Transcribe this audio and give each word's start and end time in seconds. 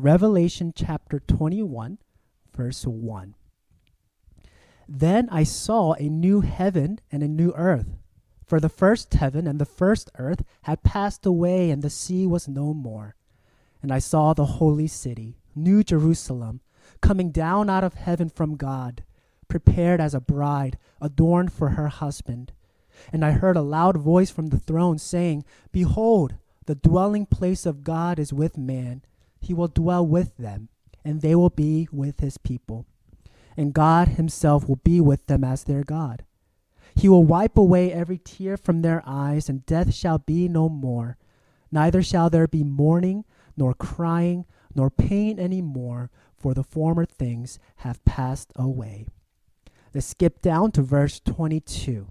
Revelation 0.00 0.72
chapter 0.76 1.18
21, 1.18 1.98
verse 2.56 2.86
1. 2.86 3.34
Then 4.88 5.28
I 5.28 5.42
saw 5.42 5.94
a 5.94 6.08
new 6.08 6.40
heaven 6.40 7.00
and 7.10 7.24
a 7.24 7.26
new 7.26 7.52
earth. 7.56 7.98
For 8.46 8.60
the 8.60 8.68
first 8.68 9.12
heaven 9.14 9.48
and 9.48 9.60
the 9.60 9.64
first 9.64 10.08
earth 10.16 10.44
had 10.62 10.84
passed 10.84 11.26
away, 11.26 11.72
and 11.72 11.82
the 11.82 11.90
sea 11.90 12.28
was 12.28 12.46
no 12.46 12.72
more. 12.72 13.16
And 13.82 13.92
I 13.92 13.98
saw 13.98 14.34
the 14.34 14.44
holy 14.44 14.86
city, 14.86 15.40
New 15.56 15.82
Jerusalem, 15.82 16.60
coming 17.00 17.32
down 17.32 17.68
out 17.68 17.82
of 17.82 17.94
heaven 17.94 18.28
from 18.28 18.54
God, 18.54 19.02
prepared 19.48 20.00
as 20.00 20.14
a 20.14 20.20
bride, 20.20 20.78
adorned 21.00 21.52
for 21.52 21.70
her 21.70 21.88
husband. 21.88 22.52
And 23.12 23.24
I 23.24 23.32
heard 23.32 23.56
a 23.56 23.62
loud 23.62 23.96
voice 23.96 24.30
from 24.30 24.50
the 24.50 24.60
throne 24.60 24.98
saying, 24.98 25.44
Behold, 25.72 26.36
the 26.66 26.76
dwelling 26.76 27.26
place 27.26 27.66
of 27.66 27.82
God 27.82 28.20
is 28.20 28.32
with 28.32 28.56
man. 28.56 29.02
He 29.40 29.54
will 29.54 29.68
dwell 29.68 30.06
with 30.06 30.36
them, 30.36 30.68
and 31.04 31.20
they 31.20 31.34
will 31.34 31.50
be 31.50 31.88
with 31.92 32.20
his 32.20 32.38
people. 32.38 32.86
And 33.56 33.72
God 33.72 34.08
himself 34.08 34.68
will 34.68 34.76
be 34.76 35.00
with 35.00 35.26
them 35.26 35.42
as 35.44 35.64
their 35.64 35.82
God. 35.82 36.24
He 36.94 37.08
will 37.08 37.24
wipe 37.24 37.56
away 37.56 37.92
every 37.92 38.18
tear 38.18 38.56
from 38.56 38.82
their 38.82 39.02
eyes, 39.06 39.48
and 39.48 39.66
death 39.66 39.94
shall 39.94 40.18
be 40.18 40.48
no 40.48 40.68
more. 40.68 41.16
Neither 41.70 42.02
shall 42.02 42.30
there 42.30 42.46
be 42.46 42.64
mourning, 42.64 43.24
nor 43.56 43.74
crying, 43.74 44.46
nor 44.74 44.90
pain 44.90 45.38
any 45.38 45.62
more, 45.62 46.10
for 46.36 46.54
the 46.54 46.62
former 46.62 47.04
things 47.04 47.58
have 47.76 48.04
passed 48.04 48.52
away. 48.56 49.06
Let's 49.94 50.06
skip 50.06 50.40
down 50.40 50.72
to 50.72 50.82
verse 50.82 51.20
22. 51.20 52.10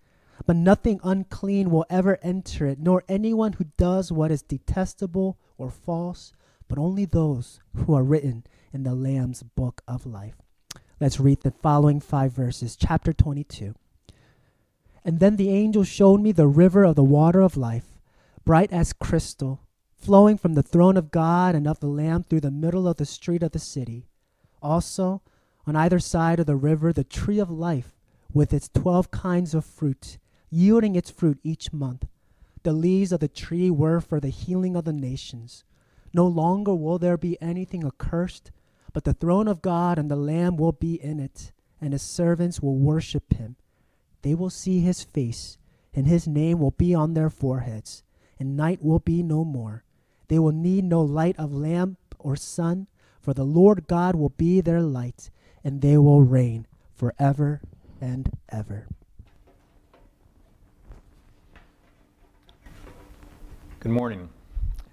But 0.45 0.55
nothing 0.55 0.99
unclean 1.03 1.69
will 1.69 1.85
ever 1.89 2.17
enter 2.21 2.65
it, 2.65 2.79
nor 2.79 3.03
anyone 3.07 3.53
who 3.53 3.65
does 3.77 4.11
what 4.11 4.31
is 4.31 4.41
detestable 4.41 5.37
or 5.57 5.69
false, 5.69 6.33
but 6.67 6.77
only 6.77 7.05
those 7.05 7.59
who 7.75 7.93
are 7.93 8.03
written 8.03 8.45
in 8.73 8.83
the 8.83 8.95
Lamb's 8.95 9.43
book 9.43 9.81
of 9.87 10.05
life. 10.05 10.35
Let's 10.99 11.19
read 11.19 11.41
the 11.41 11.51
following 11.51 11.99
five 11.99 12.31
verses, 12.31 12.75
chapter 12.75 13.11
22. 13.13 13.75
And 15.03 15.19
then 15.19 15.35
the 15.35 15.49
angel 15.49 15.83
showed 15.83 16.21
me 16.21 16.31
the 16.31 16.47
river 16.47 16.83
of 16.83 16.95
the 16.95 17.03
water 17.03 17.41
of 17.41 17.57
life, 17.57 17.99
bright 18.45 18.71
as 18.71 18.93
crystal, 18.93 19.61
flowing 19.95 20.37
from 20.37 20.53
the 20.53 20.63
throne 20.63 20.97
of 20.97 21.11
God 21.11 21.55
and 21.55 21.67
of 21.67 21.79
the 21.79 21.87
Lamb 21.87 22.23
through 22.23 22.41
the 22.41 22.51
middle 22.51 22.87
of 22.87 22.97
the 22.97 23.05
street 23.05 23.43
of 23.43 23.51
the 23.51 23.59
city. 23.59 24.07
Also, 24.61 25.21
on 25.65 25.75
either 25.75 25.99
side 25.99 26.39
of 26.39 26.45
the 26.45 26.55
river, 26.55 26.91
the 26.93 27.03
tree 27.03 27.39
of 27.39 27.49
life, 27.49 27.95
with 28.33 28.53
its 28.53 28.69
twelve 28.69 29.11
kinds 29.11 29.53
of 29.53 29.65
fruit, 29.65 30.17
yielding 30.51 30.95
its 30.95 31.09
fruit 31.09 31.39
each 31.43 31.73
month. 31.73 32.05
The 32.63 32.73
leaves 32.73 33.11
of 33.11 33.21
the 33.21 33.27
tree 33.27 33.71
were 33.71 34.01
for 34.01 34.19
the 34.19 34.29
healing 34.29 34.75
of 34.75 34.85
the 34.85 34.93
nations. 34.93 35.63
No 36.13 36.27
longer 36.27 36.75
will 36.75 36.99
there 36.99 37.17
be 37.17 37.41
anything 37.41 37.85
accursed, 37.85 38.51
but 38.93 39.05
the 39.05 39.13
throne 39.13 39.47
of 39.47 39.61
God 39.61 39.97
and 39.97 40.11
the 40.11 40.15
Lamb 40.15 40.57
will 40.57 40.73
be 40.73 41.01
in 41.01 41.19
it, 41.19 41.53
and 41.79 41.93
his 41.93 42.01
servants 42.01 42.61
will 42.61 42.75
worship 42.75 43.33
him. 43.33 43.55
They 44.21 44.35
will 44.35 44.49
see 44.49 44.81
his 44.81 45.03
face, 45.03 45.57
and 45.93 46.05
his 46.05 46.27
name 46.27 46.59
will 46.59 46.71
be 46.71 46.93
on 46.93 47.13
their 47.13 47.29
foreheads, 47.29 48.03
and 48.37 48.57
night 48.57 48.83
will 48.83 48.99
be 48.99 49.23
no 49.23 49.43
more. 49.43 49.83
They 50.27 50.37
will 50.37 50.51
need 50.51 50.83
no 50.83 51.01
light 51.01 51.37
of 51.39 51.53
lamp 51.53 51.97
or 52.19 52.35
sun, 52.35 52.87
for 53.19 53.33
the 53.33 53.45
Lord 53.45 53.87
God 53.87 54.15
will 54.15 54.29
be 54.29 54.61
their 54.61 54.81
light, 54.81 55.31
and 55.63 55.81
they 55.81 55.97
will 55.97 56.23
reign 56.23 56.67
forever 56.93 57.61
and 57.99 58.37
ever. 58.49 58.87
Good 63.81 63.91
morning. 63.91 64.29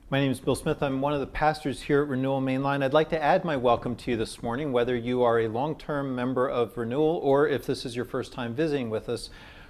My 0.09 0.19
name 0.19 0.33
is 0.33 0.41
Bill 0.41 0.55
Smith. 0.55 0.83
I'm 0.83 1.03
one 1.03 1.13
of 1.13 1.21
the 1.21 1.27
pastors 1.27 1.83
here 1.83 2.01
at 2.01 2.09
Renewal 2.09 2.41
Mainline. 2.41 2.83
I'd 2.83 2.95
like 2.95 3.11
to 3.11 3.23
add 3.23 3.45
my 3.45 3.55
welcome 3.55 3.95
to 3.97 4.13
you 4.13 4.17
this 4.17 4.43
morning, 4.43 4.73
whether 4.73 4.97
you 4.97 5.23
are 5.23 5.41
a 5.41 5.49
long 5.49 5.77
term 5.77 6.15
member 6.15 6.49
of 6.49 6.75
Renewal 6.79 7.21
or 7.23 7.47
if 7.47 7.67
this 7.67 7.85
is 7.85 7.95
your 7.95 8.07
first 8.07 8.33
time 8.33 8.55
visiting 8.55 8.89
with 8.89 9.11
us. 9.11 9.29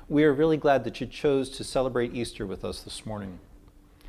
We 0.09 0.23
are 0.23 0.33
really 0.33 0.57
glad 0.57 0.85
that 0.85 1.01
you 1.01 1.07
chose 1.09 1.51
to 1.51 1.65
celebrate 1.65 2.15
Easter 2.15 2.47
with 2.47 2.65
us 2.65 2.83
this 2.83 3.05
morning. 3.05 3.41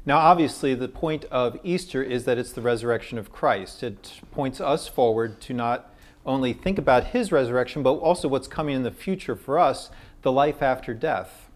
Now, 0.05 0.19
obviously, 0.19 0.75
the 0.75 0.87
point 0.87 1.25
of 1.31 1.57
Easter 1.63 2.03
is 2.03 2.25
that 2.25 2.37
it's 2.37 2.53
the 2.53 2.61
resurrection 2.61 3.17
of 3.17 3.31
Christ. 3.31 3.81
It 3.81 4.21
points 4.29 4.61
us 4.61 4.87
forward 4.87 5.41
to 5.41 5.55
not 5.55 5.91
only 6.23 6.53
think 6.53 6.77
about 6.77 7.05
his 7.05 7.31
resurrection, 7.31 7.81
but 7.81 7.93
also 7.93 8.27
what's 8.27 8.47
coming 8.47 8.75
in 8.75 8.83
the 8.83 8.91
future 8.91 9.35
for 9.35 9.57
us 9.57 9.89
the 10.21 10.31
life 10.31 10.61
after 10.61 10.93
death. 10.93 11.48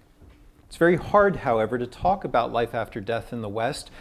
It's 0.74 0.80
very 0.80 0.96
hard, 0.96 1.36
however, 1.36 1.78
to 1.78 1.86
talk 1.86 2.24
about 2.24 2.52
life 2.52 2.74
after 2.74 3.00
death 3.00 3.32
in 3.32 3.44
the 3.44 3.48
West 3.48 3.92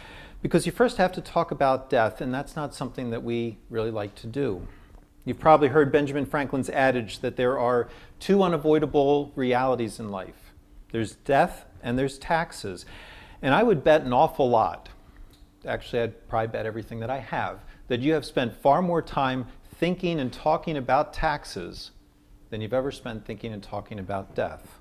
because 0.41 0.65
you 0.65 0.71
first 0.71 0.97
have 0.97 1.11
to 1.11 1.21
talk 1.21 1.51
about 1.51 1.87
death, 1.87 2.19
and 2.19 2.33
that's 2.33 2.55
not 2.55 2.73
something 2.73 3.11
that 3.11 3.21
we 3.21 3.59
really 3.69 3.91
like 3.91 4.15
to 4.15 4.25
do. 4.25 4.67
You've 5.23 5.39
probably 5.39 5.67
heard 5.67 5.91
Benjamin 5.91 6.25
Franklin's 6.25 6.71
adage 6.71 7.19
that 7.19 7.35
there 7.35 7.59
are 7.59 7.89
two 8.19 8.41
unavoidable 8.41 9.31
realities 9.35 9.99
in 9.99 10.09
life 10.09 10.51
there's 10.91 11.13
death 11.13 11.65
and 11.83 11.95
there's 11.95 12.17
taxes. 12.17 12.87
And 13.39 13.53
I 13.53 13.61
would 13.61 13.83
bet 13.83 14.01
an 14.01 14.11
awful 14.11 14.49
lot, 14.49 14.89
actually, 15.67 16.01
I'd 16.01 16.27
probably 16.27 16.47
bet 16.47 16.65
everything 16.65 17.01
that 17.01 17.09
I 17.11 17.19
have, 17.19 17.59
that 17.87 17.99
you 17.99 18.13
have 18.13 18.25
spent 18.25 18.51
far 18.51 18.81
more 18.81 19.03
time 19.03 19.45
thinking 19.75 20.19
and 20.19 20.33
talking 20.33 20.75
about 20.75 21.13
taxes 21.13 21.91
than 22.49 22.61
you've 22.61 22.73
ever 22.73 22.89
spent 22.91 23.27
thinking 23.27 23.53
and 23.53 23.61
talking 23.61 23.99
about 23.99 24.33
death. 24.33 24.79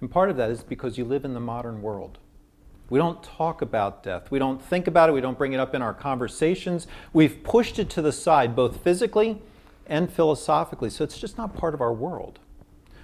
And 0.00 0.10
part 0.10 0.30
of 0.30 0.36
that 0.36 0.50
is 0.50 0.62
because 0.62 0.96
you 0.96 1.04
live 1.04 1.24
in 1.24 1.34
the 1.34 1.40
modern 1.40 1.82
world. 1.82 2.18
We 2.90 2.98
don't 2.98 3.22
talk 3.22 3.60
about 3.60 4.02
death. 4.02 4.30
We 4.30 4.38
don't 4.38 4.62
think 4.62 4.86
about 4.86 5.10
it. 5.10 5.12
We 5.12 5.20
don't 5.20 5.36
bring 5.36 5.52
it 5.52 5.60
up 5.60 5.74
in 5.74 5.82
our 5.82 5.92
conversations. 5.92 6.86
We've 7.12 7.42
pushed 7.42 7.78
it 7.78 7.90
to 7.90 8.02
the 8.02 8.12
side, 8.12 8.56
both 8.56 8.82
physically 8.82 9.42
and 9.86 10.10
philosophically, 10.10 10.90
so 10.90 11.04
it's 11.04 11.18
just 11.18 11.36
not 11.36 11.54
part 11.54 11.74
of 11.74 11.80
our 11.80 11.92
world. 11.92 12.38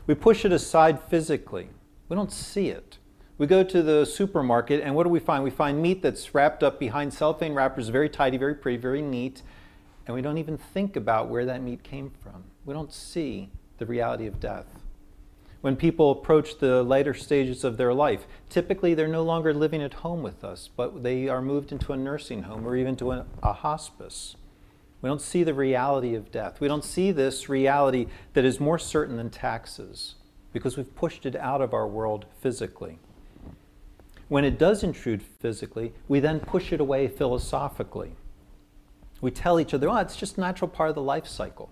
We 0.06 0.15
push 0.15 0.44
it 0.44 0.53
aside 0.53 1.03
physically. 1.03 1.69
We 2.09 2.16
don't 2.16 2.33
see 2.33 2.69
it. 2.69 2.99
We 3.37 3.47
go 3.47 3.65
to 3.65 3.83
the 3.83 4.04
supermarket, 4.04 4.81
and 4.83 4.94
what 4.94 5.04
do 5.04 5.10
we 5.10 5.19
find? 5.19 5.43
We 5.43 5.50
find 5.50 5.83
meat 5.83 6.03
that's 6.03 6.34
wrapped 6.34 6.62
up 6.62 6.78
behind 6.78 7.12
cellophane 7.12 7.54
wrappers, 7.54 7.88
very 7.88 8.09
tidy, 8.09 8.37
very 8.37 8.54
pretty, 8.54 8.78
very 8.78 9.03
neat, 9.03 9.43
and 10.06 10.15
we 10.15 10.22
don't 10.22 10.38
even 10.38 10.56
think 10.56 10.94
about 10.94 11.28
where 11.28 11.44
that 11.47 11.62
meat 11.62 11.83
came 11.83 12.10
from. 12.22 12.44
We 12.65 12.75
don't 12.75 12.93
see 12.93 13.50
the 13.78 13.87
reality 13.87 14.27
of 14.27 14.38
death 14.38 14.84
when 15.64 15.76
people 15.76 16.10
approach 16.10 16.58
the 16.58 16.82
later 16.82 17.14
stages 17.14 17.64
of 17.64 17.78
their 17.78 17.94
life. 17.94 18.26
Typically, 18.50 18.92
they're 18.92 19.08
no 19.08 19.22
longer 19.22 19.54
living 19.54 19.80
at 19.80 19.94
home 19.94 20.22
with 20.22 20.44
us, 20.44 20.69
but 20.76 21.02
they 21.02 21.26
are 21.26 21.41
moved 21.41 21.72
into 21.72 21.91
a 21.94 21.97
nursing 21.97 22.42
home 22.42 22.69
or 22.69 22.76
even 22.76 22.94
to 22.94 23.12
a, 23.12 23.25
a 23.42 23.54
hospice. 23.54 24.36
We 25.00 25.08
don't 25.08 25.22
see 25.22 25.42
the 25.42 25.54
reality 25.54 26.14
of 26.14 26.30
death. 26.30 26.60
We 26.60 26.69
don't 26.69 26.84
see 26.84 27.12
this 27.12 27.48
reality 27.48 28.08
that 28.34 28.44
is 28.44 28.60
more 28.60 28.78
certain 28.78 29.16
than 29.16 29.30
taxes 29.30 30.16
because 30.53 30.76
we've 30.76 30.94
pushed 30.94 31.24
it 31.24 31.34
out 31.34 31.62
of 31.62 31.72
our 31.72 31.88
world 31.88 32.26
physically. 32.42 32.98
When 34.28 34.44
it 34.44 34.58
does 34.58 34.82
intrude 34.82 35.22
physically, 35.22 35.94
we 36.08 36.20
then 36.20 36.41
push 36.41 36.74
it 36.74 36.80
away 36.82 37.08
philosophically. 37.08 38.16
We 39.22 39.30
tell 39.30 39.59
each 39.59 39.72
other, 39.72 39.89
oh, 39.89 39.97
it's 39.97 40.16
just 40.16 40.36
a 40.36 40.42
natural 40.42 40.68
part 40.68 40.91
of 40.91 40.94
the 40.94 41.00
life 41.00 41.27
cycle. 41.27 41.71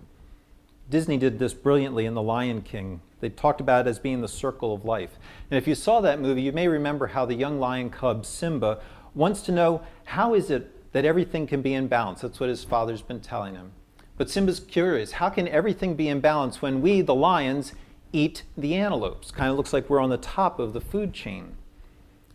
Disney 0.89 1.17
did 1.17 1.37
this 1.37 1.53
brilliantly 1.53 2.07
in 2.07 2.15
The 2.15 2.23
Lion 2.23 2.63
King. 2.63 3.01
They 3.23 3.29
talked 3.29 3.61
about 3.61 3.87
it 3.87 3.89
as 3.89 3.99
being 3.99 4.19
the 4.19 4.27
circle 4.27 4.73
of 4.73 4.83
life. 4.83 5.17
And 5.49 5.57
if 5.57 5.65
you 5.65 5.75
saw 5.75 6.01
that 6.01 6.19
movie, 6.19 6.41
you 6.41 6.51
may 6.51 6.67
remember 6.67 7.07
how 7.07 7.25
the 7.25 7.35
young 7.35 7.57
lion 7.57 7.89
cub 7.89 8.25
Simba 8.25 8.81
wants 9.15 9.41
to 9.43 9.53
know 9.53 9.81
how 10.03 10.33
is 10.33 10.51
it 10.51 10.91
that 10.91 11.05
everything 11.05 11.47
can 11.47 11.61
be 11.61 11.73
in 11.73 11.87
balance? 11.87 12.19
That's 12.19 12.41
what 12.41 12.49
his 12.49 12.65
father's 12.65 13.01
been 13.01 13.21
telling 13.21 13.55
him. 13.55 13.71
But 14.17 14.29
Simba's 14.29 14.59
curious 14.59 15.13
how 15.13 15.29
can 15.29 15.47
everything 15.47 15.95
be 15.95 16.09
in 16.09 16.19
balance 16.19 16.61
when 16.61 16.81
we, 16.81 16.99
the 16.99 17.15
lions, 17.15 17.71
eat 18.11 18.43
the 18.57 18.75
antelopes? 18.75 19.31
Kind 19.31 19.49
of 19.49 19.55
looks 19.55 19.71
like 19.71 19.89
we're 19.89 20.01
on 20.01 20.09
the 20.09 20.17
top 20.17 20.59
of 20.59 20.73
the 20.73 20.81
food 20.81 21.13
chain. 21.13 21.55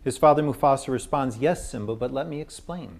His 0.03 0.17
father 0.17 0.41
Mufasa 0.41 0.87
responds, 0.87 1.37
Yes, 1.37 1.69
Simba, 1.69 1.95
but 1.95 2.11
let 2.11 2.27
me 2.27 2.41
explain. 2.41 2.99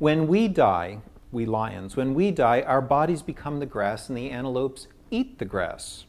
When 0.00 0.26
we 0.26 0.48
die, 0.48 1.02
we 1.30 1.46
lions. 1.46 1.94
When 1.94 2.14
we 2.14 2.32
die, 2.32 2.62
our 2.62 2.82
bodies 2.82 3.22
become 3.22 3.60
the 3.60 3.66
grass 3.66 4.08
and 4.08 4.18
the 4.18 4.32
antelopes 4.32 4.88
eat 5.12 5.38
the 5.38 5.44
grass. 5.44 6.06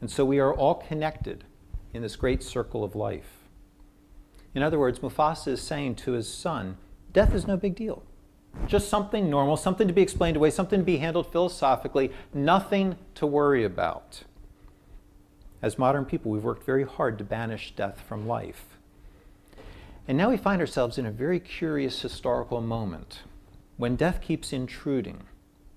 And 0.00 0.10
so 0.10 0.24
we 0.24 0.38
are 0.38 0.54
all 0.54 0.74
connected 0.74 1.44
in 1.92 2.02
this 2.02 2.16
great 2.16 2.42
circle 2.42 2.84
of 2.84 2.94
life. 2.94 3.48
In 4.54 4.62
other 4.62 4.78
words, 4.78 5.00
Mufasa 5.00 5.48
is 5.48 5.60
saying 5.60 5.96
to 5.96 6.12
his 6.12 6.32
son, 6.32 6.76
Death 7.12 7.34
is 7.34 7.46
no 7.46 7.56
big 7.56 7.74
deal. 7.74 8.02
Just 8.66 8.88
something 8.88 9.28
normal, 9.28 9.56
something 9.56 9.86
to 9.86 9.94
be 9.94 10.02
explained 10.02 10.36
away, 10.36 10.50
something 10.50 10.80
to 10.80 10.84
be 10.84 10.96
handled 10.96 11.30
philosophically, 11.30 12.10
nothing 12.32 12.96
to 13.14 13.26
worry 13.26 13.64
about. 13.64 14.22
As 15.62 15.78
modern 15.78 16.04
people, 16.04 16.30
we've 16.30 16.44
worked 16.44 16.64
very 16.64 16.84
hard 16.84 17.18
to 17.18 17.24
banish 17.24 17.74
death 17.74 18.00
from 18.00 18.26
life. 18.26 18.78
And 20.08 20.16
now 20.16 20.30
we 20.30 20.36
find 20.36 20.60
ourselves 20.60 20.98
in 20.98 21.06
a 21.06 21.10
very 21.10 21.40
curious 21.40 22.00
historical 22.00 22.60
moment 22.60 23.22
when 23.76 23.96
death 23.96 24.20
keeps 24.20 24.52
intruding, 24.52 25.24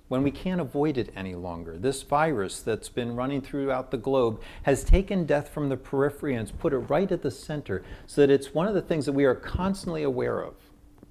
when 0.10 0.24
we 0.24 0.32
can't 0.32 0.60
avoid 0.60 0.98
it 0.98 1.14
any 1.16 1.36
longer. 1.36 1.78
This 1.78 2.02
virus 2.02 2.60
that's 2.60 2.90
been 2.90 3.16
running 3.16 3.42
throughout 3.42 3.92
the 3.92 3.98
globe 3.98 4.42
has 4.64 4.84
taken 4.84 5.26
death 5.26 5.50
from 5.50 5.70
the 5.70 5.78
periphery 5.78 6.36
and 6.36 6.60
put 6.60 6.74
it 6.74 6.80
right 6.80 7.12
at 7.12 7.22
the 7.22 7.32
center 7.32 7.84
so 8.06 8.22
that 8.22 8.34
it's 8.34 8.54
one 8.54 8.68
of 8.68 8.74
the 8.74 8.82
things 8.82 9.06
that 9.06 9.14
we 9.14 9.26
are 9.26 9.36
constantly 9.36 10.04
aware 10.04 10.42
of. 10.42 10.56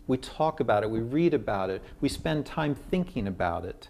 We 0.07 0.19
talk 0.19 0.61
about 0.61 0.83
it, 0.83 0.91
we 0.91 1.01
read 1.01 1.33
about 1.33 1.71
it, 1.71 1.83
we 2.01 2.09
spend 2.09 2.45
time 2.45 2.75
thinking 2.75 3.27
about 3.27 3.65
it. 3.65 3.89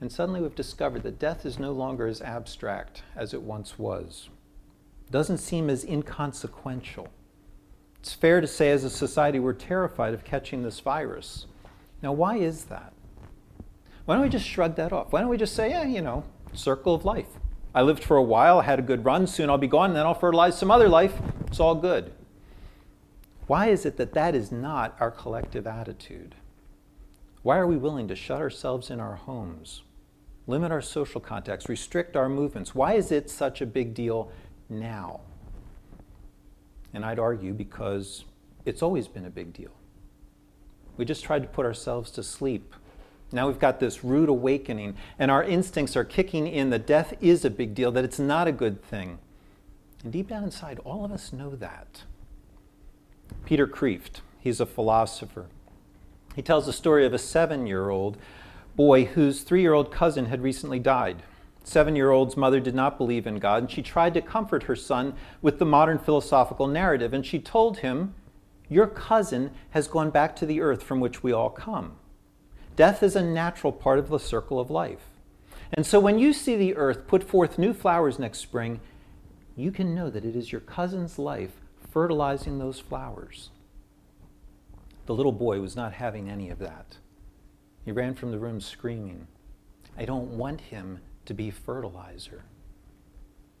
And 0.00 0.10
suddenly 0.10 0.40
we've 0.40 0.54
discovered 0.54 1.04
that 1.04 1.20
death 1.20 1.46
is 1.46 1.60
no 1.60 1.70
longer 1.70 2.08
as 2.08 2.20
abstract 2.22 3.02
as 3.14 3.32
it 3.32 3.42
once 3.42 3.78
was. 3.78 4.30
It 5.06 5.12
doesn't 5.12 5.38
seem 5.38 5.70
as 5.70 5.84
inconsequential. 5.84 7.08
It's 8.00 8.14
fair 8.14 8.40
to 8.40 8.48
say, 8.48 8.72
as 8.72 8.82
a 8.82 8.90
society, 8.90 9.38
we're 9.38 9.52
terrified 9.52 10.12
of 10.12 10.24
catching 10.24 10.64
this 10.64 10.80
virus. 10.80 11.46
Now, 12.02 12.12
why 12.12 12.38
is 12.38 12.64
that? 12.64 12.92
Why 14.04 14.14
don't 14.14 14.24
we 14.24 14.28
just 14.28 14.46
shrug 14.46 14.76
that 14.76 14.92
off? 14.92 15.12
Why 15.12 15.20
don't 15.20 15.30
we 15.30 15.36
just 15.36 15.54
say, 15.54 15.70
yeah, 15.70 15.84
you 15.84 16.02
know, 16.02 16.24
circle 16.52 16.94
of 16.94 17.04
life. 17.04 17.38
I 17.74 17.82
lived 17.82 18.04
for 18.04 18.16
a 18.16 18.22
while, 18.22 18.60
had 18.60 18.78
a 18.78 18.82
good 18.82 19.04
run, 19.04 19.26
soon 19.26 19.48
I'll 19.48 19.58
be 19.58 19.66
gone, 19.66 19.90
and 19.90 19.96
then 19.96 20.06
I'll 20.06 20.14
fertilize 20.14 20.58
some 20.58 20.70
other 20.70 20.88
life. 20.88 21.14
It's 21.46 21.60
all 21.60 21.74
good. 21.74 22.12
Why 23.46 23.68
is 23.68 23.86
it 23.86 23.96
that 23.96 24.14
that 24.14 24.34
is 24.34 24.52
not 24.52 24.96
our 25.00 25.10
collective 25.10 25.66
attitude? 25.66 26.34
Why 27.42 27.58
are 27.58 27.66
we 27.66 27.76
willing 27.76 28.08
to 28.08 28.16
shut 28.16 28.40
ourselves 28.40 28.90
in 28.90 29.00
our 29.00 29.16
homes, 29.16 29.82
limit 30.46 30.70
our 30.70 30.82
social 30.82 31.20
contacts, 31.20 31.68
restrict 31.68 32.16
our 32.16 32.28
movements? 32.28 32.74
Why 32.74 32.94
is 32.94 33.10
it 33.10 33.30
such 33.30 33.60
a 33.60 33.66
big 33.66 33.94
deal 33.94 34.30
now? 34.68 35.20
And 36.94 37.04
I'd 37.04 37.18
argue 37.18 37.52
because 37.52 38.24
it's 38.64 38.82
always 38.82 39.08
been 39.08 39.24
a 39.24 39.30
big 39.30 39.52
deal. 39.52 39.72
We 40.96 41.04
just 41.04 41.24
tried 41.24 41.42
to 41.42 41.48
put 41.48 41.66
ourselves 41.66 42.10
to 42.12 42.22
sleep. 42.22 42.74
Now 43.32 43.46
we've 43.46 43.58
got 43.58 43.80
this 43.80 44.04
rude 44.04 44.28
awakening, 44.28 44.96
and 45.18 45.30
our 45.30 45.42
instincts 45.42 45.96
are 45.96 46.04
kicking 46.04 46.46
in 46.46 46.70
that 46.70 46.86
death 46.86 47.14
is 47.20 47.44
a 47.44 47.50
big 47.50 47.74
deal, 47.74 47.90
that 47.92 48.04
it's 48.04 48.18
not 48.18 48.46
a 48.46 48.52
good 48.52 48.82
thing. 48.82 49.18
And 50.04 50.12
deep 50.12 50.28
down 50.28 50.44
inside, 50.44 50.78
all 50.84 51.04
of 51.04 51.12
us 51.12 51.32
know 51.32 51.56
that. 51.56 52.02
Peter 53.44 53.66
Kreeft, 53.66 54.20
he's 54.38 54.60
a 54.60 54.66
philosopher. 54.66 55.46
He 56.34 56.42
tells 56.42 56.66
the 56.66 56.72
story 56.72 57.06
of 57.06 57.12
a 57.12 57.18
seven 57.18 57.66
year 57.66 57.90
old 57.90 58.16
boy 58.76 59.04
whose 59.04 59.42
three 59.42 59.60
year 59.60 59.74
old 59.74 59.92
cousin 59.92 60.26
had 60.26 60.42
recently 60.42 60.78
died. 60.78 61.22
Seven 61.64 61.94
year 61.94 62.10
old's 62.10 62.36
mother 62.36 62.60
did 62.60 62.74
not 62.74 62.98
believe 62.98 63.26
in 63.26 63.38
God, 63.38 63.62
and 63.62 63.70
she 63.70 63.82
tried 63.82 64.14
to 64.14 64.20
comfort 64.20 64.64
her 64.64 64.76
son 64.76 65.14
with 65.40 65.58
the 65.58 65.64
modern 65.64 65.98
philosophical 65.98 66.66
narrative. 66.66 67.12
And 67.12 67.24
she 67.24 67.38
told 67.38 67.78
him, 67.78 68.14
Your 68.68 68.86
cousin 68.86 69.52
has 69.70 69.88
gone 69.88 70.10
back 70.10 70.34
to 70.36 70.46
the 70.46 70.60
earth 70.60 70.82
from 70.82 71.00
which 71.00 71.22
we 71.22 71.32
all 71.32 71.50
come. 71.50 71.96
Death 72.74 73.02
is 73.02 73.14
a 73.14 73.22
natural 73.22 73.72
part 73.72 73.98
of 73.98 74.08
the 74.08 74.18
circle 74.18 74.58
of 74.58 74.70
life. 74.70 75.10
And 75.72 75.86
so 75.86 76.00
when 76.00 76.18
you 76.18 76.32
see 76.32 76.56
the 76.56 76.76
earth 76.76 77.06
put 77.06 77.22
forth 77.22 77.58
new 77.58 77.72
flowers 77.72 78.18
next 78.18 78.38
spring, 78.38 78.80
you 79.56 79.70
can 79.70 79.94
know 79.94 80.08
that 80.10 80.24
it 80.24 80.34
is 80.34 80.52
your 80.52 80.60
cousin's 80.60 81.18
life 81.18 81.60
fertilizing 81.90 82.58
those 82.58 82.80
flowers. 82.80 83.50
The 85.06 85.14
little 85.14 85.32
boy 85.32 85.60
was 85.60 85.76
not 85.76 85.94
having 85.94 86.30
any 86.30 86.48
of 86.48 86.58
that. 86.60 86.96
He 87.84 87.92
ran 87.92 88.14
from 88.14 88.30
the 88.30 88.38
room 88.38 88.60
screaming, 88.60 89.26
I 89.98 90.06
don't 90.06 90.38
want 90.38 90.60
him 90.62 91.00
to 91.26 91.34
be 91.34 91.50
fertilizer. 91.50 92.44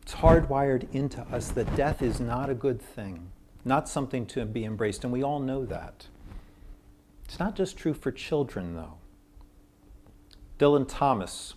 It's 0.02 0.14
hardwired 0.14 0.92
into 0.94 1.20
us 1.22 1.48
that 1.50 1.76
death 1.76 2.00
is 2.00 2.20
not 2.20 2.48
a 2.48 2.54
good 2.54 2.80
thing, 2.80 3.30
not 3.64 3.88
something 3.88 4.24
to 4.26 4.46
be 4.46 4.64
embraced, 4.64 5.04
and 5.04 5.12
we 5.12 5.22
all 5.22 5.40
know 5.40 5.66
that. 5.66 6.06
It's 7.24 7.38
not 7.38 7.54
just 7.54 7.76
true 7.76 7.94
for 7.94 8.10
children, 8.10 8.74
though. 8.74 8.94
Dylan 10.62 10.86
Thomas 10.88 11.54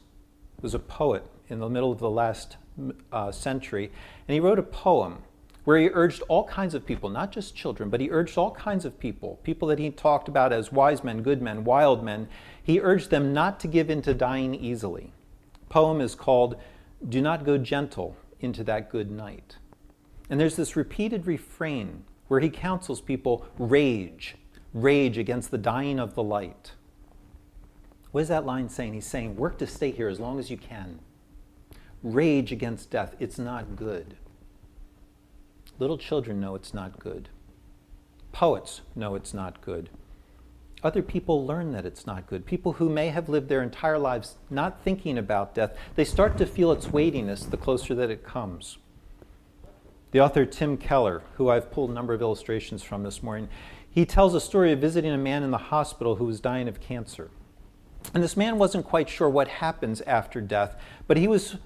was 0.61 0.73
a 0.73 0.79
poet 0.79 1.23
in 1.47 1.59
the 1.59 1.69
middle 1.69 1.91
of 1.91 1.99
the 1.99 2.09
last 2.09 2.57
uh, 3.11 3.31
century, 3.31 3.91
and 4.27 4.33
he 4.33 4.39
wrote 4.39 4.59
a 4.59 4.63
poem 4.63 5.19
where 5.63 5.77
he 5.79 5.89
urged 5.93 6.23
all 6.27 6.43
kinds 6.45 6.73
of 6.73 6.85
people, 6.85 7.09
not 7.09 7.31
just 7.31 7.55
children, 7.55 7.89
but 7.89 8.01
he 8.01 8.09
urged 8.09 8.37
all 8.37 8.51
kinds 8.51 8.85
of 8.85 8.99
people, 8.99 9.39
people 9.43 9.67
that 9.67 9.79
he 9.79 9.89
talked 9.89 10.27
about 10.27 10.51
as 10.51 10.71
wise 10.71 11.03
men, 11.03 11.21
good 11.21 11.41
men, 11.41 11.63
wild 11.63 12.03
men, 12.03 12.27
he 12.61 12.79
urged 12.79 13.09
them 13.09 13.33
not 13.33 13.59
to 13.59 13.67
give 13.67 13.89
in 13.89 14.01
to 14.01 14.13
dying 14.13 14.55
easily 14.55 15.11
poem 15.75 15.99
is 15.99 16.15
called 16.15 16.55
Do 17.09 17.21
Not 17.21 17.43
Go 17.43 17.57
Gentle 17.57 18.15
into 18.39 18.63
That 18.63 18.89
Good 18.89 19.11
Night. 19.11 19.57
And 20.29 20.39
there's 20.39 20.55
this 20.55 20.77
repeated 20.77 21.27
refrain 21.27 22.05
where 22.29 22.39
he 22.39 22.49
counsels 22.49 23.01
people 23.01 23.45
rage, 23.59 24.35
rage 24.73 25.17
against 25.17 25.51
the 25.51 25.57
dying 25.57 25.99
of 25.99 26.15
the 26.15 26.23
light. 26.23 26.71
What 28.15 28.21
is 28.21 28.29
that 28.29 28.45
line 28.45 28.69
saying? 28.69 28.93
He's 28.93 29.05
saying, 29.05 29.35
work 29.35 29.57
to 29.57 29.67
stay 29.67 29.91
here 29.91 30.07
as 30.07 30.21
long 30.21 30.39
as 30.39 30.49
you 30.49 30.55
can. 30.55 30.99
Rage 32.01 32.53
against 32.53 32.89
death, 32.89 33.13
it's 33.19 33.37
not 33.37 33.75
good. 33.75 34.15
Little 35.79 35.97
children 35.97 36.39
know 36.39 36.55
it's 36.55 36.73
not 36.73 36.97
good. 36.97 37.27
Poets 38.31 38.83
know 38.95 39.15
it's 39.15 39.33
not 39.33 39.59
good 39.59 39.89
other 40.83 41.01
people 41.01 41.45
learn 41.45 41.71
that 41.71 41.85
it's 41.85 42.05
not 42.05 42.27
good. 42.27 42.45
People 42.45 42.73
who 42.73 42.87
may 42.87 43.07
have 43.07 43.27
lived 43.27 43.49
their 43.49 43.63
entire 43.63 43.97
lives 43.97 44.35
not 44.51 44.83
thinking 44.83 45.17
about 45.17 45.55
death, 45.55 45.75
they 45.95 46.05
start 46.05 46.37
to 46.37 46.45
feel 46.45 46.71
its 46.71 46.91
weightiness 46.91 47.43
the 47.43 47.57
closer 47.57 47.95
that 47.95 48.11
it 48.11 48.23
comes. 48.23 48.77
The 50.11 50.19
author 50.19 50.45
Tim 50.45 50.77
Keller, 50.77 51.23
who 51.37 51.49
I've 51.49 51.71
pulled 51.71 51.89
a 51.89 51.93
number 51.93 52.13
of 52.13 52.21
illustrations 52.21 52.83
from 52.83 53.01
this 53.01 53.23
morning, 53.23 53.49
he 53.89 54.05
tells 54.05 54.35
a 54.35 54.39
story 54.39 54.71
of 54.71 54.79
visiting 54.79 55.11
a 55.11 55.17
man 55.17 55.41
in 55.41 55.49
the 55.49 55.57
hospital 55.57 56.17
who 56.17 56.25
was 56.25 56.39
dying 56.39 56.67
of 56.67 56.79
cancer. 56.79 57.31
And 58.13 58.23
this 58.23 58.37
man 58.37 58.57
wasn't 58.57 58.85
quite 58.85 59.09
sure 59.09 59.29
what 59.29 59.47
happens 59.47 60.01
after 60.01 60.41
death, 60.41 60.75
but 61.07 61.17
he 61.17 61.27
was 61.27 61.57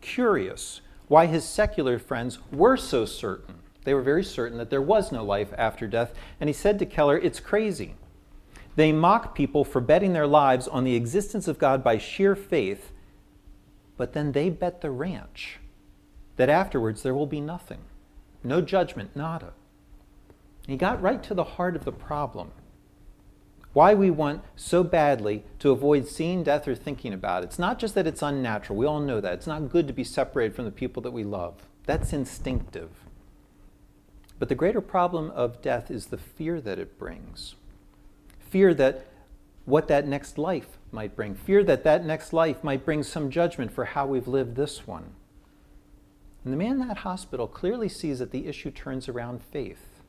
curious 0.00 0.80
why 1.08 1.26
his 1.26 1.44
secular 1.44 1.98
friends 1.98 2.38
were 2.52 2.76
so 2.76 3.04
certain. 3.04 3.56
They 3.84 3.94
were 3.94 4.02
very 4.02 4.24
certain 4.24 4.58
that 4.58 4.70
there 4.70 4.82
was 4.82 5.10
no 5.10 5.24
life 5.24 5.52
after 5.56 5.86
death. 5.86 6.12
And 6.40 6.48
he 6.48 6.54
said 6.54 6.78
to 6.78 6.86
Keller, 6.86 7.18
It's 7.18 7.40
crazy. 7.40 7.94
They 8.76 8.92
mock 8.92 9.34
people 9.34 9.64
for 9.64 9.80
betting 9.80 10.12
their 10.12 10.26
lives 10.26 10.68
on 10.68 10.84
the 10.84 10.94
existence 10.94 11.48
of 11.48 11.58
God 11.58 11.82
by 11.82 11.98
sheer 11.98 12.36
faith, 12.36 12.92
but 13.96 14.12
then 14.12 14.32
they 14.32 14.48
bet 14.48 14.80
the 14.80 14.90
ranch 14.90 15.58
that 16.36 16.48
afterwards 16.48 17.02
there 17.02 17.14
will 17.14 17.26
be 17.26 17.40
nothing. 17.40 17.80
No 18.42 18.60
judgment, 18.60 19.14
nada. 19.14 19.52
he 20.66 20.76
got 20.76 21.02
right 21.02 21.22
to 21.24 21.34
the 21.34 21.44
heart 21.44 21.76
of 21.76 21.84
the 21.84 21.92
problem. 21.92 22.52
Why 23.72 23.94
we 23.94 24.10
want 24.10 24.42
so 24.56 24.82
badly 24.82 25.44
to 25.60 25.70
avoid 25.70 26.08
seeing 26.08 26.42
death 26.42 26.66
or 26.66 26.74
thinking 26.74 27.12
about 27.12 27.42
it. 27.42 27.46
It's 27.46 27.58
not 27.58 27.78
just 27.78 27.94
that 27.94 28.06
it's 28.06 28.22
unnatural. 28.22 28.78
We 28.78 28.86
all 28.86 29.00
know 29.00 29.20
that. 29.20 29.34
It's 29.34 29.46
not 29.46 29.70
good 29.70 29.86
to 29.86 29.92
be 29.92 30.04
separated 30.04 30.56
from 30.56 30.64
the 30.64 30.72
people 30.72 31.02
that 31.02 31.12
we 31.12 31.22
love. 31.22 31.68
That's 31.86 32.12
instinctive. 32.12 32.90
But 34.38 34.48
the 34.48 34.54
greater 34.54 34.80
problem 34.80 35.30
of 35.30 35.62
death 35.62 35.90
is 35.90 36.06
the 36.06 36.18
fear 36.18 36.60
that 36.60 36.78
it 36.78 36.98
brings 36.98 37.54
fear 38.50 38.74
that 38.74 39.06
what 39.64 39.88
that 39.88 40.06
next 40.06 40.36
life 40.36 40.78
might 40.90 41.14
bring, 41.14 41.34
fear 41.34 41.62
that 41.62 41.84
that 41.84 42.04
next 42.04 42.32
life 42.32 42.62
might 42.64 42.84
bring 42.84 43.02
some 43.02 43.30
judgment 43.30 43.72
for 43.72 43.84
how 43.84 44.06
we've 44.06 44.26
lived 44.26 44.56
this 44.56 44.86
one. 44.86 45.12
And 46.42 46.52
the 46.52 46.56
man 46.56 46.72
in 46.72 46.88
that 46.88 46.98
hospital 46.98 47.46
clearly 47.46 47.88
sees 47.88 48.18
that 48.18 48.32
the 48.32 48.46
issue 48.46 48.70
turns 48.70 49.08
around 49.08 49.42
faith, 49.42 50.02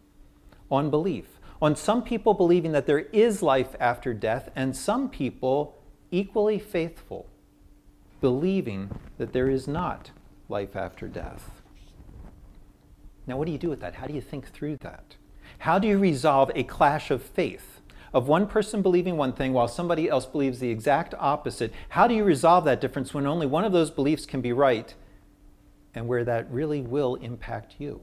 on 0.72 0.90
belief, 0.90 1.26
on 1.62 1.76
some 1.76 2.02
people 2.04 2.34
believing 2.34 2.72
that 2.72 2.88
there 2.88 3.00
is 3.00 3.42
life 3.42 3.76
after 3.80 4.14
death, 4.14 4.50
and 4.56 4.76
some 4.76 5.10
people 5.10 5.78
equally 6.10 6.58
faithful, 6.58 7.28
believing 8.20 8.90
that 9.18 9.34
there 9.34 9.50
is 9.50 9.68
not 9.68 10.12
life 10.50 10.76
after 10.76 11.08
death. 11.08 11.62
Now, 13.28 13.38
what 13.38 13.46
do 13.46 13.52
you 13.52 13.60
do 13.60 13.70
with 13.70 13.80
that? 13.82 13.96
How 13.96 14.08
do 14.08 14.14
you 14.14 14.22
think 14.22 14.48
through 14.48 14.78
that? 14.78 15.16
How 15.60 15.78
do 15.78 15.88
you 15.88 16.00
resolve 16.00 16.52
a 16.56 16.64
clash 16.64 17.12
of 17.12 17.22
faith? 17.22 17.82
of 18.14 18.28
one 18.28 18.46
person 18.46 18.82
believing 18.82 19.16
one 19.16 19.34
thing 19.34 19.54
while 19.54 19.68
somebody 19.68 20.10
else 20.10 20.26
believes 20.26 20.60
the 20.60 20.70
exact 20.70 21.14
opposite. 21.18 21.74
How 21.90 22.08
do 22.08 22.14
you 22.14 22.24
resolve 22.24 22.66
that 22.66 22.82
difference 22.82 23.14
when 23.14 23.26
only 23.26 23.48
one 23.48 23.64
of 23.64 23.72
those 23.72 23.90
beliefs 23.90 24.26
can 24.26 24.42
be 24.42 24.52
right 24.52 24.94
and 25.96 26.08
where 26.08 26.24
that 26.26 26.52
really 26.52 26.82
will 26.82 27.16
impact 27.16 27.76
you? 27.78 28.02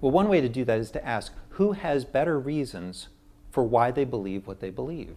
Well, 0.00 0.10
one 0.10 0.28
way 0.28 0.40
to 0.40 0.48
do 0.48 0.64
that 0.64 0.78
is 0.78 0.90
to 0.92 1.06
ask 1.06 1.32
who 1.54 1.72
has 1.72 2.04
better 2.04 2.38
reasons 2.38 3.08
for 3.50 3.62
why 3.64 3.90
they 3.90 4.04
believe 4.04 4.46
what 4.46 4.60
they 4.60 4.70
believe? 4.70 5.16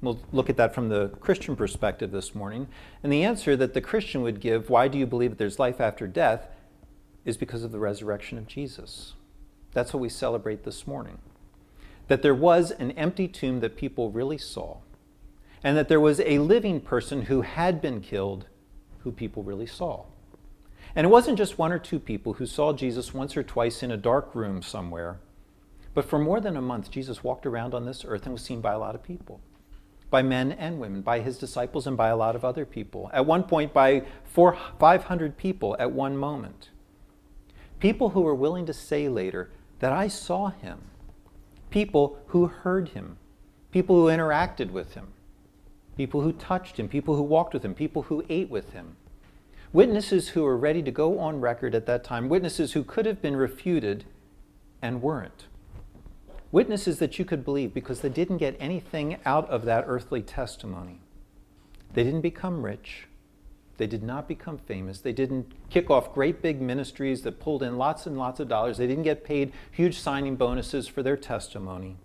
We'll 0.00 0.20
look 0.32 0.50
at 0.50 0.56
that 0.58 0.74
from 0.74 0.90
the 0.90 1.08
Christian 1.20 1.56
perspective 1.56 2.10
this 2.10 2.34
morning. 2.34 2.68
And 3.02 3.10
the 3.12 3.24
answer 3.24 3.56
that 3.56 3.72
the 3.72 3.80
Christian 3.80 4.22
would 4.22 4.40
give, 4.40 4.68
why 4.68 4.88
do 4.88 4.98
you 4.98 5.06
believe 5.06 5.30
that 5.30 5.38
there's 5.38 5.58
life 5.58 5.80
after 5.80 6.06
death, 6.06 6.48
is 7.24 7.38
because 7.38 7.64
of 7.64 7.72
the 7.72 7.78
resurrection 7.78 8.36
of 8.36 8.46
Jesus. 8.46 9.14
That's 9.72 9.94
what 9.94 10.00
we 10.00 10.10
celebrate 10.10 10.64
this 10.64 10.86
morning. 10.86 11.18
that 12.08 12.22
there 12.22 12.34
was 12.34 12.70
an 12.72 12.90
empty 12.92 13.28
tomb 13.28 13.60
that 13.60 13.76
people 13.76 14.10
really 14.10 14.38
saw, 14.38 14.78
and 15.62 15.76
that 15.76 15.88
there 15.88 16.00
was 16.00 16.20
a 16.20 16.38
living 16.38 16.80
person 16.80 17.22
who 17.22 17.42
had 17.42 17.80
been 17.80 18.00
killed 18.00 18.46
who 19.00 19.12
people 19.12 19.42
really 19.42 19.66
saw. 19.66 20.04
And 20.94 21.06
it 21.06 21.10
wasn't 21.10 21.38
just 21.38 21.58
one 21.58 21.72
or 21.72 21.78
two 21.78 21.98
people 21.98 22.34
who 22.34 22.46
saw 22.46 22.72
Jesus 22.72 23.12
once 23.12 23.36
or 23.36 23.42
twice 23.42 23.82
in 23.82 23.90
a 23.90 23.96
dark 23.96 24.34
room 24.34 24.62
somewhere, 24.62 25.18
but 25.94 26.04
for 26.04 26.18
more 26.18 26.40
than 26.40 26.56
a 26.56 26.62
month, 26.62 26.90
Jesus 26.90 27.24
walked 27.24 27.46
around 27.46 27.72
on 27.72 27.86
this 27.86 28.04
earth 28.04 28.24
and 28.24 28.32
was 28.32 28.42
seen 28.42 28.60
by 28.60 28.72
a 28.72 28.78
lot 28.78 28.94
of 28.94 29.02
people 29.02 29.40
by 30.14 30.22
men 30.22 30.52
and 30.52 30.78
women, 30.78 31.02
by 31.02 31.18
his 31.18 31.38
disciples, 31.38 31.88
and 31.88 31.96
by 31.96 32.08
a 32.08 32.16
lot 32.16 32.36
of 32.36 32.44
other 32.44 32.64
people. 32.64 33.10
At 33.12 33.26
one 33.26 33.42
point, 33.42 33.72
by 33.72 34.04
four, 34.22 34.56
500 34.78 35.36
people 35.36 35.74
at 35.80 35.90
one 35.90 36.16
moment. 36.16 36.70
People 37.80 38.10
who 38.10 38.20
were 38.20 38.32
willing 38.32 38.64
to 38.66 38.72
say 38.72 39.08
later 39.08 39.50
that 39.80 39.92
I 39.92 40.06
saw 40.06 40.50
him. 40.50 40.82
People 41.68 42.16
who 42.28 42.46
heard 42.46 42.90
him. 42.90 43.18
People 43.72 43.96
who 43.96 44.06
interacted 44.06 44.70
with 44.70 44.94
him. 44.94 45.08
People 45.96 46.20
who 46.20 46.32
touched 46.32 46.78
him. 46.78 46.88
People 46.88 47.16
who 47.16 47.22
walked 47.24 47.52
with 47.52 47.64
him. 47.64 47.74
People 47.74 48.02
who 48.02 48.24
ate 48.28 48.48
with 48.48 48.72
him. 48.72 48.94
Witnesses 49.72 50.28
who 50.28 50.44
were 50.44 50.56
ready 50.56 50.80
to 50.84 50.92
go 50.92 51.18
on 51.18 51.40
record 51.40 51.74
at 51.74 51.86
that 51.86 52.04
time. 52.04 52.28
Witnesses 52.28 52.74
who 52.74 52.84
could 52.84 53.04
have 53.04 53.20
been 53.20 53.34
refuted 53.34 54.04
and 54.80 55.02
weren't. 55.02 55.46
Witnesses 56.54 57.00
that 57.00 57.18
you 57.18 57.24
could 57.24 57.44
believe 57.44 57.74
because 57.74 58.00
they 58.00 58.08
didn't 58.08 58.36
get 58.36 58.56
anything 58.60 59.16
out 59.24 59.50
of 59.50 59.64
that 59.64 59.86
earthly 59.88 60.22
testimony. 60.22 61.00
They 61.94 62.04
didn't 62.04 62.20
become 62.20 62.64
rich. 62.64 63.08
They 63.76 63.88
did 63.88 64.04
not 64.04 64.28
become 64.28 64.58
famous. 64.58 65.00
They 65.00 65.12
didn't 65.12 65.50
kick 65.68 65.90
off 65.90 66.14
great 66.14 66.42
big 66.42 66.62
ministries 66.62 67.22
that 67.22 67.40
pulled 67.40 67.64
in 67.64 67.76
lots 67.76 68.06
and 68.06 68.16
lots 68.16 68.38
of 68.38 68.46
dollars. 68.46 68.76
They 68.76 68.86
didn't 68.86 69.02
get 69.02 69.24
paid 69.24 69.52
huge 69.72 69.98
signing 69.98 70.36
bonuses 70.36 70.86
for 70.86 71.02
their 71.02 71.16
testimony. 71.16 71.96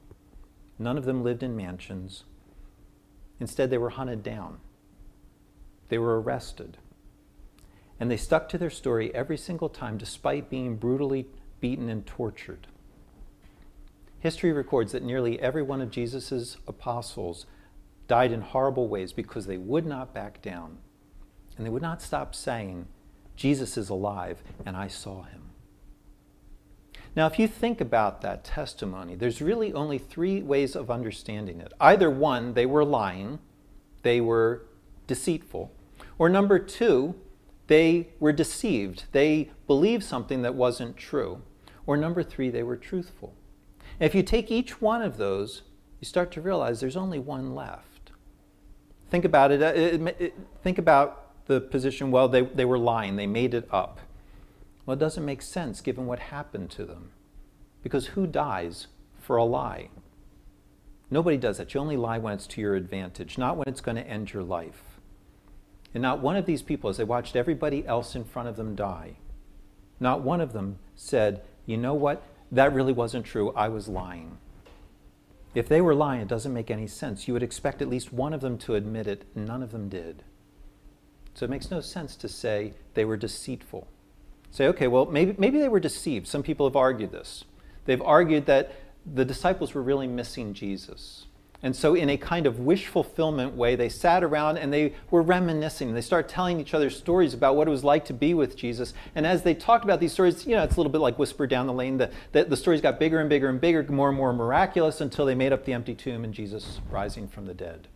None 0.80 0.98
of 0.98 1.06
them 1.06 1.24
lived 1.24 1.44
in 1.44 1.56
mansions. 1.56 2.24
Instead, 3.40 3.70
they 3.70 3.78
were 3.78 3.92
hunted 3.92 4.24
down. 4.24 4.58
They 5.90 6.00
were 6.00 6.20
arrested. 6.20 6.80
And 8.00 8.10
they 8.10 8.18
stuck 8.18 8.50
to 8.50 8.58
their 8.58 8.72
story 8.72 9.14
every 9.14 9.38
single 9.38 9.70
time, 9.70 10.00
despite 10.00 10.50
being 10.50 10.76
brutally 10.78 11.28
beaten 11.60 11.88
and 11.88 12.04
tortured. 12.04 12.66
History 14.20 14.52
records 14.52 14.92
that 14.92 15.04
nearly 15.04 15.40
every 15.40 15.62
one 15.62 15.82
of 15.82 15.92
Jesus' 15.92 16.58
apostles 16.68 17.46
died 18.08 18.32
in 18.32 18.42
horrible 18.42 18.88
ways 18.88 19.14
because 19.14 19.46
they 19.46 19.58
would 19.58 19.86
not 19.86 20.14
back 20.14 20.42
down 20.42 20.78
and 21.56 21.66
they 21.66 21.70
would 21.70 21.82
not 21.82 22.02
stop 22.02 22.34
saying, 22.34 22.88
Jesus 23.36 23.78
is 23.78 23.90
alive 23.90 24.42
and 24.66 24.76
I 24.76 24.88
saw 24.88 25.24
him. 25.24 25.50
Now, 27.16 27.26
if 27.26 27.40
you 27.40 27.48
think 27.48 27.82
about 27.82 28.22
that 28.22 28.44
testimony, 28.44 29.16
there's 29.16 29.42
really 29.42 29.74
only 29.74 29.98
three 29.98 30.42
ways 30.42 30.76
of 30.76 30.92
understanding 30.92 31.60
it. 31.60 31.74
Either 31.80 32.10
one, 32.10 32.54
they 32.54 32.66
were 32.66 32.86
lying, 32.86 33.40
they 34.04 34.22
were 34.22 34.66
deceitful, 35.08 35.72
or 36.18 36.30
number 36.30 36.60
two, 36.60 37.16
they 37.68 38.10
were 38.20 38.32
deceived, 38.32 39.06
they 39.12 39.52
believed 39.68 40.04
something 40.04 40.44
that 40.44 40.56
wasn't 40.56 40.98
true, 40.98 41.42
or 41.86 41.98
number 41.98 42.24
three, 42.24 42.50
they 42.50 42.64
were 42.64 42.78
truthful. 42.78 43.34
If 44.00 44.16
you 44.16 44.24
take 44.24 44.50
each 44.50 44.82
one 44.82 45.02
of 45.02 45.18
those, 45.18 45.64
you 46.00 46.06
start 46.06 46.32
to 46.32 46.42
realize 46.42 46.80
there's 46.80 46.96
only 46.96 47.20
one 47.20 47.54
left. 47.54 48.12
Think 49.10 49.26
about 49.26 49.52
uh, 49.52 49.56
it. 49.56 50.02
it, 50.02 50.16
it 50.20 50.34
think 50.64 50.78
about 50.78 51.46
the 51.48 51.60
position, 51.60 52.12
well, 52.12 52.28
they, 52.28 52.44
they 52.44 52.66
were 52.66 52.78
lying, 52.78 53.16
they 53.16 53.28
made 53.28 53.54
it 53.54 53.68
up. 53.72 54.00
Well, 54.86 54.96
it 54.96 55.00
doesn't 55.00 55.26
make 55.26 55.42
sense 55.42 55.82
given 55.82 56.06
what 56.06 56.20
happened 56.20 56.70
to 56.72 56.86
them. 56.86 57.12
Because 57.82 58.08
who 58.08 58.28
dies 58.28 58.88
for 59.20 59.36
a 59.36 59.44
lie? 59.44 59.90
Nobody 61.12 61.38
does 61.38 61.58
that. 61.58 61.74
You 61.74 61.80
only 61.80 61.98
lie 61.98 62.20
when 62.20 62.34
it's 62.34 62.48
to 62.48 62.62
your 62.62 62.76
advantage, 62.76 63.38
not 63.38 63.58
when 63.58 63.68
it's 63.68 63.82
going 63.82 63.98
to 63.98 64.08
end 64.08 64.32
your 64.32 64.44
life. 64.44 64.84
And 65.94 66.04
not 66.04 66.22
one 66.22 66.36
of 66.36 66.46
these 66.46 66.62
people, 66.62 66.90
as 66.90 66.98
they 66.98 67.04
watched 67.04 67.36
everybody 67.36 67.86
else 67.88 68.16
in 68.16 68.24
front 68.24 68.48
of 68.48 68.56
them 68.56 68.76
die, 68.76 69.16
not 70.00 70.22
one 70.22 70.40
of 70.40 70.54
them 70.54 70.78
said, 70.96 71.42
you 71.66 71.78
know 71.78 71.96
what? 71.96 72.22
That 72.52 72.74
really 72.74 72.94
wasn't 72.94 73.26
true. 73.26 73.52
I 73.56 73.70
was 73.70 73.88
lying. 73.88 74.38
If 75.56 75.68
they 75.68 75.82
were 75.82 75.96
lying, 75.96 76.22
it 76.22 76.28
doesn't 76.28 76.54
make 76.54 76.70
any 76.70 76.88
sense. 76.88 77.28
You 77.28 77.34
would 77.34 77.44
expect 77.44 77.82
at 77.82 77.90
least 77.90 78.14
one 78.14 78.34
of 78.34 78.42
them 78.42 78.58
to 78.60 78.76
admit 78.76 79.08
it, 79.08 79.26
none 79.36 79.64
of 79.64 79.72
them 79.72 79.90
did. 79.90 80.24
So 81.34 81.46
it 81.46 81.50
makes 81.50 81.72
no 81.72 81.82
sense 81.82 82.16
to 82.18 82.28
say 82.28 82.74
they 82.94 83.06
were 83.06 83.18
deceitful. 83.18 83.88
Say, 84.52 84.68
okay, 84.68 84.88
well, 84.88 85.06
maybe, 85.06 85.36
maybe 85.38 85.60
they 85.60 85.70
were 85.70 85.80
deceived. 85.80 86.28
Some 86.28 86.44
people 86.44 86.68
have 86.68 86.76
argued 86.76 87.12
this. 87.12 87.46
They've 87.86 88.02
argued 88.02 88.46
that 88.48 88.74
the 89.06 89.26
disciples 89.26 89.74
were 89.74 89.82
really 89.82 90.08
missing 90.08 90.54
Jesus. 90.54 91.26
And 91.62 91.76
so, 91.76 91.94
in 91.94 92.10
a 92.10 92.16
kind 92.16 92.46
of 92.46 92.60
wish 92.60 92.88
fulfillment 92.88 93.54
way, 93.54 93.76
they 93.76 93.90
sat 93.90 94.24
around 94.24 94.58
and 94.58 94.72
they 94.72 94.94
were 95.12 95.22
reminiscing. 95.22 95.94
They 95.94 96.02
started 96.02 96.30
telling 96.30 96.58
each 96.60 96.74
other 96.74 96.90
stories 96.90 97.34
about 97.34 97.58
what 97.58 97.68
it 97.68 97.72
was 97.72 97.84
like 97.84 98.06
to 98.06 98.14
be 98.14 98.34
with 98.34 98.56
Jesus. 98.56 98.94
And 99.14 99.28
as 99.28 99.44
they 99.44 99.54
talked 99.54 99.84
about 99.84 100.00
these 100.00 100.14
stories, 100.14 100.48
you 100.48 100.56
know, 100.56 100.64
it's 100.64 100.76
a 100.76 100.80
little 100.80 100.92
bit 100.92 101.02
like 101.02 101.20
Whisper 101.20 101.48
Down 101.48 101.68
the 101.68 101.74
Lane. 101.74 101.98
The, 101.98 102.12
the, 102.32 102.46
the 102.46 102.56
stories 102.56 102.80
got 102.80 102.98
bigger 102.98 103.20
and 103.20 103.30
bigger 103.30 103.50
and 103.50 103.60
bigger, 103.60 103.84
more 103.92 104.08
and 104.08 104.18
more 104.18 104.32
miraculous 104.32 105.02
until 105.02 105.26
they 105.26 105.36
made 105.36 105.52
up 105.52 105.66
the 105.66 105.74
empty 105.74 105.94
tomb 105.94 106.24
and 106.24 106.34
Jesus 106.34 106.80
rising 106.90 107.28
from 107.28 107.46
the 107.46 107.54
dead. 107.54 107.90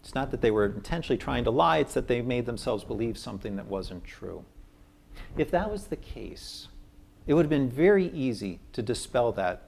It's 0.00 0.14
not 0.14 0.30
that 0.30 0.40
they 0.40 0.50
were 0.50 0.64
intentionally 0.64 1.18
trying 1.18 1.44
to 1.44 1.50
lie, 1.50 1.78
it's 1.78 1.92
that 1.92 2.08
they 2.08 2.22
made 2.22 2.46
themselves 2.46 2.82
believe 2.82 3.18
something 3.18 3.56
that 3.56 3.66
wasn't 3.66 4.04
true. 4.04 4.46
If 5.36 5.50
that 5.50 5.70
was 5.70 5.88
the 5.88 5.96
case, 5.96 6.68
it 7.26 7.34
would 7.34 7.44
have 7.44 7.50
been 7.50 7.68
very 7.68 8.06
easy 8.06 8.60
to 8.72 8.80
dispel 8.80 9.32
that 9.32 9.67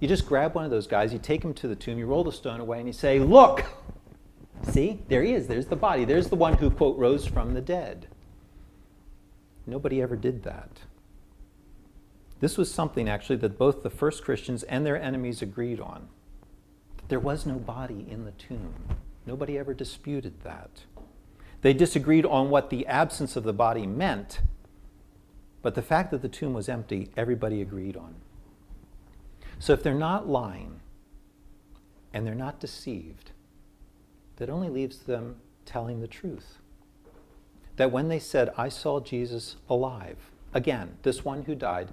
you 0.00 0.08
just 0.08 0.26
grab 0.26 0.54
one 0.54 0.64
of 0.64 0.70
those 0.70 0.86
guys, 0.86 1.12
you 1.12 1.18
take 1.18 1.44
him 1.44 1.54
to 1.54 1.68
the 1.68 1.76
tomb, 1.76 1.98
you 1.98 2.06
roll 2.06 2.24
the 2.24 2.32
stone 2.32 2.60
away, 2.60 2.78
and 2.78 2.86
you 2.86 2.92
say, 2.92 3.18
Look! 3.18 3.64
See, 4.62 5.02
there 5.08 5.22
he 5.22 5.32
is. 5.32 5.46
There's 5.46 5.66
the 5.66 5.76
body. 5.76 6.04
There's 6.04 6.28
the 6.28 6.36
one 6.36 6.54
who, 6.54 6.70
quote, 6.70 6.98
rose 6.98 7.26
from 7.26 7.54
the 7.54 7.60
dead. 7.60 8.08
Nobody 9.66 10.02
ever 10.02 10.16
did 10.16 10.42
that. 10.44 10.80
This 12.40 12.56
was 12.56 12.72
something, 12.72 13.08
actually, 13.08 13.36
that 13.36 13.58
both 13.58 13.82
the 13.82 13.90
first 13.90 14.24
Christians 14.24 14.62
and 14.64 14.84
their 14.84 15.00
enemies 15.00 15.42
agreed 15.42 15.80
on. 15.80 16.08
There 17.08 17.20
was 17.20 17.46
no 17.46 17.54
body 17.54 18.06
in 18.08 18.24
the 18.24 18.32
tomb. 18.32 18.74
Nobody 19.26 19.58
ever 19.58 19.74
disputed 19.74 20.42
that. 20.42 20.84
They 21.62 21.72
disagreed 21.72 22.24
on 22.24 22.50
what 22.50 22.70
the 22.70 22.86
absence 22.86 23.36
of 23.36 23.44
the 23.44 23.52
body 23.52 23.86
meant, 23.86 24.40
but 25.60 25.74
the 25.74 25.82
fact 25.82 26.10
that 26.12 26.22
the 26.22 26.28
tomb 26.28 26.52
was 26.52 26.68
empty, 26.68 27.10
everybody 27.16 27.60
agreed 27.60 27.96
on. 27.96 28.14
So 29.58 29.72
if 29.72 29.82
they're 29.82 29.94
not 29.94 30.28
lying 30.28 30.80
and 32.12 32.26
they're 32.26 32.34
not 32.34 32.60
deceived, 32.60 33.32
that 34.36 34.50
only 34.50 34.68
leaves 34.68 34.98
them 34.98 35.36
telling 35.64 36.00
the 36.00 36.06
truth. 36.06 36.58
That 37.76 37.92
when 37.92 38.08
they 38.08 38.18
said, 38.18 38.52
I 38.56 38.68
saw 38.68 39.00
Jesus 39.00 39.56
alive, 39.68 40.16
again, 40.54 40.96
this 41.02 41.24
one 41.24 41.42
who 41.42 41.54
died, 41.54 41.88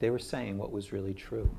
they 0.00 0.10
were 0.10 0.18
saying 0.18 0.58
what 0.58 0.72
was 0.72 0.92
really 0.92 1.14
true. 1.14 1.50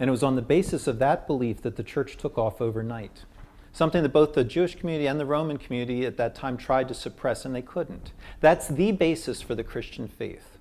And 0.00 0.08
it 0.08 0.12
was 0.12 0.22
on 0.22 0.36
the 0.36 0.42
basis 0.42 0.86
of 0.86 0.98
that 0.98 1.26
belief 1.26 1.62
that 1.62 1.76
the 1.76 1.82
church 1.82 2.16
took 2.16 2.36
off 2.36 2.60
overnight. 2.60 3.24
Something 3.72 4.02
that 4.02 4.12
both 4.12 4.34
the 4.34 4.44
Jewish 4.44 4.74
community 4.74 5.06
and 5.06 5.18
the 5.18 5.26
Roman 5.26 5.56
community 5.56 6.04
at 6.04 6.16
that 6.16 6.34
time 6.34 6.56
tried 6.56 6.88
to 6.88 6.94
suppress, 6.94 7.44
and 7.44 7.54
they 7.54 7.62
couldn't. 7.62 8.12
That's 8.40 8.68
the 8.68 8.92
basis 8.92 9.40
for 9.40 9.54
the 9.54 9.64
Christian 9.64 10.08
faith. 10.08 10.58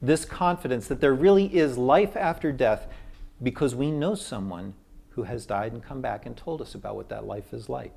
This 0.00 0.24
confidence 0.24 0.88
that 0.88 1.00
there 1.00 1.14
really 1.14 1.54
is 1.54 1.76
life 1.76 2.16
after 2.16 2.50
death 2.50 2.88
because 3.42 3.74
we 3.74 3.90
know 3.90 4.14
someone 4.14 4.74
who 5.10 5.24
has 5.24 5.46
died 5.46 5.72
and 5.72 5.82
come 5.82 6.00
back 6.00 6.26
and 6.26 6.36
told 6.36 6.60
us 6.60 6.74
about 6.74 6.96
what 6.96 7.08
that 7.08 7.26
life 7.26 7.52
is 7.52 7.68
like. 7.68 7.96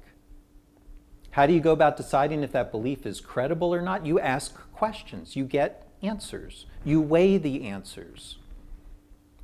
How 1.31 1.45
do 1.45 1.53
you 1.53 1.59
go 1.59 1.71
about 1.71 1.97
deciding 1.97 2.43
if 2.43 2.51
that 2.51 2.71
belief 2.71 3.05
is 3.05 3.21
credible 3.21 3.73
or 3.73 3.81
not? 3.81 4.05
You 4.05 4.19
ask 4.19 4.53
questions, 4.73 5.35
you 5.35 5.45
get 5.45 5.87
answers, 6.01 6.65
you 6.83 6.99
weigh 6.99 7.37
the 7.37 7.67
answers. 7.67 8.37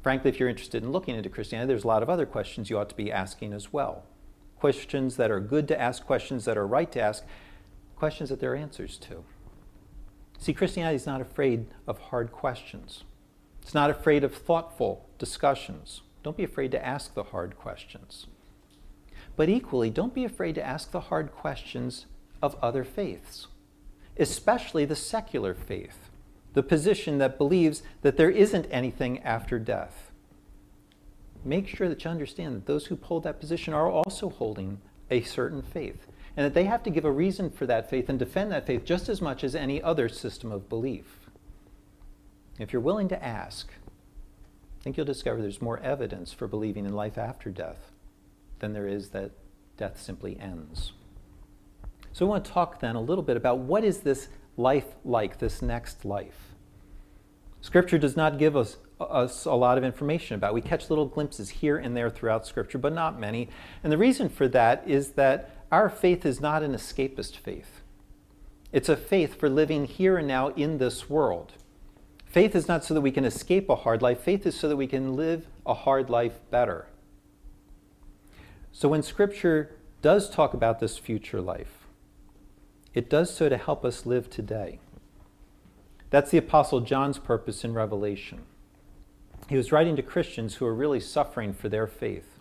Frankly, 0.01 0.29
if 0.29 0.39
you're 0.39 0.49
interested 0.49 0.83
in 0.83 0.91
looking 0.91 1.15
into 1.15 1.29
Christianity, 1.29 1.67
there's 1.67 1.83
a 1.83 1.87
lot 1.87 2.03
of 2.03 2.09
other 2.09 2.25
questions 2.25 2.69
you 2.69 2.77
ought 2.77 2.89
to 2.89 2.95
be 2.95 3.11
asking 3.11 3.53
as 3.53 3.71
well. 3.71 4.03
Questions 4.59 5.17
that 5.17 5.31
are 5.31 5.39
good 5.39 5.67
to 5.67 5.79
ask, 5.79 6.05
questions 6.05 6.45
that 6.45 6.57
are 6.57 6.67
right 6.67 6.91
to 6.91 7.01
ask, 7.01 7.23
questions 7.95 8.29
that 8.29 8.39
there 8.39 8.53
are 8.53 8.55
answers 8.55 8.97
to. 8.97 9.23
See, 10.39 10.53
Christianity 10.53 10.95
is 10.95 11.05
not 11.05 11.21
afraid 11.21 11.67
of 11.87 11.99
hard 11.99 12.31
questions. 12.31 13.03
It's 13.67 13.73
not 13.73 13.89
afraid 13.89 14.23
of 14.23 14.33
thoughtful 14.33 15.09
discussions. 15.19 15.99
Don't 16.23 16.37
be 16.37 16.45
afraid 16.45 16.71
to 16.71 16.85
ask 16.85 17.13
the 17.13 17.23
hard 17.23 17.57
questions. 17.57 18.25
But 19.35 19.49
equally, 19.49 19.89
don't 19.89 20.13
be 20.13 20.23
afraid 20.23 20.55
to 20.55 20.65
ask 20.65 20.91
the 20.91 21.01
hard 21.01 21.33
questions 21.33 22.05
of 22.41 22.55
other 22.61 22.85
faiths, 22.85 23.47
especially 24.15 24.85
the 24.85 24.95
secular 24.95 25.53
faith, 25.53 26.09
the 26.53 26.63
position 26.63 27.17
that 27.17 27.37
believes 27.37 27.83
that 28.03 28.15
there 28.15 28.31
isn't 28.31 28.67
anything 28.71 29.21
after 29.23 29.59
death. 29.59 30.13
Make 31.43 31.67
sure 31.67 31.89
that 31.89 32.05
you 32.05 32.09
understand 32.09 32.55
that 32.55 32.67
those 32.67 32.85
who 32.85 32.95
hold 32.95 33.23
that 33.23 33.41
position 33.41 33.73
are 33.73 33.91
also 33.91 34.29
holding 34.29 34.79
a 35.11 35.23
certain 35.23 35.61
faith, 35.61 36.07
and 36.37 36.45
that 36.45 36.53
they 36.53 36.63
have 36.63 36.83
to 36.83 36.89
give 36.89 37.03
a 37.03 37.11
reason 37.11 37.49
for 37.49 37.65
that 37.65 37.89
faith 37.89 38.07
and 38.07 38.17
defend 38.17 38.49
that 38.53 38.65
faith 38.65 38.85
just 38.85 39.09
as 39.09 39.21
much 39.21 39.43
as 39.43 39.55
any 39.55 39.81
other 39.81 40.07
system 40.07 40.53
of 40.53 40.69
belief. 40.69 41.26
If 42.59 42.73
you're 42.73 42.81
willing 42.81 43.07
to 43.09 43.23
ask, 43.23 43.69
I 44.79 44.83
think 44.83 44.97
you'll 44.97 45.05
discover 45.05 45.41
there's 45.41 45.61
more 45.61 45.79
evidence 45.79 46.33
for 46.33 46.47
believing 46.47 46.85
in 46.85 46.93
life 46.93 47.17
after 47.17 47.49
death 47.49 47.91
than 48.59 48.73
there 48.73 48.87
is 48.87 49.09
that 49.09 49.31
death 49.77 50.01
simply 50.01 50.39
ends. 50.39 50.93
So 52.13 52.25
I 52.25 52.29
want 52.29 52.45
to 52.45 52.51
talk 52.51 52.79
then 52.79 52.95
a 52.95 53.01
little 53.01 53.23
bit 53.23 53.37
about 53.37 53.59
what 53.59 53.83
is 53.83 53.99
this 53.99 54.29
life 54.55 54.87
like, 55.05 55.37
this 55.37 55.61
next 55.61 56.03
life. 56.03 56.55
Scripture 57.61 57.97
does 57.97 58.15
not 58.15 58.39
give 58.39 58.55
us, 58.55 58.77
us 58.99 59.45
a 59.45 59.53
lot 59.53 59.77
of 59.77 59.83
information 59.83 60.35
about. 60.35 60.51
It. 60.51 60.55
We 60.55 60.61
catch 60.61 60.89
little 60.89 61.05
glimpses 61.05 61.49
here 61.49 61.77
and 61.77 61.95
there 61.95 62.09
throughout 62.09 62.47
Scripture, 62.47 62.77
but 62.79 62.93
not 62.93 63.19
many. 63.19 63.49
And 63.83 63.91
the 63.91 63.97
reason 63.97 64.29
for 64.29 64.47
that 64.47 64.83
is 64.87 65.11
that 65.11 65.51
our 65.71 65.89
faith 65.89 66.25
is 66.25 66.41
not 66.41 66.63
an 66.63 66.73
escapist 66.73 67.37
faith. 67.37 67.81
It's 68.71 68.89
a 68.89 68.97
faith 68.97 69.39
for 69.39 69.49
living 69.49 69.85
here 69.85 70.17
and 70.17 70.27
now 70.27 70.49
in 70.49 70.77
this 70.77 71.09
world. 71.09 71.53
Faith 72.37 72.55
is 72.55 72.67
not 72.67 72.83
so 72.83 72.93
that 72.93 73.01
we 73.01 73.09
can 73.09 73.25
escape 73.25 73.67
a 73.67 73.77
hard 73.77 74.03
life, 74.03 74.19
faith 74.19 74.45
is 74.45 74.53
so 74.53 74.69
that 74.69 74.75
we 74.75 74.85
can 74.85 75.15
live 75.15 75.47
a 75.65 75.73
hard 75.73 76.07
life 76.07 76.39
better. 76.51 76.85
So 78.71 78.87
when 78.87 79.01
Scripture 79.01 79.75
does 80.03 80.29
talk 80.29 80.53
about 80.53 80.79
this 80.79 80.99
future 80.99 81.41
life, 81.41 81.87
it 82.93 83.09
does 83.09 83.33
so 83.33 83.49
to 83.49 83.57
help 83.57 83.83
us 83.83 84.05
live 84.05 84.29
today. 84.29 84.77
That's 86.11 86.29
the 86.29 86.37
Apostle 86.37 86.81
John's 86.81 87.17
purpose 87.17 87.63
in 87.63 87.73
Revelation. 87.73 88.43
He 89.49 89.57
was 89.57 89.71
writing 89.71 89.95
to 89.95 90.03
Christians 90.03 90.53
who 90.53 90.65
were 90.65 90.75
really 90.75 90.99
suffering 90.99 91.53
for 91.53 91.69
their 91.69 91.87
faith, 91.87 92.37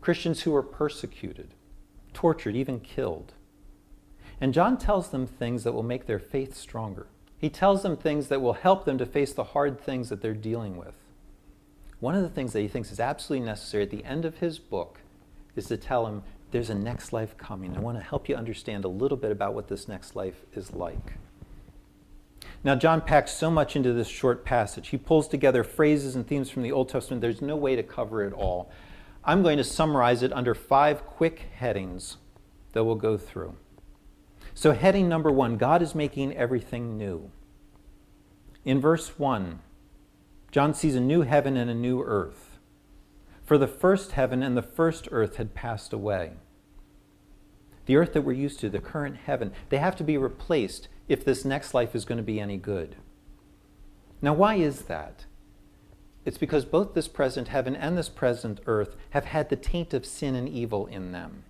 Christians 0.00 0.40
who 0.40 0.52
were 0.52 0.62
persecuted, 0.62 1.52
tortured, 2.14 2.56
even 2.56 2.80
killed. 2.80 3.34
And 4.40 4.54
John 4.54 4.78
tells 4.78 5.10
them 5.10 5.26
things 5.26 5.62
that 5.64 5.72
will 5.72 5.82
make 5.82 6.06
their 6.06 6.18
faith 6.18 6.56
stronger. 6.56 7.06
He 7.40 7.48
tells 7.48 7.82
them 7.82 7.96
things 7.96 8.28
that 8.28 8.42
will 8.42 8.52
help 8.52 8.84
them 8.84 8.98
to 8.98 9.06
face 9.06 9.32
the 9.32 9.44
hard 9.44 9.80
things 9.80 10.10
that 10.10 10.20
they're 10.20 10.34
dealing 10.34 10.76
with. 10.76 10.94
One 11.98 12.14
of 12.14 12.22
the 12.22 12.28
things 12.28 12.52
that 12.52 12.60
he 12.60 12.68
thinks 12.68 12.92
is 12.92 13.00
absolutely 13.00 13.46
necessary 13.46 13.82
at 13.84 13.90
the 13.90 14.04
end 14.04 14.26
of 14.26 14.38
his 14.38 14.58
book 14.58 15.00
is 15.56 15.66
to 15.66 15.76
tell 15.78 16.04
them 16.04 16.22
there's 16.50 16.70
a 16.70 16.74
next 16.74 17.12
life 17.12 17.36
coming. 17.38 17.76
I 17.76 17.80
want 17.80 17.96
to 17.98 18.04
help 18.04 18.28
you 18.28 18.36
understand 18.36 18.84
a 18.84 18.88
little 18.88 19.16
bit 19.16 19.30
about 19.30 19.54
what 19.54 19.68
this 19.68 19.88
next 19.88 20.14
life 20.16 20.44
is 20.54 20.72
like. 20.72 21.14
Now, 22.62 22.74
John 22.74 23.00
packs 23.00 23.32
so 23.32 23.50
much 23.50 23.74
into 23.74 23.94
this 23.94 24.08
short 24.08 24.44
passage. 24.44 24.88
He 24.88 24.98
pulls 24.98 25.28
together 25.28 25.64
phrases 25.64 26.14
and 26.14 26.26
themes 26.26 26.50
from 26.50 26.62
the 26.62 26.72
Old 26.72 26.90
Testament, 26.90 27.22
there's 27.22 27.40
no 27.40 27.56
way 27.56 27.74
to 27.74 27.82
cover 27.82 28.22
it 28.22 28.34
all. 28.34 28.70
I'm 29.24 29.42
going 29.42 29.56
to 29.56 29.64
summarize 29.64 30.22
it 30.22 30.32
under 30.32 30.54
five 30.54 31.06
quick 31.06 31.46
headings 31.54 32.18
that 32.72 32.84
we'll 32.84 32.96
go 32.96 33.16
through. 33.16 33.56
So, 34.54 34.72
heading 34.72 35.08
number 35.08 35.30
one 35.30 35.56
God 35.56 35.82
is 35.82 35.94
making 35.94 36.36
everything 36.36 36.98
new. 36.98 37.30
In 38.64 38.80
verse 38.80 39.18
1, 39.18 39.60
John 40.50 40.74
sees 40.74 40.94
a 40.94 41.00
new 41.00 41.22
heaven 41.22 41.56
and 41.56 41.70
a 41.70 41.74
new 41.74 42.02
earth. 42.02 42.58
For 43.44 43.56
the 43.56 43.68
first 43.68 44.12
heaven 44.12 44.42
and 44.42 44.56
the 44.56 44.62
first 44.62 45.08
earth 45.10 45.36
had 45.36 45.54
passed 45.54 45.92
away. 45.92 46.32
The 47.86 47.96
earth 47.96 48.12
that 48.12 48.22
we're 48.22 48.32
used 48.32 48.60
to, 48.60 48.70
the 48.70 48.78
current 48.78 49.16
heaven, 49.16 49.52
they 49.70 49.78
have 49.78 49.96
to 49.96 50.04
be 50.04 50.18
replaced 50.18 50.88
if 51.08 51.24
this 51.24 51.44
next 51.44 51.74
life 51.74 51.94
is 51.94 52.04
going 52.04 52.18
to 52.18 52.22
be 52.22 52.38
any 52.38 52.56
good. 52.56 52.96
Now, 54.22 54.34
why 54.34 54.56
is 54.56 54.82
that? 54.82 55.24
It's 56.24 56.38
because 56.38 56.64
both 56.64 56.94
this 56.94 57.08
present 57.08 57.48
heaven 57.48 57.74
and 57.74 57.96
this 57.96 58.08
present 58.08 58.60
earth 58.66 58.94
have 59.10 59.24
had 59.24 59.48
the 59.48 59.56
taint 59.56 59.94
of 59.94 60.04
sin 60.04 60.34
and 60.34 60.48
evil 60.48 60.86
in 60.86 61.12
them. 61.12 61.44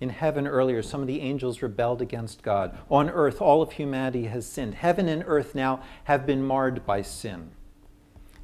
In 0.00 0.10
heaven 0.10 0.46
earlier, 0.46 0.80
some 0.80 1.00
of 1.00 1.06
the 1.06 1.20
angels 1.20 1.60
rebelled 1.60 2.00
against 2.00 2.42
God. 2.42 2.78
On 2.88 3.10
earth, 3.10 3.40
all 3.40 3.62
of 3.62 3.72
humanity 3.72 4.26
has 4.26 4.46
sinned. 4.46 4.74
Heaven 4.74 5.08
and 5.08 5.24
earth 5.26 5.54
now 5.54 5.82
have 6.04 6.24
been 6.24 6.42
marred 6.42 6.86
by 6.86 7.02
sin. 7.02 7.50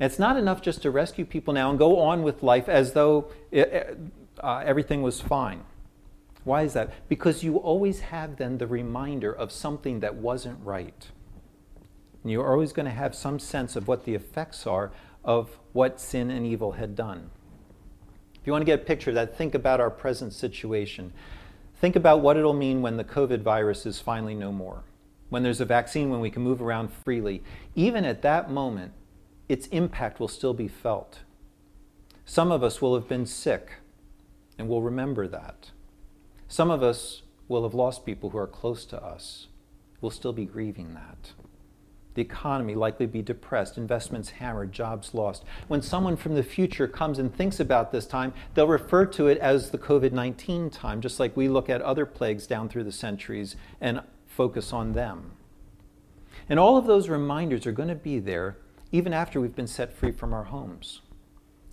And 0.00 0.10
it's 0.10 0.18
not 0.18 0.36
enough 0.36 0.60
just 0.60 0.82
to 0.82 0.90
rescue 0.90 1.24
people 1.24 1.54
now 1.54 1.70
and 1.70 1.78
go 1.78 2.00
on 2.00 2.24
with 2.24 2.42
life 2.42 2.68
as 2.68 2.92
though 2.92 3.30
it, 3.52 3.96
uh, 4.42 4.62
everything 4.64 5.02
was 5.02 5.20
fine. 5.20 5.62
Why 6.42 6.62
is 6.62 6.72
that? 6.72 7.08
Because 7.08 7.44
you 7.44 7.56
always 7.56 8.00
have 8.00 8.36
then 8.36 8.58
the 8.58 8.66
reminder 8.66 9.32
of 9.32 9.52
something 9.52 10.00
that 10.00 10.16
wasn't 10.16 10.58
right. 10.62 11.08
And 12.22 12.32
you're 12.32 12.50
always 12.50 12.72
going 12.72 12.86
to 12.86 12.92
have 12.92 13.14
some 13.14 13.38
sense 13.38 13.76
of 13.76 13.86
what 13.86 14.04
the 14.04 14.14
effects 14.14 14.66
are 14.66 14.90
of 15.24 15.58
what 15.72 16.00
sin 16.00 16.30
and 16.30 16.44
evil 16.44 16.72
had 16.72 16.96
done. 16.96 17.30
If 18.34 18.46
you 18.46 18.52
want 18.52 18.62
to 18.62 18.66
get 18.66 18.80
a 18.80 18.84
picture 18.84 19.10
of 19.10 19.14
that, 19.14 19.38
think 19.38 19.54
about 19.54 19.80
our 19.80 19.90
present 19.90 20.34
situation. 20.34 21.12
Think 21.84 21.96
about 21.96 22.22
what 22.22 22.38
it'll 22.38 22.54
mean 22.54 22.80
when 22.80 22.96
the 22.96 23.04
COVID 23.04 23.42
virus 23.42 23.84
is 23.84 24.00
finally 24.00 24.34
no 24.34 24.50
more, 24.50 24.84
when 25.28 25.42
there's 25.42 25.60
a 25.60 25.66
vaccine, 25.66 26.08
when 26.08 26.20
we 26.20 26.30
can 26.30 26.40
move 26.40 26.62
around 26.62 26.90
freely. 26.90 27.42
Even 27.74 28.06
at 28.06 28.22
that 28.22 28.50
moment, 28.50 28.92
its 29.50 29.66
impact 29.66 30.18
will 30.18 30.28
still 30.28 30.54
be 30.54 30.66
felt. 30.66 31.18
Some 32.24 32.50
of 32.50 32.62
us 32.62 32.80
will 32.80 32.94
have 32.94 33.06
been 33.06 33.26
sick, 33.26 33.72
and 34.56 34.66
we'll 34.66 34.80
remember 34.80 35.28
that. 35.28 35.72
Some 36.48 36.70
of 36.70 36.82
us 36.82 37.20
will 37.48 37.64
have 37.64 37.74
lost 37.74 38.06
people 38.06 38.30
who 38.30 38.38
are 38.38 38.46
close 38.46 38.86
to 38.86 39.04
us. 39.04 39.48
We'll 40.00 40.10
still 40.10 40.32
be 40.32 40.46
grieving 40.46 40.94
that. 40.94 41.32
The 42.14 42.22
economy 42.22 42.74
likely 42.74 43.06
be 43.06 43.22
depressed, 43.22 43.76
investments 43.76 44.30
hammered, 44.30 44.72
jobs 44.72 45.14
lost. 45.14 45.44
When 45.66 45.82
someone 45.82 46.16
from 46.16 46.34
the 46.34 46.44
future 46.44 46.86
comes 46.86 47.18
and 47.18 47.34
thinks 47.34 47.58
about 47.58 47.90
this 47.90 48.06
time, 48.06 48.32
they'll 48.54 48.68
refer 48.68 49.04
to 49.06 49.26
it 49.26 49.38
as 49.38 49.70
the 49.70 49.78
COVID 49.78 50.12
19 50.12 50.70
time, 50.70 51.00
just 51.00 51.18
like 51.18 51.36
we 51.36 51.48
look 51.48 51.68
at 51.68 51.82
other 51.82 52.06
plagues 52.06 52.46
down 52.46 52.68
through 52.68 52.84
the 52.84 52.92
centuries 52.92 53.56
and 53.80 54.00
focus 54.26 54.72
on 54.72 54.92
them. 54.92 55.32
And 56.48 56.58
all 56.58 56.76
of 56.76 56.86
those 56.86 57.08
reminders 57.08 57.66
are 57.66 57.72
going 57.72 57.88
to 57.88 57.94
be 57.94 58.18
there 58.18 58.58
even 58.92 59.12
after 59.12 59.40
we've 59.40 59.56
been 59.56 59.66
set 59.66 59.92
free 59.92 60.12
from 60.12 60.32
our 60.32 60.44
homes. 60.44 61.00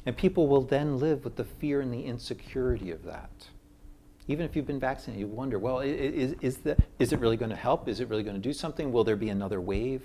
And 0.08 0.17
people 0.17 0.47
will 0.47 0.62
then 0.62 0.97
live 0.97 1.23
with 1.23 1.36
the 1.36 1.43
fear 1.43 1.82
and 1.82 1.93
the 1.93 2.06
insecurity 2.06 2.89
of 2.89 3.04
that. 3.04 3.49
Even 4.27 4.45
if 4.45 4.56
you've 4.56 4.65
been 4.65 4.80
vaccinated, 4.80 5.19
you 5.19 5.27
wonder, 5.27 5.60
well, 5.60 5.82
is, 5.82 6.34
is, 6.41 6.58
the, 6.58 6.77
is 6.97 7.13
it 7.13 7.19
really 7.19 7.38
going 7.38 7.51
to 7.51 7.56
help? 7.56 7.88
Is 7.88 7.99
it 7.99 8.10
really 8.10 8.23
going 8.23 8.36
to 8.36 8.41
do 8.41 8.54
something? 8.54 8.91
Will 8.91 9.04
there 9.04 9.15
be 9.15 9.30
another 9.30 9.62
wave? 9.62 10.01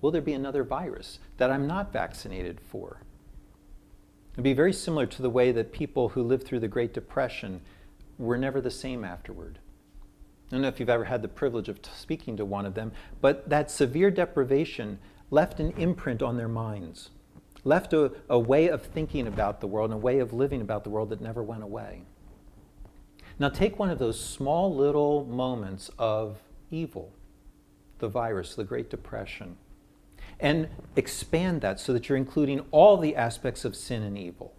Will 0.00 0.10
there 0.10 0.22
be 0.22 0.32
another 0.32 0.62
virus 0.62 1.18
that 1.38 1.50
I'm 1.50 1.66
not 1.66 1.92
vaccinated 1.92 2.60
for? 2.60 3.00
It'd 4.32 4.44
be 4.44 4.52
very 4.52 4.72
similar 4.72 5.06
to 5.06 5.22
the 5.22 5.30
way 5.30 5.50
that 5.50 5.72
people 5.72 6.10
who 6.10 6.22
lived 6.22 6.44
through 6.46 6.60
the 6.60 6.68
Great 6.68 6.94
Depression 6.94 7.60
were 8.18 8.38
never 8.38 8.60
the 8.60 8.70
same 8.70 9.04
afterward. 9.04 9.58
I 10.48 10.50
don't 10.52 10.62
know 10.62 10.68
if 10.68 10.78
you've 10.78 10.88
ever 10.88 11.04
had 11.04 11.22
the 11.22 11.28
privilege 11.28 11.68
of 11.68 11.80
speaking 11.94 12.36
to 12.36 12.44
one 12.44 12.64
of 12.64 12.74
them, 12.74 12.92
but 13.20 13.48
that 13.48 13.70
severe 13.70 14.10
deprivation 14.10 14.98
left 15.30 15.60
an 15.60 15.72
imprint 15.72 16.22
on 16.22 16.36
their 16.36 16.48
minds, 16.48 17.10
left 17.64 17.92
a, 17.92 18.12
a 18.30 18.38
way 18.38 18.68
of 18.68 18.82
thinking 18.82 19.26
about 19.26 19.60
the 19.60 19.66
world 19.66 19.90
and 19.90 20.00
a 20.00 20.02
way 20.02 20.20
of 20.20 20.32
living 20.32 20.60
about 20.60 20.84
the 20.84 20.90
world 20.90 21.10
that 21.10 21.20
never 21.20 21.42
went 21.42 21.64
away. 21.64 22.02
Now, 23.40 23.48
take 23.48 23.78
one 23.78 23.90
of 23.90 23.98
those 23.98 24.18
small 24.18 24.74
little 24.74 25.24
moments 25.24 25.90
of 25.98 26.38
evil, 26.70 27.12
the 27.98 28.08
virus, 28.08 28.54
the 28.54 28.64
Great 28.64 28.88
Depression 28.88 29.56
and 30.40 30.68
expand 30.96 31.60
that 31.60 31.80
so 31.80 31.92
that 31.92 32.08
you're 32.08 32.18
including 32.18 32.64
all 32.70 32.96
the 32.96 33.16
aspects 33.16 33.64
of 33.64 33.74
sin 33.74 34.02
and 34.02 34.16
evil, 34.16 34.54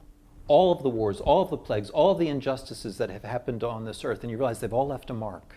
all 0.48 0.72
of 0.72 0.84
the 0.84 0.90
wars, 0.90 1.22
all 1.22 1.42
of 1.42 1.50
the 1.50 1.58
plagues, 1.58 1.90
all 1.90 2.12
of 2.12 2.20
the 2.20 2.28
injustices 2.28 2.98
that 2.98 3.10
have 3.10 3.24
happened 3.24 3.64
on 3.64 3.86
this 3.86 4.04
earth, 4.04 4.22
and 4.22 4.32
you 4.32 4.38
realize 4.38 4.60
they've 4.60 4.74
all 4.74 4.88
left 4.88 5.10
a 5.10 5.14
mark. 5.14 5.56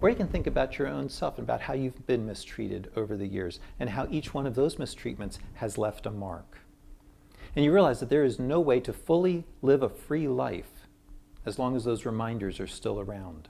Or 0.00 0.08
you 0.08 0.16
can 0.16 0.28
think 0.28 0.46
about 0.46 0.78
your 0.78 0.88
own 0.88 1.08
self 1.08 1.38
and 1.38 1.46
about 1.46 1.62
how 1.62 1.74
you've 1.74 2.06
been 2.06 2.26
mistreated 2.26 2.90
over 2.96 3.16
the 3.16 3.26
years 3.26 3.60
and 3.78 3.90
how 3.90 4.08
each 4.10 4.32
one 4.32 4.46
of 4.46 4.54
those 4.54 4.76
mistreatments 4.76 5.38
has 5.54 5.76
left 5.76 6.06
a 6.06 6.10
mark. 6.10 6.58
And 7.54 7.64
you 7.64 7.72
realize 7.72 8.00
that 8.00 8.08
there 8.08 8.24
is 8.24 8.38
no 8.38 8.60
way 8.60 8.80
to 8.80 8.92
fully 8.92 9.44
live 9.62 9.82
a 9.82 9.88
free 9.88 10.26
life 10.26 10.88
as 11.46 11.58
long 11.58 11.76
as 11.76 11.84
those 11.84 12.06
reminders 12.06 12.58
are 12.58 12.66
still 12.66 12.98
around. 12.98 13.48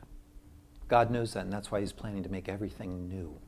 God 0.89 1.11
knows 1.11 1.33
that, 1.33 1.45
and 1.45 1.53
that's 1.53 1.71
why 1.71 1.81
He's 1.81 1.93
planning 1.93 2.23
to 2.23 2.29
make 2.29 2.49
everything 2.49 3.09
new. 3.09 3.39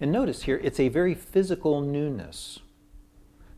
And 0.00 0.12
notice 0.12 0.42
here, 0.42 0.60
it's 0.62 0.80
a 0.80 0.88
very 0.88 1.14
physical 1.14 1.80
newness. 1.80 2.60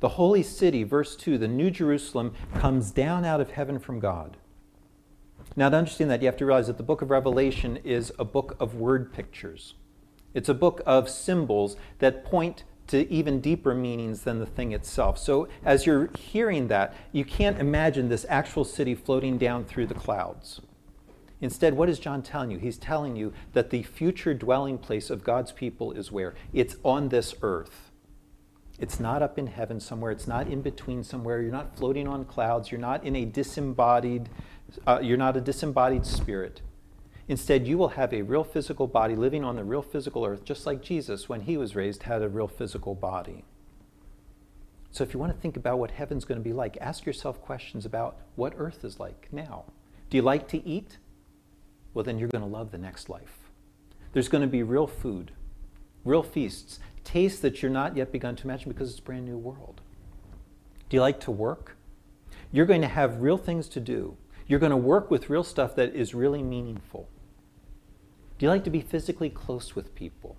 The 0.01 0.11
holy 0.11 0.45
city, 0.45 0.85
verse 0.85 1.17
2, 1.17 1.39
the 1.39 1.49
New 1.49 1.71
Jerusalem, 1.71 2.35
comes 2.55 2.93
down 2.93 3.25
out 3.25 3.41
of 3.41 3.51
heaven 3.51 3.79
from 3.79 3.99
God. 3.99 4.37
Now, 5.57 5.69
to 5.69 5.77
understand 5.77 6.11
that, 6.11 6.23
you 6.23 6.27
have 6.27 6.37
to 6.37 6.47
realize 6.47 6.69
that 6.69 6.77
the 6.77 6.85
book 6.85 7.03
of 7.03 7.11
Revelation 7.11 7.79
is 7.79 8.13
a 8.19 8.25
book 8.25 8.57
of 8.61 8.77
word 8.77 9.13
pictures. 9.13 9.75
It's 10.35 10.49
a 10.49 10.55
book 10.55 10.81
of 10.87 11.09
symbols 11.09 11.77
that 11.99 12.25
point 12.25 12.63
to 12.89 13.11
even 13.11 13.41
deeper 13.41 13.75
meanings 13.75 14.23
than 14.23 14.39
the 14.39 14.47
thing 14.47 14.73
itself. 14.73 15.19
So, 15.19 15.49
as 15.65 15.85
you're 15.85 16.11
hearing 16.17 16.69
that, 16.69 16.95
you 17.11 17.25
can't 17.25 17.59
imagine 17.59 18.09
this 18.09 18.25
actual 18.29 18.65
city 18.65 18.95
floating 18.95 19.37
down 19.37 19.65
through 19.65 19.87
the 19.87 19.95
clouds. 19.95 20.61
Instead, 21.41 21.75
what 21.75 21.89
is 21.89 21.99
John 21.99 22.23
telling 22.23 22.51
you? 22.51 22.59
He's 22.59 22.79
telling 22.79 23.15
you 23.15 23.33
that 23.53 23.71
the 23.71 23.83
future 23.83 24.35
dwelling 24.35 24.79
place 24.79 25.09
of 25.09 25.23
God's 25.23 25.53
people 25.53 25.93
is 25.93 26.11
where? 26.11 26.35
It's 26.53 26.77
on 26.85 27.11
this 27.11 27.35
earth. 27.43 27.91
It's 28.79 29.01
not 29.01 29.23
up 29.23 29.39
in 29.39 29.49
heaven 29.49 29.81
somewhere. 29.81 30.11
It's 30.11 30.27
not 30.27 30.49
in 30.49 30.63
between 30.63 31.03
somewhere. 31.05 31.41
You're 31.41 31.53
not 31.53 31.77
floating 31.77 32.09
on 32.09 32.25
clouds. 32.25 32.71
You're 32.71 32.81
not 32.81 33.05
in 33.05 33.17
a 33.17 33.25
disembodied, 33.25 34.29
uh, 34.87 35.01
you're 35.03 35.17
not 35.17 35.37
a 35.37 35.41
disembodied 35.41 36.07
spirit. 36.07 36.63
Instead, 37.29 37.69
you 37.69 37.77
will 37.77 37.89
have 37.89 38.13
a 38.13 38.23
real 38.23 38.45
physical 38.45 38.87
body 38.87 39.15
living 39.15 39.45
on 39.45 39.57
the 39.57 39.65
real 39.65 39.83
physical 39.83 40.25
earth, 40.25 40.45
just 40.45 40.65
like 40.65 40.81
Jesus, 40.81 41.29
when 41.29 41.43
he 41.43 41.57
was 41.57 41.77
raised, 41.77 42.05
had 42.05 42.23
a 42.23 42.29
real 42.29 42.49
physical 42.49 42.95
body. 42.95 43.45
So 44.91 45.05
if 45.05 45.13
you 45.13 45.21
want 45.21 45.35
to 45.35 45.39
think 45.39 45.57
about 45.57 45.79
what 45.79 45.91
heaven's 45.91 46.25
going 46.25 46.41
to 46.41 46.45
be 46.45 46.55
like, 46.55 46.79
ask 46.81 47.05
yourself 47.05 47.41
questions 47.43 47.85
about 47.85 48.17
what 48.37 48.55
earth 48.57 48.83
is 48.83 48.99
like 48.99 49.29
now. 49.31 49.65
Do 50.09 50.17
you 50.17 50.23
like 50.23 50.49
to 50.49 50.67
eat? 50.67 50.97
Well, 51.95 52.05
then 52.05 52.19
you're 52.19 52.29
going 52.29 52.45
to 52.45 52.51
love 52.51 52.71
the 52.71 52.79
next 52.79 53.09
life. 53.09 53.39
There's 54.13 54.29
going 54.29 54.43
to 54.43 54.49
be 54.49 54.63
real 54.63 54.87
food, 54.87 55.33
real 56.05 56.23
feasts, 56.23 56.79
tastes 57.05 57.41
that 57.41 57.63
you're 57.63 57.71
not 57.71 57.97
yet 57.97 58.13
begun 58.13 58.37
to 58.37 58.45
imagine 58.45 58.71
because 58.71 58.91
it's 58.91 58.99
a 58.99 59.03
brand 59.03 59.25
new 59.25 59.39
world. 59.39 59.81
Do 60.89 60.97
you 60.97 61.01
like 61.01 61.21
to 61.21 61.31
work? 61.31 61.77
You're 62.53 62.67
going 62.67 62.83
to 62.83 62.89
have 62.89 63.21
real 63.21 63.37
things 63.37 63.69
to 63.71 63.81
do. 63.81 64.17
You're 64.47 64.59
going 64.59 64.71
to 64.71 64.77
work 64.77 65.11
with 65.11 65.29
real 65.29 65.45
stuff 65.45 65.75
that 65.77 65.95
is 65.95 66.15
really 66.15 66.43
meaningful. 66.43 67.09
Do 68.39 68.47
you 68.47 68.51
like 68.51 68.65
to 68.65 68.71
be 68.71 68.81
physically 68.81 69.31
close 69.31 69.75
with 69.75 69.95
people? 69.95 70.37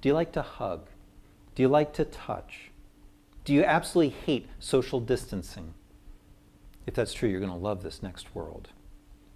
Do 0.00 0.08
you 0.08 0.14
like 0.14 0.32
to 0.32 0.42
hug? 0.42 0.88
Do 1.54 1.62
you 1.62 1.68
like 1.68 1.92
to 1.94 2.04
touch? 2.04 2.70
Do 3.44 3.52
you 3.52 3.62
absolutely 3.64 4.16
hate 4.24 4.48
social 4.58 4.98
distancing? 5.00 5.74
If 6.86 6.94
that's 6.94 7.12
true, 7.12 7.28
you're 7.28 7.40
going 7.40 7.52
to 7.52 7.56
love 7.56 7.82
this 7.82 8.02
next 8.02 8.34
world. 8.34 8.70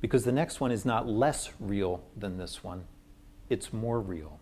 Because 0.00 0.24
the 0.24 0.32
next 0.32 0.60
one 0.60 0.70
is 0.70 0.84
not 0.84 1.08
less 1.08 1.50
real 1.58 2.04
than 2.16 2.36
this 2.36 2.62
one, 2.62 2.84
it's 3.48 3.72
more 3.72 4.00
real. 4.00 4.40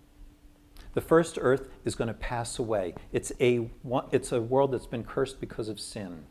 The 0.94 1.00
first 1.00 1.38
earth 1.40 1.68
is 1.84 1.94
going 1.94 2.08
to 2.08 2.14
pass 2.14 2.58
away. 2.58 2.94
It's 3.12 3.32
a, 3.40 3.68
it's 4.12 4.32
a 4.32 4.40
world 4.40 4.72
that's 4.72 4.86
been 4.86 5.04
cursed 5.04 5.40
because 5.40 5.68
of 5.68 5.80
sin. 5.80 6.24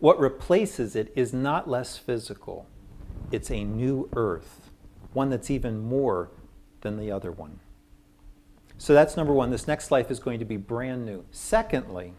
What 0.00 0.18
replaces 0.18 0.94
it 0.94 1.12
is 1.16 1.32
not 1.32 1.68
less 1.68 1.96
physical, 1.96 2.66
it's 3.32 3.50
a 3.50 3.64
new 3.64 4.08
earth, 4.14 4.70
one 5.12 5.30
that's 5.30 5.50
even 5.50 5.80
more 5.80 6.30
than 6.80 6.98
the 6.98 7.10
other 7.10 7.32
one. 7.32 7.60
So 8.76 8.94
that's 8.94 9.16
number 9.16 9.32
one. 9.32 9.50
This 9.50 9.66
next 9.66 9.90
life 9.90 10.10
is 10.10 10.20
going 10.20 10.38
to 10.38 10.44
be 10.44 10.56
brand 10.56 11.04
new. 11.04 11.24
Secondly, 11.32 12.14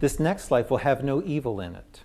this 0.00 0.20
next 0.20 0.50
life 0.50 0.70
will 0.70 0.78
have 0.78 1.02
no 1.02 1.22
evil 1.24 1.60
in 1.60 1.74
it. 1.74 2.02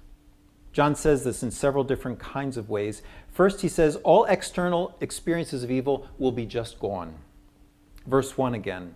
John 0.80 0.96
says 0.96 1.26
this 1.26 1.44
in 1.44 1.52
several 1.52 1.84
different 1.84 2.20
kinds 2.20 2.56
of 2.56 2.70
ways. 2.70 3.02
First, 3.34 3.60
he 3.60 3.68
says, 3.68 3.98
all 3.98 4.24
external 4.24 4.96
experiences 5.02 5.62
of 5.62 5.70
evil 5.70 6.08
will 6.18 6.32
be 6.32 6.46
just 6.46 6.80
gone. 6.80 7.16
Verse 8.08 8.38
1 8.38 8.54
again. 8.54 8.96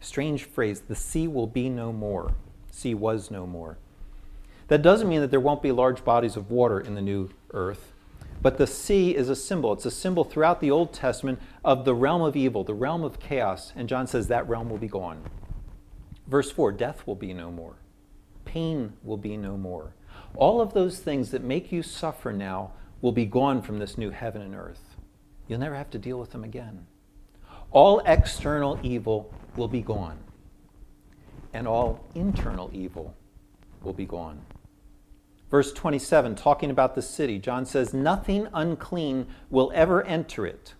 Strange 0.00 0.42
phrase 0.42 0.80
the 0.80 0.96
sea 0.96 1.28
will 1.28 1.46
be 1.46 1.68
no 1.68 1.92
more. 1.92 2.34
Sea 2.72 2.94
was 2.94 3.30
no 3.30 3.46
more. 3.46 3.78
That 4.66 4.82
doesn't 4.82 5.08
mean 5.08 5.20
that 5.20 5.30
there 5.30 5.38
won't 5.38 5.62
be 5.62 5.70
large 5.70 6.04
bodies 6.04 6.34
of 6.34 6.50
water 6.50 6.80
in 6.80 6.96
the 6.96 7.00
new 7.00 7.30
earth, 7.52 7.92
but 8.42 8.58
the 8.58 8.66
sea 8.66 9.14
is 9.14 9.28
a 9.28 9.36
symbol. 9.36 9.72
It's 9.74 9.86
a 9.86 9.92
symbol 9.92 10.24
throughout 10.24 10.60
the 10.60 10.72
Old 10.72 10.92
Testament 10.92 11.38
of 11.64 11.84
the 11.84 11.94
realm 11.94 12.22
of 12.22 12.34
evil, 12.34 12.64
the 12.64 12.74
realm 12.74 13.04
of 13.04 13.20
chaos, 13.20 13.72
and 13.76 13.88
John 13.88 14.08
says 14.08 14.26
that 14.26 14.48
realm 14.48 14.68
will 14.68 14.76
be 14.76 14.88
gone. 14.88 15.22
Verse 16.26 16.50
4 16.50 16.72
death 16.72 17.06
will 17.06 17.14
be 17.14 17.32
no 17.32 17.52
more, 17.52 17.76
pain 18.44 18.94
will 19.04 19.16
be 19.16 19.36
no 19.36 19.56
more. 19.56 19.94
All 20.36 20.60
of 20.60 20.72
those 20.72 20.98
things 20.98 21.30
that 21.30 21.42
make 21.42 21.72
you 21.72 21.82
suffer 21.82 22.32
now 22.32 22.72
will 23.00 23.12
be 23.12 23.26
gone 23.26 23.62
from 23.62 23.78
this 23.78 23.98
new 23.98 24.10
heaven 24.10 24.42
and 24.42 24.54
earth. 24.54 24.96
You'll 25.46 25.60
never 25.60 25.74
have 25.74 25.90
to 25.90 25.98
deal 25.98 26.18
with 26.18 26.30
them 26.30 26.44
again. 26.44 26.86
All 27.70 28.00
external 28.00 28.78
evil 28.82 29.32
will 29.56 29.68
be 29.68 29.82
gone, 29.82 30.18
and 31.52 31.66
all 31.66 32.04
internal 32.14 32.70
evil 32.72 33.14
will 33.82 33.92
be 33.92 34.06
gone. 34.06 34.40
Verse 35.50 35.72
27, 35.72 36.34
talking 36.34 36.70
about 36.70 36.94
the 36.94 37.02
city, 37.02 37.38
John 37.38 37.66
says, 37.66 37.92
Nothing 37.92 38.48
unclean 38.54 39.26
will 39.50 39.70
ever 39.74 40.02
enter 40.04 40.46
it, 40.46 40.74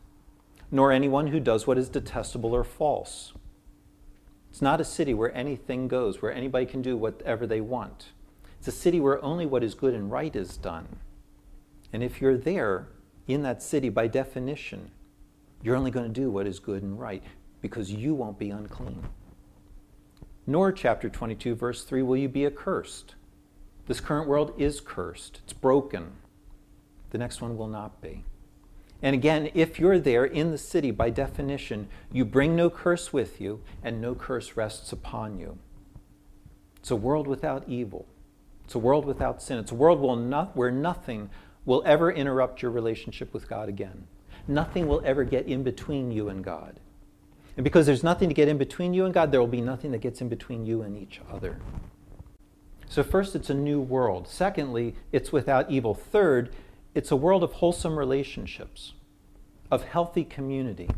nor 0.70 0.92
anyone 0.92 1.26
who 1.26 1.40
does 1.40 1.66
what 1.66 1.76
is 1.76 1.90
detestable 1.90 2.54
or 2.54 2.64
false. 2.64 3.34
It's 4.50 4.62
not 4.62 4.80
a 4.80 4.84
city 4.84 5.12
where 5.12 5.34
anything 5.36 5.88
goes, 5.88 6.22
where 6.22 6.32
anybody 6.32 6.64
can 6.64 6.80
do 6.80 6.96
whatever 6.96 7.46
they 7.46 7.60
want. 7.60 8.12
It's 8.62 8.68
a 8.68 8.81
city 8.81 9.01
where 9.01 9.20
only 9.25 9.44
what 9.44 9.64
is 9.64 9.75
good 9.75 9.92
and 9.92 10.09
right 10.09 10.37
is 10.37 10.57
done. 10.57 10.87
And 11.92 12.01
if 12.01 12.20
you're 12.20 12.38
there 12.38 12.87
in 13.27 13.42
that 13.42 13.61
city, 13.61 13.88
by 13.88 14.07
definition, 14.07 14.92
you're 15.64 15.75
only 15.75 15.90
going 15.90 16.07
to 16.07 16.20
do 16.20 16.31
what 16.31 16.46
is 16.46 16.61
good 16.61 16.85
and 16.85 16.96
right 16.96 17.25
because 17.61 17.90
you 17.90 18.14
won't 18.14 18.38
be 18.38 18.51
unclean. 18.51 19.03
Nor, 20.46 20.70
chapter 20.70 21.09
22, 21.11 21.57
verse 21.57 21.83
3, 21.83 22.05
will 22.05 22.16
you 22.16 22.29
be 22.29 22.46
accursed. 22.46 23.16
This 23.88 23.98
current 23.98 24.29
world 24.29 24.55
is 24.57 24.81
cursed, 24.81 25.40
it's 25.42 25.53
broken. 25.53 26.12
The 27.11 27.18
next 27.18 27.42
one 27.42 27.57
will 27.57 27.66
not 27.66 28.01
be. 28.01 28.22
And 29.03 29.12
again, 29.12 29.51
if 29.55 29.81
you're 29.81 29.98
there 29.98 30.25
in 30.25 30.53
the 30.53 30.57
city, 30.57 30.92
by 30.92 31.11
definition, 31.11 31.88
you 32.12 32.25
bring 32.25 32.55
no 32.55 32.70
curse 32.70 33.12
with 33.12 33.40
you, 33.40 33.64
and 33.83 34.01
no 34.01 34.14
curse 34.14 34.57
rests 34.57 34.92
upon 34.92 35.40
you. 35.40 35.59
It's 36.77 36.92
a 36.92 36.96
world 36.96 37.27
without 37.27 37.68
evil. 37.68 38.07
It's 38.64 38.75
a 38.75 38.79
world 38.79 39.05
without 39.05 39.42
sin. 39.42 39.59
It's 39.59 39.72
a 39.72 39.77
world 39.77 40.01
where 40.55 40.70
nothing 40.70 41.31
will 41.64 41.83
ever 41.85 42.11
interrupt 42.11 42.62
your 42.62 42.70
relationship 42.70 43.33
with 43.33 43.48
God 43.48 43.68
again. 43.68 44.07
Nothing 44.48 44.88
will 44.88 45.03
ever 45.05 45.25
get 45.25 45.46
in 45.46 45.62
between 45.62 46.11
you 46.11 46.29
and 46.29 46.42
God. 46.42 46.81
And 47.57 47.64
because 47.64 47.87
there's 47.87 48.03
nothing 48.03 48.29
to 48.29 48.35
get 48.35 48.48
in 48.48 48.59
between 48.59 48.94
you 48.94 49.05
and 49.05 49.12
God, 49.12 49.31
there 49.31 49.40
will 49.40 49.46
be 49.46 49.61
nothing 49.61 49.92
that 49.92 50.01
gets 50.01 50.20
in 50.20 50.29
between 50.29 50.64
you 50.64 50.83
and 50.83 50.96
each 50.96 51.20
other. 51.31 51.59
So, 52.88 53.03
first, 53.03 53.35
it's 53.35 53.51
a 53.51 53.55
new 53.55 53.81
world. 53.81 54.27
Secondly, 54.29 54.94
it's 55.12 55.33
without 55.33 55.70
evil. 55.70 55.94
Third, 55.94 56.55
it's 56.94 57.11
a 57.11 57.16
world 57.16 57.42
of 57.42 57.55
wholesome 57.55 57.98
relationships, 57.98 58.94
of 59.70 59.85
healthy 59.85 60.25
community. 60.25 60.90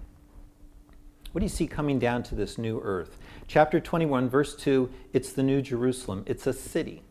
What 1.33 1.41
do 1.41 1.45
you 1.45 1.51
see 1.51 1.67
coming 1.67 1.99
down 1.99 2.23
to 2.25 2.35
this 2.35 2.59
new 2.59 2.81
earth? 2.81 3.19
Chapter 3.49 3.81
21, 3.81 4.29
verse 4.29 4.55
2 4.55 4.91
it's 5.13 5.33
the 5.33 5.43
New 5.43 5.63
Jerusalem. 5.63 6.23
It's 6.27 6.47
a 6.47 6.53
city, 6.53 7.03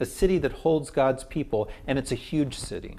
a 0.00 0.06
city 0.06 0.38
that 0.38 0.52
holds 0.52 0.90
God's 0.90 1.24
people, 1.24 1.68
and 1.86 1.98
it's 1.98 2.12
a 2.12 2.16
huge 2.16 2.58
city. 2.58 2.98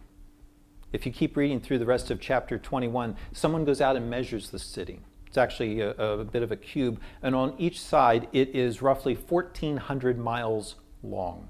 If 0.92 1.06
you 1.06 1.12
keep 1.12 1.38
reading 1.38 1.60
through 1.60 1.80
the 1.80 1.86
rest 1.86 2.10
of 2.10 2.20
chapter 2.20 2.58
21, 2.58 3.16
someone 3.32 3.66
goes 3.66 3.82
out 3.82 3.96
and 3.96 4.10
measures 4.10 4.50
the 4.50 4.60
city. 4.60 5.02
It's 5.28 5.38
actually 5.38 5.82
a, 5.82 5.92
a 5.92 6.24
bit 6.24 6.42
of 6.42 6.52
a 6.52 6.56
cube, 6.56 7.00
and 7.22 7.36
on 7.36 7.54
each 7.60 7.80
side 7.80 8.28
it 8.34 8.56
is 8.56 8.82
roughly 8.82 9.14
1,400 9.14 10.18
miles 10.18 10.76
long. 11.04 11.50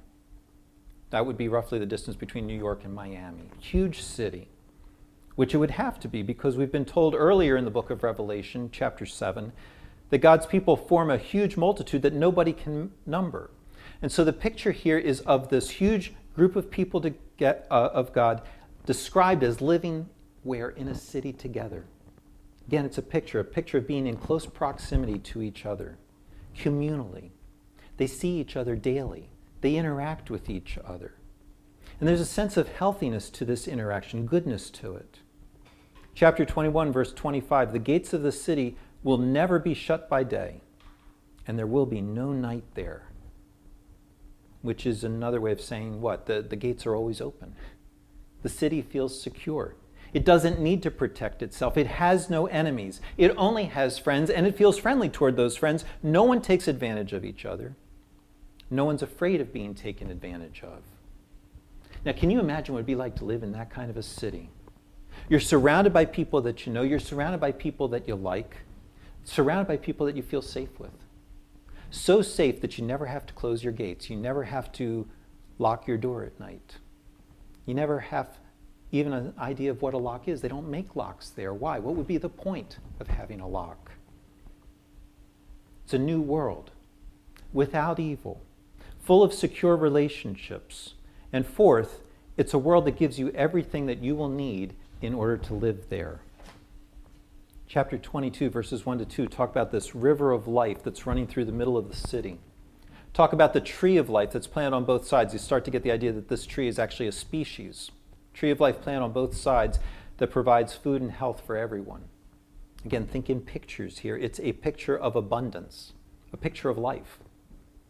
That 1.12 1.26
would 1.26 1.38
be 1.38 1.48
roughly 1.48 1.80
the 1.80 1.86
distance 1.86 2.18
between 2.18 2.46
New 2.46 2.58
York 2.58 2.84
and 2.84 2.94
Miami. 2.94 3.50
Huge 3.60 4.02
city, 4.02 4.50
which 5.36 5.54
it 5.54 5.58
would 5.58 5.72
have 5.72 6.00
to 6.02 6.10
be 6.10 6.22
because 6.22 6.58
we've 6.58 6.72
been 6.72 6.86
told 6.86 7.16
earlier 7.16 7.56
in 7.56 7.66
the 7.66 7.72
book 7.72 7.90
of 7.90 8.04
Revelation, 8.04 8.70
chapter 8.72 9.06
7, 9.06 9.54
that 10.10 10.18
God's 10.18 10.46
people 10.46 10.76
form 10.76 11.10
a 11.10 11.18
huge 11.18 11.56
multitude 11.56 12.02
that 12.02 12.14
nobody 12.14 12.52
can 12.52 12.92
number. 13.06 13.50
And 14.02 14.12
so 14.12 14.24
the 14.24 14.34
picture 14.34 14.72
here 14.72 14.98
is 14.98 15.20
of 15.22 15.50
this 15.50 15.70
huge 15.72 16.14
group 16.36 16.56
of 16.56 16.72
people 16.72 17.02
to 17.02 17.14
get, 17.38 17.68
uh, 17.70 17.90
of 17.94 18.14
God 18.14 18.42
described 18.86 19.44
as 19.44 19.62
living 19.62 20.10
where? 20.44 20.70
In 20.70 20.88
a 20.88 20.96
city 20.96 21.34
together. 21.34 21.86
Again, 22.68 22.86
it's 22.86 22.98
a 22.98 23.04
picture, 23.04 23.40
a 23.40 23.44
picture 23.44 23.80
of 23.80 23.88
being 23.88 24.08
in 24.08 24.16
close 24.16 24.46
proximity 24.46 25.18
to 25.20 25.42
each 25.42 25.66
other, 25.66 25.98
communally. 26.56 27.32
They 27.98 28.08
see 28.08 28.40
each 28.40 28.56
other 28.56 28.76
daily, 28.76 29.30
they 29.62 29.76
interact 29.76 30.30
with 30.30 30.50
each 30.50 30.78
other. 30.86 31.16
And 32.00 32.08
there's 32.08 32.22
a 32.22 32.26
sense 32.26 32.56
of 32.56 32.70
healthiness 32.70 33.30
to 33.32 33.44
this 33.44 33.68
interaction, 33.68 34.26
goodness 34.26 34.70
to 34.72 34.96
it. 34.96 35.20
Chapter 36.16 36.46
21, 36.46 36.94
verse 36.94 37.12
25 37.12 37.74
The 37.74 37.80
gates 37.80 38.14
of 38.14 38.22
the 38.22 38.32
city 38.32 38.78
will 39.04 39.18
never 39.18 39.60
be 39.60 39.74
shut 39.74 40.08
by 40.08 40.24
day, 40.24 40.62
and 41.46 41.60
there 41.60 41.68
will 41.68 41.86
be 41.86 42.02
no 42.02 42.32
night 42.32 42.64
there. 42.76 43.09
Which 44.62 44.86
is 44.86 45.04
another 45.04 45.40
way 45.40 45.52
of 45.52 45.62
saying 45.62 46.02
what? 46.02 46.26
The, 46.26 46.42
the 46.42 46.56
gates 46.56 46.86
are 46.86 46.96
always 46.96 47.22
open. 47.22 47.56
The 48.42 48.50
city 48.50 48.82
feels 48.82 49.20
secure. 49.22 49.76
It 50.14 50.26
doesn't 50.26 50.60
need 50.60 50.82
to 50.84 50.92
protect 50.92 51.44
itself. 51.44 51.78
It 51.78 51.88
has 51.88 52.30
no 52.30 52.48
enemies. 52.48 53.00
It 53.18 53.34
only 53.38 53.66
has 53.66 54.00
friends, 54.00 54.30
and 54.30 54.48
it 54.48 54.58
feels 54.58 54.78
friendly 54.78 55.08
toward 55.08 55.36
those 55.36 55.56
friends. 55.56 55.86
No 56.02 56.24
one 56.24 56.42
takes 56.42 56.68
advantage 56.68 57.14
of 57.14 57.24
each 57.24 57.46
other. 57.46 57.76
No 58.72 58.86
one's 58.86 59.04
afraid 59.04 59.42
of 59.42 59.54
being 59.54 59.76
taken 59.76 60.10
advantage 60.10 60.62
of. 60.64 60.82
Now, 62.06 62.14
can 62.14 62.32
you 62.32 62.40
imagine 62.40 62.74
what 62.74 62.80
it'd 62.80 62.88
be 62.88 62.96
like 62.96 63.16
to 63.18 63.26
live 63.26 63.44
in 63.44 63.52
that 63.52 63.70
kind 63.70 63.90
of 63.90 63.98
a 63.98 64.04
city? 64.04 64.50
You're 65.28 65.40
surrounded 65.40 65.94
by 65.94 66.06
people 66.06 66.42
that 66.42 66.66
you 66.66 66.74
know, 66.74 66.82
you're 66.82 67.00
surrounded 67.00 67.40
by 67.40 67.52
people 67.52 67.88
that 67.90 68.08
you 68.08 68.16
like, 68.16 68.58
surrounded 69.26 69.68
by 69.68 69.78
people 69.78 70.06
that 70.06 70.16
you 70.16 70.24
feel 70.24 70.42
safe 70.42 70.80
with. 70.80 70.92
So 71.92 72.22
safe 72.22 72.62
that 72.62 72.78
you 72.78 72.86
never 72.86 73.08
have 73.08 73.26
to 73.26 73.34
close 73.34 73.64
your 73.64 73.74
gates, 73.74 74.10
you 74.10 74.16
never 74.16 74.44
have 74.44 74.72
to 74.74 75.08
lock 75.58 75.88
your 75.88 75.98
door 75.98 76.24
at 76.24 76.40
night. 76.40 76.78
You 77.66 77.74
never 77.74 78.00
have 78.00 78.40
even 78.92 79.14
an 79.14 79.34
idea 79.38 79.72
of 79.72 79.82
what 79.82 79.94
a 79.94 79.98
lock 79.98 80.28
is. 80.28 80.42
They 80.42 80.48
don't 80.48 80.70
make 80.70 80.96
locks 80.96 81.30
there. 81.30 81.54
Why? 81.54 81.80
What 81.80 81.96
would 81.96 82.08
be 82.08 82.18
the 82.18 82.30
point 82.30 82.78
of 83.00 83.08
having 83.08 83.40
a 83.40 83.48
lock? 83.48 83.92
It's 85.84 85.94
a 85.94 86.00
new 86.00 86.22
world 86.22 86.72
without 87.54 88.00
evil, 88.00 88.42
full 89.00 89.24
of 89.24 89.34
secure 89.34 89.76
relationships. 89.76 90.94
And 91.32 91.46
fourth, 91.46 92.02
it's 92.38 92.54
a 92.54 92.60
world 92.60 92.86
that 92.86 92.98
gives 92.98 93.20
you 93.20 93.30
everything 93.32 93.86
that 93.88 94.00
you 94.00 94.16
will 94.16 94.30
need 94.30 94.74
in 95.02 95.14
order 95.14 95.38
to 95.38 95.54
live 95.54 95.90
there. 95.90 96.22
Chapter 97.70 97.98
22, 97.98 98.50
verses 98.50 98.86
1 98.86 98.98
to 98.98 99.06
2, 99.06 99.28
talk 99.28 99.50
about 99.50 99.72
this 99.72 99.96
river 99.96 100.34
of 100.34 100.50
life 100.50 100.84
that's 100.84 101.06
running 101.06 101.28
through 101.28 101.46
the 101.46 101.54
middle 101.54 101.78
of 101.78 101.88
the 101.88 101.96
city 101.96 102.40
talk 103.14 103.34
about 103.34 103.54
the 103.54 103.62
tree 103.62 103.98
of 103.98 104.10
life 104.10 104.32
that's 104.32 104.48
planted 104.48 104.76
on 104.76 104.86
both 104.86 105.06
sides, 105.06 105.34
you 105.34 105.40
start 105.40 105.66
to 105.66 105.72
get 105.72 105.84
the 105.84 105.92
idea 105.92 106.12
that 106.12 106.30
this 106.30 106.46
tree 106.46 106.68
is 106.68 106.80
actually 106.80 107.08
a 107.08 107.12
species. 107.12 107.92
Tree 108.34 108.52
of 108.52 108.60
life 108.60 108.82
planted 108.82 109.04
on 109.04 109.12
both 109.12 109.36
sides 109.36 109.80
that 110.18 110.32
provides 110.32 110.74
food 110.74 111.02
and 111.02 111.12
health 111.12 111.44
for 111.46 111.58
everyone. 111.58 112.04
Again, 112.86 113.06
think 113.06 113.30
in 113.30 113.42
pictures 113.42 114.00
here. 114.00 114.16
It's 114.16 114.40
a 114.40 114.54
picture 114.54 114.98
of 114.98 115.16
abundance, 115.16 115.94
a 116.32 116.38
picture 116.38 116.70
of 116.70 116.78
life. 116.78 117.20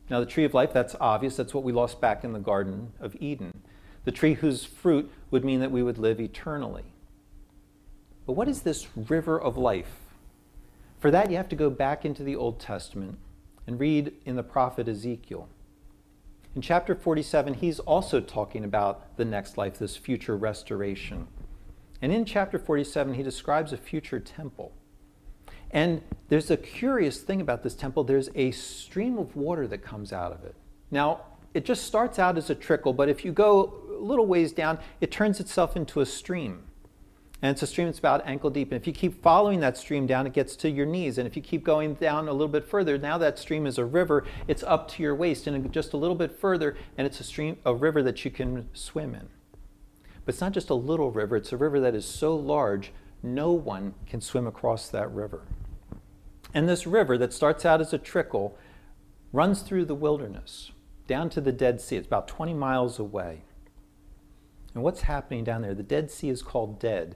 Now, 0.10 0.20
the 0.20 0.26
tree 0.26 0.46
of 0.46 0.56
life, 0.56 0.74
that's 0.74 0.96
obvious. 1.00 1.36
That's 1.36 1.54
what 1.54 1.64
we 1.64 1.72
lost 1.72 2.02
back 2.02 2.24
in 2.24 2.34
the 2.34 2.40
Garden 2.40 2.94
of 3.00 3.16
Eden. 3.20 3.62
The 4.06 4.12
tree 4.12 4.34
whose 4.34 4.64
fruit 4.64 5.12
would 5.30 5.46
mean 5.46 5.60
that 5.60 5.72
we 5.72 5.84
would 5.84 6.00
live 6.00 6.20
eternally. 6.20 6.86
But 8.30 8.36
what 8.36 8.48
is 8.48 8.62
this 8.62 8.86
river 8.96 9.42
of 9.42 9.58
life? 9.58 9.90
For 11.00 11.10
that, 11.10 11.32
you 11.32 11.38
have 11.38 11.50
to 11.50 11.56
go 11.56 11.72
back 11.72 12.06
into 12.06 12.22
the 12.22 12.36
Old 12.36 12.60
Testament 12.60 13.18
and 13.66 13.80
read 13.80 14.14
in 14.24 14.36
the 14.36 14.44
prophet 14.44 14.88
Ezekiel. 14.88 15.50
In 16.56 16.62
chapter 16.62 16.94
47, 16.94 17.56
he's 17.56 17.80
also 17.80 18.22
talking 18.22 18.64
about 18.64 19.18
the 19.18 19.26
next 19.26 19.58
life, 19.58 19.80
this 19.80 19.98
future 19.98 20.38
restoration. 20.38 21.26
And 22.04 22.14
in 22.14 22.24
chapter 22.24 22.60
47, 22.60 23.16
he 23.16 23.24
describes 23.24 23.74
a 23.74 23.78
future 23.78 24.20
temple. 24.20 24.74
And 25.72 26.04
there's 26.28 26.52
a 26.52 26.58
curious 26.58 27.22
thing 27.22 27.42
about 27.42 27.64
this 27.64 27.74
temple 27.74 28.04
there's 28.04 28.30
a 28.36 28.52
stream 28.52 29.18
of 29.18 29.36
water 29.36 29.66
that 29.66 29.80
comes 29.80 30.14
out 30.14 30.34
of 30.34 30.44
it. 30.44 30.54
Now, 30.92 31.22
it 31.56 31.66
just 31.66 31.86
starts 31.86 32.20
out 32.20 32.38
as 32.38 32.52
a 32.52 32.56
trickle, 32.56 32.94
but 32.94 33.10
if 33.10 33.26
you 33.26 33.32
go 33.32 33.74
a 33.90 34.04
little 34.04 34.28
ways 34.28 34.52
down, 34.52 34.78
it 35.02 35.10
turns 35.10 35.40
itself 35.40 35.76
into 35.76 36.00
a 36.00 36.06
stream. 36.06 36.66
And 37.42 37.52
it's 37.52 37.64
a 37.64 37.68
stream 37.68 37.88
that's 37.88 38.00
about 38.00 38.28
ankle 38.28 38.50
deep. 38.50 38.72
And 38.72 38.82
if 38.82 38.86
you 38.86 38.92
keep 38.92 39.22
following 39.22 39.62
that 39.62 39.78
stream 39.78 40.06
down, 40.06 40.28
it 40.28 40.34
gets 40.34 40.58
to 40.58 40.70
your 40.70 40.86
knees. 40.86 41.18
And 41.18 41.26
if 41.26 41.38
you 41.38 41.42
keep 41.42 41.64
going 41.64 41.94
down 41.94 42.28
a 42.28 42.34
little 42.34 42.50
bit 42.50 42.68
further, 42.68 42.98
now 42.98 43.18
that 43.18 43.40
stream 43.40 43.66
is 43.66 43.78
a 43.78 43.86
river, 43.86 44.26
it's 44.48 44.64
up 44.64 44.90
to 44.90 45.04
your 45.04 45.16
waist. 45.16 45.48
And 45.48 45.72
just 45.72 45.94
a 45.94 45.98
little 45.98 46.16
bit 46.16 46.38
further, 46.38 46.76
and 46.98 47.08
it's 47.08 47.20
a 47.22 47.24
stream, 47.24 47.58
a 47.66 47.74
river 47.74 48.04
that 48.04 48.26
you 48.26 48.32
can 48.32 48.68
swim 48.74 49.16
in. 49.16 49.30
But 50.26 50.34
it's 50.34 50.42
not 50.42 50.52
just 50.52 50.70
a 50.70 50.76
little 50.76 51.12
river, 51.12 51.38
it's 51.38 51.54
a 51.54 51.58
river 51.58 51.80
that 51.80 51.96
is 51.96 52.06
so 52.06 52.36
large, 52.36 52.92
no 53.24 53.52
one 53.52 53.94
can 54.06 54.20
swim 54.20 54.46
across 54.46 54.90
that 54.90 55.10
river. 55.12 55.44
And 56.54 56.68
this 56.68 56.86
river 56.86 57.18
that 57.18 57.34
starts 57.34 57.66
out 57.66 57.80
as 57.80 57.94
a 57.94 57.98
trickle 57.98 58.58
runs 59.32 59.62
through 59.62 59.86
the 59.86 59.96
wilderness 59.96 60.72
down 61.08 61.30
to 61.32 61.42
the 61.42 61.52
Dead 61.52 61.80
Sea. 61.80 61.96
It's 61.96 62.08
about 62.08 62.28
20 62.28 62.54
miles 62.54 63.00
away. 63.00 63.44
And 64.74 64.84
what's 64.84 65.02
happening 65.02 65.44
down 65.44 65.62
there? 65.62 65.74
The 65.74 65.84
Dead 65.84 66.12
Sea 66.12 66.30
is 66.30 66.42
called 66.42 66.80
dead 66.80 67.16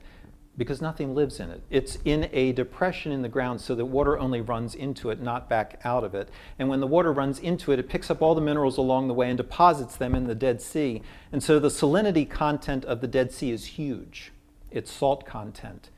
because 0.58 0.82
nothing 0.82 1.16
lives 1.16 1.40
in 1.40 1.50
it. 1.50 1.64
It's 1.70 1.98
in 2.06 2.30
a 2.32 2.52
depression 2.52 3.12
in 3.12 3.24
the 3.24 3.30
ground 3.30 3.60
so 3.60 3.74
that 3.76 3.86
water 3.86 4.20
only 4.20 4.42
runs 4.42 4.76
into 4.76 5.10
it, 5.10 5.20
not 5.20 5.50
back 5.50 5.80
out 5.84 6.04
of 6.04 6.14
it. 6.14 6.30
And 6.60 6.70
when 6.70 6.80
the 6.80 6.88
water 6.88 7.12
runs 7.12 7.40
into 7.40 7.72
it, 7.72 7.80
it 7.80 7.90
picks 7.90 8.12
up 8.12 8.22
all 8.22 8.36
the 8.36 8.42
minerals 8.42 8.78
along 8.78 9.08
the 9.08 9.14
way 9.14 9.30
and 9.30 9.38
deposits 9.38 9.96
them 9.96 10.14
in 10.14 10.28
the 10.28 10.36
Dead 10.36 10.62
Sea. 10.62 11.02
And 11.32 11.42
so 11.42 11.60
the 11.60 11.70
salinity 11.70 12.30
content 12.30 12.86
of 12.86 13.02
the 13.02 13.08
Dead 13.08 13.32
Sea 13.32 13.52
is 13.52 13.66
huge. 13.66 14.32
Its 14.70 14.92
salt 14.92 15.26
content 15.26 15.90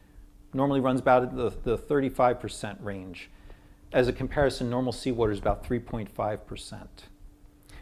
normally 0.54 0.80
runs 0.80 1.02
about 1.02 1.36
the, 1.36 1.50
the 1.64 1.78
35% 1.78 2.78
range. 2.82 3.30
As 3.92 4.08
a 4.08 4.14
comparison, 4.14 4.70
normal 4.70 4.94
seawater 4.94 5.32
is 5.32 5.40
about 5.40 5.66
3.5%. 5.66 6.88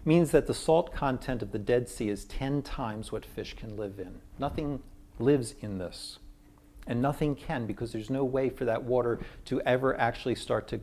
Means 0.05 0.31
that 0.31 0.47
the 0.47 0.53
salt 0.53 0.93
content 0.93 1.41
of 1.41 1.51
the 1.51 1.59
Dead 1.59 1.87
Sea 1.87 2.09
is 2.09 2.25
10 2.25 2.61
times 2.61 3.11
what 3.11 3.25
fish 3.25 3.55
can 3.55 3.77
live 3.77 3.99
in. 3.99 4.19
Nothing 4.37 4.81
lives 5.17 5.55
in 5.61 5.77
this. 5.77 6.19
And 6.85 7.01
nothing 7.01 7.35
can 7.35 7.65
because 7.65 7.93
there's 7.93 8.09
no 8.09 8.25
way 8.25 8.49
for 8.49 8.65
that 8.65 8.83
water 8.83 9.19
to 9.45 9.61
ever 9.61 9.97
actually 9.97 10.35
start 10.35 10.67
to 10.67 10.81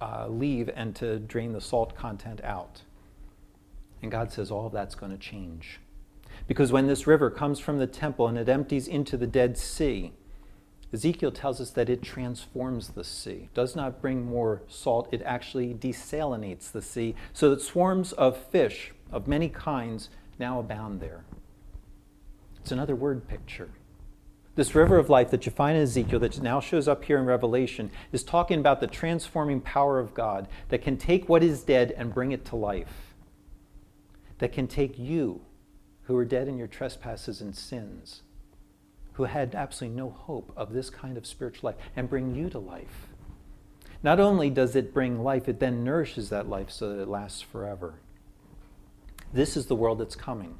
uh, 0.00 0.28
leave 0.28 0.70
and 0.74 0.94
to 0.96 1.18
drain 1.18 1.52
the 1.52 1.60
salt 1.60 1.96
content 1.96 2.40
out. 2.44 2.82
And 4.02 4.10
God 4.10 4.32
says 4.32 4.50
all 4.50 4.68
that's 4.68 4.94
going 4.94 5.12
to 5.12 5.18
change. 5.18 5.80
Because 6.46 6.72
when 6.72 6.86
this 6.86 7.06
river 7.06 7.30
comes 7.30 7.58
from 7.58 7.78
the 7.78 7.86
temple 7.86 8.28
and 8.28 8.38
it 8.38 8.48
empties 8.48 8.88
into 8.88 9.16
the 9.16 9.26
Dead 9.26 9.56
Sea, 9.58 10.12
Ezekiel 10.92 11.32
tells 11.32 11.60
us 11.60 11.70
that 11.70 11.88
it 11.88 12.02
transforms 12.02 12.88
the 12.88 13.04
sea, 13.04 13.48
does 13.54 13.74
not 13.74 14.02
bring 14.02 14.26
more 14.26 14.62
salt, 14.68 15.08
it 15.10 15.22
actually 15.24 15.72
desalinates 15.72 16.70
the 16.70 16.82
sea 16.82 17.14
so 17.32 17.48
that 17.50 17.62
swarms 17.62 18.12
of 18.12 18.36
fish 18.36 18.92
of 19.10 19.26
many 19.26 19.48
kinds 19.48 20.10
now 20.38 20.58
abound 20.58 21.00
there. 21.00 21.24
It's 22.60 22.72
another 22.72 22.94
word 22.94 23.26
picture. 23.26 23.70
This 24.54 24.74
river 24.74 24.98
of 24.98 25.08
life 25.08 25.30
that 25.30 25.46
you 25.46 25.52
find 25.52 25.78
in 25.78 25.82
Ezekiel, 25.84 26.20
that 26.20 26.42
now 26.42 26.60
shows 26.60 26.86
up 26.86 27.04
here 27.04 27.18
in 27.18 27.24
Revelation, 27.24 27.90
is 28.12 28.22
talking 28.22 28.58
about 28.58 28.80
the 28.80 28.86
transforming 28.86 29.62
power 29.62 29.98
of 29.98 30.12
God 30.12 30.46
that 30.68 30.82
can 30.82 30.98
take 30.98 31.26
what 31.26 31.42
is 31.42 31.62
dead 31.62 31.94
and 31.96 32.12
bring 32.12 32.32
it 32.32 32.44
to 32.46 32.56
life. 32.56 33.14
That 34.38 34.52
can 34.52 34.66
take 34.66 34.98
you, 34.98 35.40
who 36.02 36.16
are 36.16 36.26
dead 36.26 36.48
in 36.48 36.58
your 36.58 36.66
trespasses 36.66 37.40
and 37.40 37.56
sins, 37.56 38.22
who 39.14 39.24
had 39.24 39.54
absolutely 39.54 39.96
no 39.96 40.10
hope 40.10 40.52
of 40.56 40.72
this 40.72 40.90
kind 40.90 41.16
of 41.16 41.26
spiritual 41.26 41.70
life, 41.70 41.78
and 41.96 42.08
bring 42.08 42.34
you 42.34 42.48
to 42.50 42.58
life. 42.58 43.08
Not 44.02 44.18
only 44.18 44.50
does 44.50 44.74
it 44.74 44.92
bring 44.92 45.22
life, 45.22 45.48
it 45.48 45.60
then 45.60 45.84
nourishes 45.84 46.30
that 46.30 46.48
life 46.48 46.70
so 46.70 46.88
that 46.88 47.02
it 47.02 47.08
lasts 47.08 47.40
forever. 47.40 48.00
This 49.32 49.56
is 49.56 49.66
the 49.66 49.76
world 49.76 49.98
that's 49.98 50.16
coming. 50.16 50.58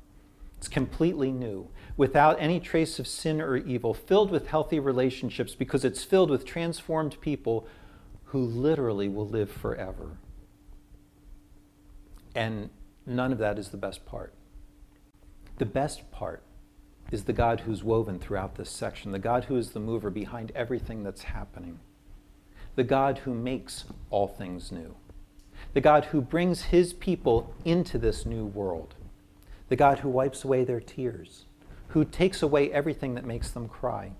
It's 0.57 0.69
completely 0.69 1.33
new, 1.33 1.69
without 1.97 2.37
any 2.38 2.61
trace 2.61 2.99
of 2.99 3.09
sin 3.09 3.41
or 3.41 3.57
evil, 3.57 3.95
filled 3.95 4.31
with 4.31 4.47
healthy 4.47 4.79
relationships 4.79 5.57
because 5.57 5.85
it's 5.85 6.05
filled 6.05 6.31
with 6.31 6.45
transformed 6.45 7.21
people 7.21 7.67
who 8.27 8.38
literally 8.38 9.09
will 9.09 9.27
live 9.27 9.51
forever. 9.51 10.19
And 12.35 12.71
none 13.05 13.33
of 13.33 13.38
that 13.38 13.59
is 13.59 13.71
the 13.71 13.77
best 13.77 14.07
part. 14.07 14.33
The 15.59 15.67
best 15.67 16.11
part 16.12 16.43
is 17.12 17.25
the 17.25 17.33
God 17.33 17.61
who's 17.61 17.85
woven 17.85 18.18
throughout 18.18 18.57
this 18.57 18.70
section, 18.70 19.12
the 19.12 19.18
God 19.18 19.44
who 19.44 19.57
is 19.57 19.70
the 19.70 19.81
mover 19.81 20.11
behind 20.11 20.51
everything 20.55 21.03
that's 21.03 21.22
happening, 21.22 21.79
the 22.75 22.85
God 22.85 23.18
who 23.18 23.35
makes 23.35 23.85
all 24.11 24.27
things 24.27 24.72
new, 24.72 24.96
the 25.75 25.81
God 25.81 26.07
who 26.07 26.20
brings 26.20 26.62
his 26.64 26.92
people 26.92 27.55
into 27.64 27.98
this 27.98 28.25
new 28.27 28.44
world 28.44 28.94
the 29.72 29.77
God 29.77 30.01
who 30.01 30.11
wipes 30.11 30.44
away 30.44 30.64
their 30.64 30.81
tears, 30.81 31.46
who 31.88 32.05
takes 32.05 32.42
away 32.42 32.70
everything 32.70 33.14
that 33.14 33.25
makes 33.25 33.51
them 33.53 33.66
cry, 33.66 34.12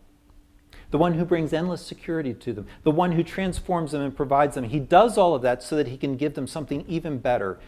the 0.91 0.97
one 0.97 1.13
who 1.13 1.27
brings 1.27 1.53
endless 1.53 1.85
security 1.85 2.33
to 2.33 2.55
them, 2.55 2.67
the 2.85 2.91
one 2.91 3.13
who 3.13 3.23
transforms 3.23 3.93
them 3.93 4.01
and 4.01 4.17
provides 4.17 4.55
them. 4.55 4.65
He 4.65 4.81
does 4.81 5.19
all 5.19 5.35
of 5.35 5.43
that 5.43 5.63
so 5.63 5.77
that 5.77 5.89
he 5.89 5.99
can 5.99 6.17
give 6.17 6.33
them 6.33 6.47
something 6.47 6.87
even 6.89 7.19
better. 7.19 7.61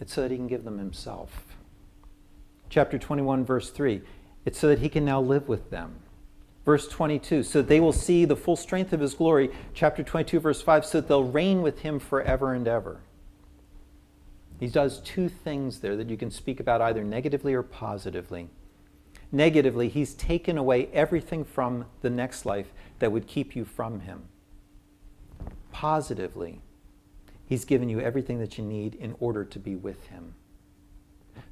It's 0.00 0.14
so 0.14 0.22
that 0.22 0.30
he 0.30 0.38
can 0.38 0.46
give 0.46 0.64
them 0.64 0.78
himself. 0.78 1.49
Chapter 2.70 2.98
21, 2.98 3.44
verse 3.44 3.70
3 3.70 4.00
it's 4.46 4.58
so 4.58 4.68
that 4.68 4.78
he 4.78 4.88
can 4.88 5.04
now 5.04 5.20
live 5.20 5.48
with 5.48 5.70
them. 5.70 5.96
Verse 6.64 6.88
22, 6.88 7.42
so 7.42 7.60
that 7.60 7.68
they 7.68 7.80
will 7.80 7.92
see 7.92 8.24
the 8.24 8.36
full 8.36 8.56
strength 8.56 8.92
of 8.92 9.00
his 9.00 9.14
glory. 9.14 9.50
Chapter 9.74 10.02
22, 10.02 10.40
verse 10.40 10.62
5, 10.62 10.86
so 10.86 11.00
that 11.00 11.08
they'll 11.08 11.24
reign 11.24 11.62
with 11.62 11.80
him 11.80 11.98
forever 11.98 12.54
and 12.54 12.66
ever. 12.66 13.00
He 14.58 14.66
does 14.66 15.00
two 15.00 15.28
things 15.28 15.80
there 15.80 15.96
that 15.96 16.10
you 16.10 16.16
can 16.16 16.30
speak 16.30 16.60
about 16.60 16.82
either 16.82 17.02
negatively 17.02 17.54
or 17.54 17.62
positively. 17.62 18.48
Negatively, 19.32 19.88
he's 19.88 20.14
taken 20.14 20.58
away 20.58 20.88
everything 20.92 21.44
from 21.44 21.86
the 22.02 22.10
next 22.10 22.44
life 22.44 22.72
that 22.98 23.12
would 23.12 23.26
keep 23.26 23.56
you 23.56 23.64
from 23.64 24.00
him. 24.00 24.24
Positively, 25.72 26.60
he's 27.46 27.64
given 27.64 27.88
you 27.88 28.00
everything 28.00 28.38
that 28.38 28.58
you 28.58 28.64
need 28.64 28.94
in 28.96 29.14
order 29.18 29.44
to 29.44 29.58
be 29.58 29.76
with 29.76 30.08
him. 30.08 30.34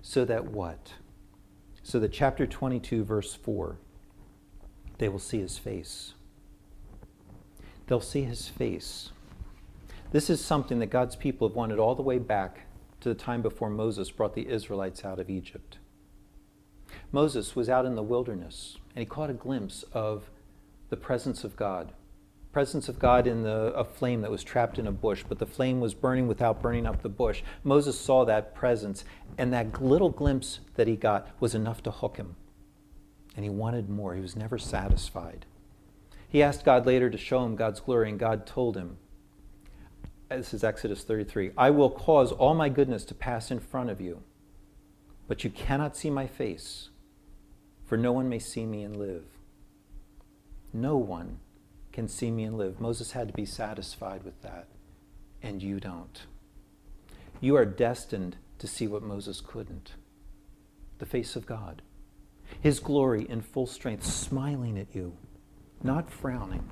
So 0.03 0.25
that 0.27 0.47
what? 0.47 0.93
So 1.89 1.99
that 2.01 2.13
chapter 2.13 2.47
22, 2.47 3.03
verse 3.03 3.33
4, 3.33 3.79
they 4.99 5.09
will 5.09 5.19
see 5.19 5.39
his 5.39 5.57
face. 5.57 6.13
They'll 7.87 8.03
see 8.03 8.25
his 8.25 8.47
face. 8.47 9.09
This 10.13 10.29
is 10.29 10.45
something 10.45 10.81
that 10.81 10.91
God's 10.91 11.17
people 11.17 11.49
have 11.49 11.57
wanted 11.57 11.79
all 11.79 11.95
the 11.95 12.03
way 12.03 12.19
back 12.19 12.67
to 13.01 13.09
the 13.09 13.15
time 13.15 13.41
before 13.41 13.71
Moses 13.71 14.11
brought 14.11 14.35
the 14.35 14.51
Israelites 14.51 15.03
out 15.03 15.19
of 15.19 15.31
Egypt. 15.31 15.79
Moses 17.11 17.57
was 17.57 17.71
out 17.71 17.87
in 17.87 17.95
the 17.95 18.03
wilderness 18.03 18.77
and 18.95 19.01
he 19.01 19.07
caught 19.07 19.31
a 19.31 19.33
glimpse 19.33 19.83
of 19.95 20.29
the 20.91 20.97
presence 20.99 21.43
of 21.43 21.57
God. 21.57 21.95
Presence 22.59 22.89
of 22.89 22.99
God 22.99 23.29
in 23.29 23.45
the, 23.45 23.73
a 23.77 23.85
flame 23.85 24.23
that 24.23 24.33
was 24.33 24.43
trapped 24.43 24.81
in 24.81 24.89
a 24.89 24.91
bush, 24.91 25.23
but 25.29 25.39
the 25.39 25.47
flame 25.47 25.79
was 25.79 25.95
burning 25.95 26.27
without 26.27 26.61
burning 26.61 26.87
up 26.87 27.03
the 27.03 27.09
bush. 27.09 27.41
Moses 27.63 27.97
saw 27.97 28.25
that 28.25 28.53
presence, 28.53 29.05
and 29.39 29.53
that 29.53 29.81
little 29.81 30.11
glimpse 30.11 30.59
that 30.75 30.89
he 30.89 30.97
got 30.97 31.29
was 31.39 31.55
enough 31.55 31.85
to 31.85 31.93
hook 31.93 32.17
him. 32.17 32.35
And 33.37 33.45
he 33.45 33.49
wanted 33.49 33.89
more. 33.89 34.17
He 34.17 34.21
was 34.21 34.35
never 34.35 34.59
satisfied. 34.59 35.47
He 36.29 36.43
asked 36.43 36.65
God 36.65 36.85
later 36.85 37.09
to 37.09 37.17
show 37.17 37.45
him 37.45 37.55
God's 37.55 37.79
glory, 37.79 38.09
and 38.09 38.19
God 38.19 38.45
told 38.45 38.77
him, 38.77 38.97
this 40.29 40.53
is 40.53 40.65
Exodus 40.65 41.05
33 41.05 41.53
I 41.57 41.71
will 41.71 41.91
cause 41.91 42.33
all 42.33 42.55
my 42.55 42.69
goodness 42.69 43.05
to 43.05 43.15
pass 43.15 43.53
in 43.53 43.61
front 43.61 43.89
of 43.89 44.01
you, 44.01 44.25
but 45.29 45.45
you 45.45 45.51
cannot 45.51 45.97
see 45.97 46.11
my 46.11 46.27
face, 46.27 46.89
for 47.85 47.97
no 47.97 48.11
one 48.11 48.29
may 48.29 48.41
see 48.41 48.67
me 48.67 48.83
and 48.83 48.97
live. 48.97 49.27
No 50.73 50.97
one 50.97 51.39
can 51.99 52.07
see 52.07 52.31
me 52.31 52.45
and 52.45 52.57
live. 52.57 52.81
Moses 52.81 53.11
had 53.11 53.27
to 53.27 53.35
be 53.35 53.45
satisfied 53.45 54.23
with 54.23 54.41
that, 54.43 54.69
and 55.43 55.61
you 55.61 55.81
don't. 55.81 56.27
you 57.41 57.57
are 57.57 57.65
destined 57.65 58.37
to 58.61 58.69
see 58.69 58.87
what 58.87 59.03
Moses 59.03 59.41
couldn't 59.41 59.95
the 61.01 61.07
face 61.07 61.35
of 61.35 61.45
God, 61.45 61.83
his 62.61 62.79
glory 62.79 63.27
in 63.29 63.41
full 63.41 63.67
strength, 63.67 64.07
smiling 64.07 64.79
at 64.79 64.95
you, 64.95 65.17
not 65.83 66.09
frowning, 66.09 66.71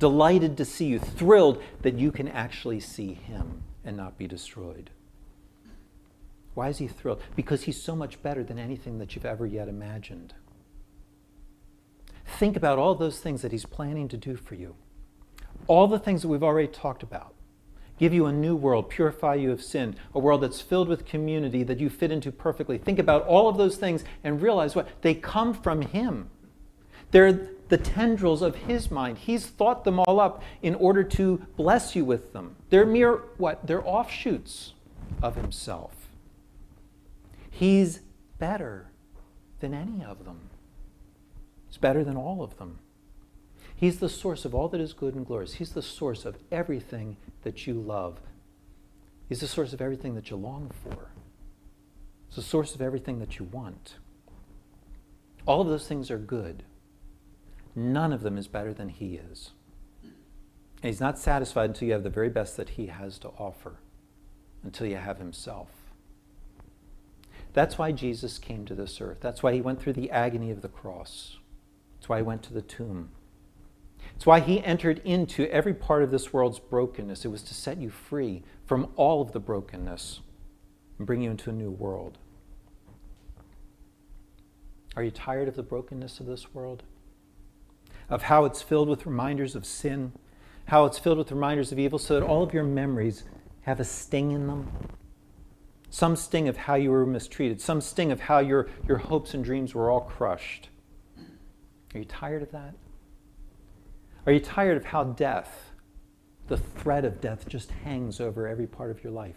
delighted 0.00 0.56
to 0.56 0.64
see 0.64 0.86
you, 0.86 0.98
thrilled 0.98 1.62
that 1.82 1.94
you 1.94 2.10
can 2.10 2.26
actually 2.26 2.80
see 2.80 3.14
him 3.14 3.62
and 3.84 3.96
not 3.96 4.18
be 4.18 4.26
destroyed. 4.26 4.90
Why 6.54 6.68
is 6.68 6.78
he 6.78 6.88
thrilled? 6.88 7.22
Because 7.36 7.62
he's 7.62 7.80
so 7.80 7.94
much 7.94 8.20
better 8.24 8.42
than 8.42 8.58
anything 8.58 8.98
that 8.98 9.14
you've 9.14 9.24
ever 9.24 9.46
yet 9.46 9.68
imagined. 9.68 10.34
Think 12.38 12.56
about 12.56 12.78
all 12.78 12.94
those 12.94 13.20
things 13.20 13.42
that 13.42 13.52
he's 13.52 13.66
planning 13.66 14.08
to 14.08 14.16
do 14.16 14.36
for 14.36 14.54
you. 14.54 14.74
All 15.66 15.86
the 15.86 15.98
things 15.98 16.22
that 16.22 16.28
we've 16.28 16.42
already 16.42 16.68
talked 16.68 17.02
about 17.02 17.34
give 17.98 18.12
you 18.12 18.26
a 18.26 18.32
new 18.32 18.56
world, 18.56 18.90
purify 18.90 19.34
you 19.34 19.52
of 19.52 19.62
sin, 19.62 19.94
a 20.12 20.18
world 20.18 20.40
that's 20.40 20.60
filled 20.60 20.88
with 20.88 21.04
community 21.04 21.62
that 21.62 21.78
you 21.78 21.88
fit 21.88 22.10
into 22.10 22.32
perfectly. 22.32 22.76
Think 22.76 22.98
about 22.98 23.24
all 23.26 23.48
of 23.48 23.56
those 23.56 23.76
things 23.76 24.02
and 24.24 24.42
realize 24.42 24.74
what? 24.74 24.88
They 25.02 25.14
come 25.14 25.54
from 25.54 25.82
Him. 25.82 26.28
They're 27.12 27.48
the 27.68 27.78
tendrils 27.78 28.42
of 28.42 28.56
His 28.56 28.90
mind. 28.90 29.18
He's 29.18 29.46
thought 29.46 29.84
them 29.84 30.00
all 30.00 30.18
up 30.18 30.42
in 30.62 30.74
order 30.74 31.04
to 31.04 31.46
bless 31.56 31.94
you 31.94 32.04
with 32.04 32.32
them. 32.32 32.56
They're 32.70 32.86
mere, 32.86 33.22
what? 33.36 33.66
They're 33.66 33.86
offshoots 33.86 34.72
of 35.22 35.36
Himself. 35.36 36.08
He's 37.50 38.00
better 38.38 38.90
than 39.60 39.74
any 39.74 40.02
of 40.02 40.24
them. 40.24 40.50
He's 41.72 41.78
better 41.78 42.04
than 42.04 42.18
all 42.18 42.42
of 42.42 42.58
them. 42.58 42.80
He's 43.74 43.98
the 43.98 44.10
source 44.10 44.44
of 44.44 44.54
all 44.54 44.68
that 44.68 44.80
is 44.80 44.92
good 44.92 45.14
and 45.14 45.24
glorious. 45.24 45.54
He's 45.54 45.72
the 45.72 45.80
source 45.80 46.26
of 46.26 46.36
everything 46.50 47.16
that 47.44 47.66
you 47.66 47.72
love. 47.72 48.20
He's 49.26 49.40
the 49.40 49.46
source 49.46 49.72
of 49.72 49.80
everything 49.80 50.14
that 50.14 50.28
you 50.28 50.36
long 50.36 50.70
for. 50.84 51.08
He's 52.26 52.36
the 52.36 52.42
source 52.42 52.74
of 52.74 52.82
everything 52.82 53.20
that 53.20 53.38
you 53.38 53.46
want. 53.46 53.94
All 55.46 55.62
of 55.62 55.68
those 55.68 55.88
things 55.88 56.10
are 56.10 56.18
good. 56.18 56.64
None 57.74 58.12
of 58.12 58.20
them 58.20 58.36
is 58.36 58.48
better 58.48 58.74
than 58.74 58.90
He 58.90 59.14
is. 59.14 59.52
And 60.02 60.90
He's 60.90 61.00
not 61.00 61.18
satisfied 61.18 61.70
until 61.70 61.88
you 61.88 61.94
have 61.94 62.02
the 62.02 62.10
very 62.10 62.28
best 62.28 62.58
that 62.58 62.70
He 62.70 62.88
has 62.88 63.18
to 63.20 63.28
offer, 63.38 63.76
until 64.62 64.88
you 64.88 64.96
have 64.96 65.16
Himself. 65.16 65.70
That's 67.54 67.78
why 67.78 67.92
Jesus 67.92 68.38
came 68.38 68.66
to 68.66 68.74
this 68.74 69.00
earth. 69.00 69.20
That's 69.22 69.42
why 69.42 69.54
He 69.54 69.62
went 69.62 69.80
through 69.80 69.94
the 69.94 70.10
agony 70.10 70.50
of 70.50 70.60
the 70.60 70.68
cross. 70.68 71.38
That's 72.02 72.08
why 72.08 72.16
He 72.16 72.24
went 72.24 72.42
to 72.42 72.52
the 72.52 72.62
tomb. 72.62 73.10
It's 74.16 74.26
why 74.26 74.40
he 74.40 74.60
entered 74.64 75.00
into 75.04 75.48
every 75.52 75.72
part 75.72 76.02
of 76.02 76.10
this 76.10 76.32
world's 76.32 76.58
brokenness. 76.58 77.24
It 77.24 77.28
was 77.28 77.44
to 77.44 77.54
set 77.54 77.78
you 77.78 77.90
free 77.90 78.42
from 78.66 78.88
all 78.96 79.22
of 79.22 79.30
the 79.30 79.38
brokenness 79.38 80.18
and 80.98 81.06
bring 81.06 81.22
you 81.22 81.30
into 81.30 81.50
a 81.50 81.52
new 81.52 81.70
world. 81.70 82.18
Are 84.96 85.04
you 85.04 85.12
tired 85.12 85.46
of 85.46 85.54
the 85.54 85.62
brokenness 85.62 86.18
of 86.18 86.26
this 86.26 86.52
world? 86.52 86.82
Of 88.08 88.22
how 88.22 88.44
it's 88.46 88.62
filled 88.62 88.88
with 88.88 89.06
reminders 89.06 89.54
of 89.54 89.64
sin, 89.64 90.10
how 90.64 90.84
it's 90.86 90.98
filled 90.98 91.18
with 91.18 91.30
reminders 91.30 91.70
of 91.70 91.78
evil, 91.78 92.00
so 92.00 92.18
that 92.18 92.26
all 92.26 92.42
of 92.42 92.52
your 92.52 92.64
memories 92.64 93.22
have 93.60 93.78
a 93.78 93.84
sting 93.84 94.32
in 94.32 94.48
them? 94.48 94.72
Some 95.88 96.16
sting 96.16 96.48
of 96.48 96.56
how 96.56 96.74
you 96.74 96.90
were 96.90 97.06
mistreated, 97.06 97.60
some 97.60 97.80
sting 97.80 98.10
of 98.10 98.22
how 98.22 98.40
your, 98.40 98.68
your 98.88 98.98
hopes 98.98 99.34
and 99.34 99.44
dreams 99.44 99.72
were 99.72 99.88
all 99.88 100.00
crushed. 100.00 100.68
Are 101.94 101.98
you 101.98 102.04
tired 102.04 102.42
of 102.42 102.50
that? 102.52 102.74
Are 104.26 104.32
you 104.32 104.40
tired 104.40 104.76
of 104.76 104.84
how 104.84 105.04
death, 105.04 105.72
the 106.48 106.56
threat 106.56 107.04
of 107.04 107.20
death, 107.20 107.48
just 107.48 107.70
hangs 107.70 108.20
over 108.20 108.46
every 108.46 108.66
part 108.66 108.90
of 108.90 109.02
your 109.02 109.12
life? 109.12 109.36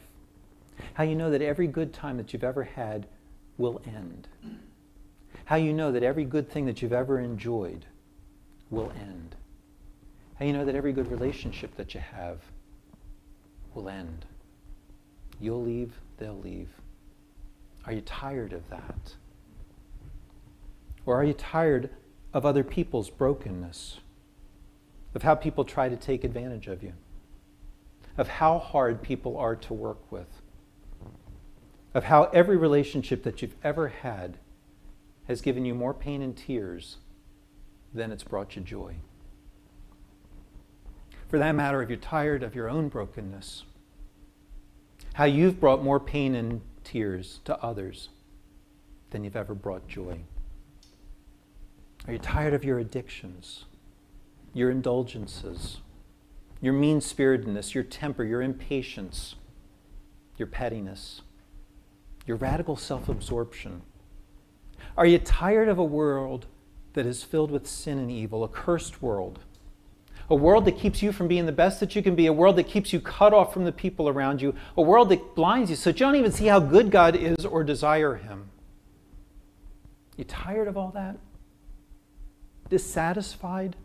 How 0.94 1.04
you 1.04 1.16
know 1.16 1.32
that 1.32 1.42
every 1.42 1.68
good 1.68 1.94
time 1.94 2.18
that 2.18 2.34
you've 2.34 2.44
ever 2.44 2.64
had 2.64 3.08
will 3.58 3.82
end? 3.86 4.28
How 5.46 5.56
you 5.56 5.74
know 5.74 5.92
that 5.92 6.04
every 6.04 6.26
good 6.26 6.50
thing 6.50 6.66
that 6.66 6.82
you've 6.82 6.94
ever 6.94 7.20
enjoyed 7.20 7.86
will 8.70 8.92
end? 9.00 9.36
How 10.40 10.46
you 10.46 10.54
know 10.54 10.66
that 10.66 10.76
every 10.76 10.92
good 10.94 11.10
relationship 11.10 11.76
that 11.78 11.94
you 11.94 12.00
have 12.00 12.40
will 13.74 13.90
end? 13.90 14.26
You'll 15.40 15.64
leave, 15.64 15.94
they'll 16.18 16.40
leave. 16.40 16.70
Are 17.86 17.94
you 17.94 18.02
tired 18.02 18.54
of 18.54 18.68
that? 18.70 19.14
Or 21.06 21.16
are 21.16 21.24
you 21.24 21.34
tired 21.34 21.90
of 22.36 22.46
other 22.46 22.64
people's 22.64 23.10
brokenness? 23.10 23.98
of 25.16 25.24
how 25.24 25.34
people 25.34 25.64
try 25.64 25.88
to 25.88 25.96
take 25.96 26.26
advantage 26.26 26.68
of 26.68 26.84
you, 26.84 26.94
of 28.18 28.28
how 28.28 28.60
hard 28.60 29.02
people 29.02 29.38
are 29.38 29.56
to 29.56 29.74
work 29.74 30.12
with, 30.12 30.28
of 31.94 32.04
how 32.04 32.26
every 32.26 32.58
relationship 32.58 33.24
that 33.24 33.42
you've 33.42 33.56
ever 33.64 33.88
had 33.88 34.38
has 35.28 35.42
given 35.42 35.66
you 35.66 35.74
more 35.74 35.94
pain 35.94 36.22
and 36.22 36.36
tears 36.36 36.98
than 37.94 38.12
it's 38.12 38.24
brought 38.24 38.56
you 38.58 38.62
joy. 38.62 38.96
For 41.30 41.40
that 41.40 41.56
matter, 41.56 41.82
if 41.82 41.90
you're 41.90 41.98
tired 41.98 42.44
of 42.44 42.54
your 42.54 42.70
own 42.70 42.90
brokenness, 42.90 43.64
how 45.14 45.24
you've 45.24 45.62
brought 45.62 45.82
more 45.82 46.00
pain 46.00 46.36
and 46.36 46.62
tears 46.84 47.40
to 47.46 47.58
others 47.64 48.10
than 49.12 49.24
you've 49.24 49.38
ever 49.38 49.56
brought 49.56 49.88
joy. 49.88 50.20
Are 52.08 52.14
you 52.14 52.20
tired 52.20 52.54
of 52.54 52.64
your 52.64 52.80
addictions? 52.80 53.66
your 54.56 54.72
indulgences, 54.72 55.82
your 56.62 56.74
mean 56.74 57.02
spiritedness, 57.02 57.76
your 57.76 57.84
temper, 57.84 58.24
your 58.24 58.42
impatience, 58.42 59.36
your 60.38 60.48
pettiness, 60.48 61.22
your 62.26 62.38
radical 62.38 62.78
self 62.78 63.10
absorption? 63.10 63.82
Are 64.98 65.06
you 65.06 65.20
tired 65.20 65.68
of 65.68 65.78
a 65.78 65.84
world 65.84 66.48
that 66.94 67.06
is 67.06 67.22
filled 67.22 67.52
with 67.52 67.68
sin 67.68 68.00
and 68.00 68.10
evil, 68.10 68.44
a 68.46 68.48
cursed 68.48 69.02
world? 69.02 69.40
A 70.30 70.36
world 70.36 70.66
that 70.66 70.80
keeps 70.80 71.04
you 71.04 71.12
from 71.12 71.28
being 71.28 71.46
the 71.46 71.52
best 71.52 71.80
that 71.82 71.96
you 71.96 72.02
can 72.02 72.16
be, 72.16 72.26
a 72.26 72.34
world 72.34 72.56
that 72.56 72.64
keeps 72.64 72.94
you 72.94 73.00
cut 73.00 73.34
off 73.34 73.54
from 73.54 73.66
the 73.66 73.72
people 73.72 74.08
around 74.08 74.42
you, 74.42 74.56
a 74.76 74.82
world 74.82 75.10
that 75.10 75.36
blinds 75.36 75.70
you 75.70 75.76
so 75.76 75.90
you 75.90 75.98
don't 75.98 76.16
even 76.16 76.32
see 76.32 76.46
how 76.46 76.60
good 76.60 76.90
God 76.90 77.16
is 77.16 77.46
or 77.46 77.64
desire 77.64 78.16
Him. 78.16 78.50
You 80.18 80.24
tired 80.24 80.70
of 80.70 80.78
all 80.78 80.92
that? 80.92 81.18
Dissatisfied? 82.70 83.76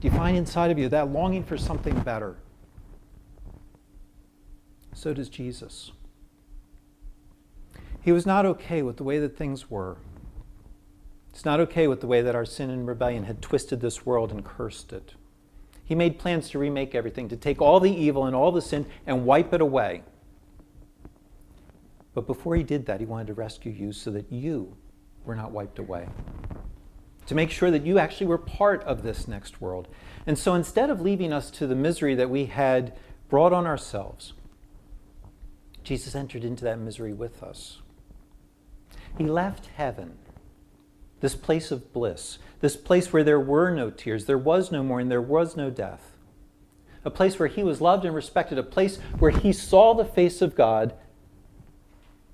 Do 0.00 0.08
you 0.08 0.14
find 0.14 0.36
inside 0.36 0.70
of 0.70 0.78
you 0.78 0.88
that 0.88 1.10
longing 1.10 1.44
for 1.44 1.56
something 1.56 1.98
better? 2.00 2.36
So 4.94 5.12
does 5.12 5.28
Jesus. 5.28 5.92
He 8.00 8.12
was 8.12 8.26
not 8.26 8.46
okay 8.46 8.82
with 8.82 8.96
the 8.96 9.04
way 9.04 9.18
that 9.18 9.36
things 9.36 9.70
were. 9.70 9.98
It's 11.30 11.44
not 11.44 11.60
okay 11.60 11.86
with 11.86 12.00
the 12.00 12.06
way 12.06 12.22
that 12.22 12.34
our 12.34 12.44
sin 12.44 12.70
and 12.70 12.86
rebellion 12.86 13.24
had 13.24 13.42
twisted 13.42 13.80
this 13.80 14.04
world 14.04 14.32
and 14.32 14.44
cursed 14.44 14.92
it. 14.92 15.14
He 15.84 15.94
made 15.94 16.18
plans 16.18 16.50
to 16.50 16.58
remake 16.58 16.94
everything, 16.94 17.28
to 17.28 17.36
take 17.36 17.62
all 17.62 17.80
the 17.80 17.94
evil 17.94 18.24
and 18.24 18.34
all 18.34 18.52
the 18.52 18.60
sin 18.60 18.86
and 19.06 19.24
wipe 19.24 19.52
it 19.52 19.60
away. 19.60 20.02
But 22.14 22.26
before 22.26 22.56
he 22.56 22.62
did 22.62 22.86
that, 22.86 23.00
he 23.00 23.06
wanted 23.06 23.28
to 23.28 23.34
rescue 23.34 23.72
you 23.72 23.92
so 23.92 24.10
that 24.10 24.32
you 24.32 24.76
were 25.24 25.36
not 25.36 25.52
wiped 25.52 25.78
away 25.78 26.08
to 27.28 27.34
make 27.34 27.50
sure 27.50 27.70
that 27.70 27.84
you 27.84 27.98
actually 27.98 28.26
were 28.26 28.38
part 28.38 28.82
of 28.84 29.02
this 29.02 29.28
next 29.28 29.60
world. 29.60 29.86
And 30.26 30.38
so 30.38 30.54
instead 30.54 30.88
of 30.88 31.02
leaving 31.02 31.30
us 31.30 31.50
to 31.52 31.66
the 31.66 31.74
misery 31.74 32.14
that 32.14 32.30
we 32.30 32.46
had 32.46 32.96
brought 33.28 33.52
on 33.52 33.66
ourselves, 33.66 34.32
Jesus 35.84 36.14
entered 36.14 36.42
into 36.42 36.64
that 36.64 36.78
misery 36.78 37.12
with 37.12 37.42
us. 37.42 37.80
He 39.18 39.24
left 39.24 39.66
heaven, 39.76 40.16
this 41.20 41.34
place 41.34 41.70
of 41.70 41.92
bliss, 41.92 42.38
this 42.62 42.76
place 42.76 43.12
where 43.12 43.24
there 43.24 43.40
were 43.40 43.70
no 43.74 43.90
tears, 43.90 44.24
there 44.24 44.38
was 44.38 44.72
no 44.72 44.82
mourning, 44.82 45.10
there 45.10 45.20
was 45.20 45.54
no 45.54 45.68
death, 45.68 46.16
a 47.04 47.10
place 47.10 47.38
where 47.38 47.48
he 47.48 47.62
was 47.62 47.82
loved 47.82 48.06
and 48.06 48.14
respected, 48.14 48.56
a 48.56 48.62
place 48.62 48.96
where 49.18 49.32
he 49.32 49.52
saw 49.52 49.92
the 49.92 50.04
face 50.04 50.40
of 50.40 50.54
God 50.54 50.94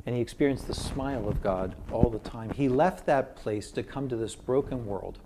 and 0.06 0.14
he 0.14 0.20
experienced 0.20 0.66
the 0.66 0.74
smile 0.74 1.28
of 1.28 1.42
God 1.42 1.74
all 1.90 2.10
the 2.10 2.18
time. 2.18 2.50
He 2.50 2.68
left 2.68 3.06
that 3.06 3.36
place 3.36 3.70
to 3.72 3.82
come 3.82 4.08
to 4.08 4.16
this 4.16 4.34
broken 4.34 4.86
world 4.86 5.18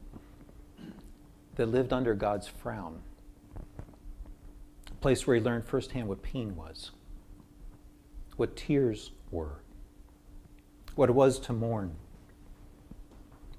that 1.56 1.66
lived 1.66 1.92
under 1.92 2.14
God's 2.14 2.46
frown, 2.46 3.00
a 4.90 4.94
place 4.94 5.26
where 5.26 5.36
he 5.36 5.42
learned 5.42 5.64
firsthand 5.64 6.08
what 6.08 6.22
pain 6.22 6.54
was, 6.54 6.92
what 8.36 8.56
tears 8.56 9.10
were, 9.32 9.62
what 10.94 11.08
it 11.08 11.14
was 11.14 11.40
to 11.40 11.52
mourn. 11.52 11.96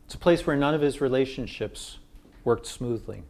It's 0.05 0.15
a 0.15 0.19
place 0.19 0.47
where 0.47 0.55
none 0.55 0.73
of 0.73 0.81
his 0.81 1.01
relationships 1.01 1.99
worked 2.45 2.65
smoothly. 2.65 3.23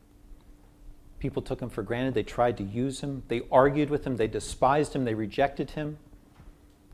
People 1.17 1.41
took 1.41 1.61
him 1.61 1.69
for 1.69 1.83
granted. 1.83 2.13
They 2.13 2.23
tried 2.23 2.55
to 2.57 2.63
use 2.63 3.01
him. 3.01 3.23
They 3.27 3.41
argued 3.51 3.89
with 3.89 4.07
him. 4.07 4.15
They 4.15 4.27
despised 4.27 4.95
him. 4.95 5.03
They 5.03 5.15
rejected 5.15 5.71
him 5.71 5.97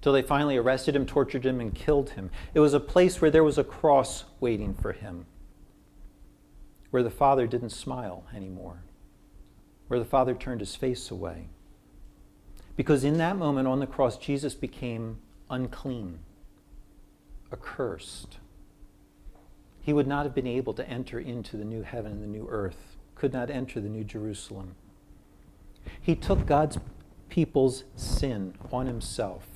till 0.06 0.14
they 0.14 0.22
finally 0.22 0.56
arrested 0.56 0.96
him, 0.96 1.04
tortured 1.04 1.44
him, 1.44 1.60
and 1.60 1.74
killed 1.74 2.12
him. 2.12 2.30
It 2.54 2.60
was 2.60 2.76
a 2.76 2.80
place 2.80 3.20
where 3.20 3.32
there 3.32 3.44
was 3.44 3.58
a 3.58 3.64
cross 3.64 4.26
waiting 4.40 4.76
for 4.76 4.92
him, 4.92 5.26
where 6.92 7.02
the 7.02 7.10
Father 7.10 7.48
didn't 7.48 7.72
smile 7.72 8.24
anymore, 8.32 8.84
where 9.88 9.98
the 9.98 10.06
Father 10.06 10.36
turned 10.36 10.60
his 10.60 10.76
face 10.76 11.10
away. 11.10 11.48
Because 12.76 13.04
in 13.04 13.18
that 13.18 13.36
moment 13.36 13.68
on 13.68 13.80
the 13.80 13.88
cross, 13.88 14.16
Jesus 14.16 14.54
became 14.54 15.18
unclean, 15.50 16.20
accursed. 17.52 18.38
He 19.82 19.92
would 19.92 20.06
not 20.06 20.24
have 20.24 20.36
been 20.36 20.46
able 20.46 20.76
to 20.76 20.88
enter 20.88 21.20
into 21.20 21.58
the 21.58 21.66
new 21.66 21.82
heaven 21.82 22.12
and 22.12 22.22
the 22.22 22.28
new 22.28 22.48
earth, 22.48 22.96
could 23.16 23.34
not 23.34 23.50
enter 23.50 23.82
the 23.82 23.90
new 23.90 24.04
Jerusalem. 24.04 24.76
He 26.00 26.16
took 26.16 26.46
God's 26.46 26.78
people's 27.28 27.86
sin 27.96 28.54
on 28.72 28.86
himself 28.86 29.55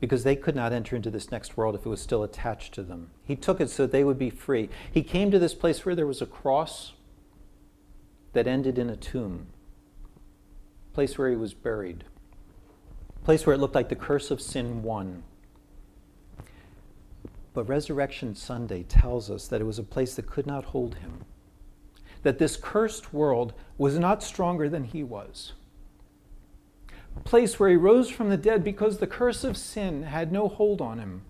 because 0.00 0.22
they 0.22 0.36
could 0.36 0.54
not 0.54 0.72
enter 0.72 0.94
into 0.94 1.10
this 1.10 1.30
next 1.30 1.56
world 1.56 1.74
if 1.74 1.84
it 1.84 1.88
was 1.88 2.00
still 2.00 2.22
attached 2.22 2.72
to 2.74 2.82
them. 2.82 3.10
He 3.24 3.34
took 3.36 3.60
it 3.60 3.70
so 3.70 3.84
that 3.84 3.92
they 3.92 4.04
would 4.04 4.18
be 4.18 4.30
free. 4.30 4.68
He 4.92 5.02
came 5.02 5.30
to 5.30 5.38
this 5.38 5.54
place 5.54 5.84
where 5.84 5.94
there 5.94 6.06
was 6.06 6.22
a 6.22 6.26
cross 6.26 6.92
that 8.32 8.46
ended 8.46 8.78
in 8.78 8.88
a 8.88 8.96
tomb, 8.96 9.48
place 10.92 11.18
where 11.18 11.30
he 11.30 11.36
was 11.36 11.54
buried, 11.54 12.04
place 13.24 13.44
where 13.44 13.54
it 13.54 13.58
looked 13.58 13.74
like 13.74 13.88
the 13.88 13.96
curse 13.96 14.30
of 14.30 14.40
sin 14.40 14.82
won. 14.82 15.24
But 17.54 17.68
Resurrection 17.68 18.36
Sunday 18.36 18.84
tells 18.84 19.30
us 19.30 19.48
that 19.48 19.60
it 19.60 19.64
was 19.64 19.80
a 19.80 19.84
place 19.84 20.14
that 20.14 20.30
could 20.30 20.46
not 20.46 20.66
hold 20.66 20.96
him, 20.96 21.24
that 22.22 22.38
this 22.38 22.56
cursed 22.56 23.12
world 23.12 23.52
was 23.76 23.98
not 23.98 24.22
stronger 24.22 24.68
than 24.68 24.84
he 24.84 25.02
was 25.02 25.54
place 27.18 27.58
where 27.58 27.70
he 27.70 27.76
rose 27.76 28.08
from 28.08 28.28
the 28.28 28.36
dead 28.36 28.62
because 28.62 28.98
the 28.98 29.06
curse 29.06 29.44
of 29.44 29.56
sin 29.56 30.04
had 30.04 30.32
no 30.32 30.48
hold 30.48 30.80
on 30.80 30.98
him. 30.98 31.22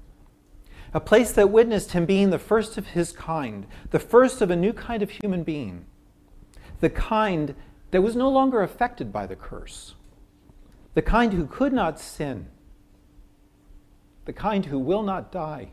A 0.95 1.01
place 1.01 1.33
that 1.33 1.51
witnessed 1.51 1.93
him 1.93 2.07
being 2.07 2.31
the 2.31 2.39
first 2.39 2.79
of 2.79 2.89
his 2.89 3.13
kind, 3.13 3.67
the 3.91 3.99
first 3.99 4.41
of 4.41 4.51
a 4.51 4.57
new 4.57 4.73
kind 4.73 5.03
of 5.03 5.11
human 5.11 5.43
being, 5.43 5.85
the 6.81 6.91
kind 6.91 7.55
that 7.91 8.03
was 8.03 8.17
no 8.17 8.29
longer 8.29 8.63
affected 8.63 9.13
by 9.13 9.27
the 9.27 9.37
curse, 9.37 9.95
the 10.95 11.03
kind 11.03 11.33
who 11.33 11.47
could 11.47 11.73
not 11.73 12.01
sin, 12.01 12.47
the 14.25 14.33
kind 14.33 14.67
who 14.67 14.79
will 14.79 15.03
not 15.03 15.31
die. 15.31 15.71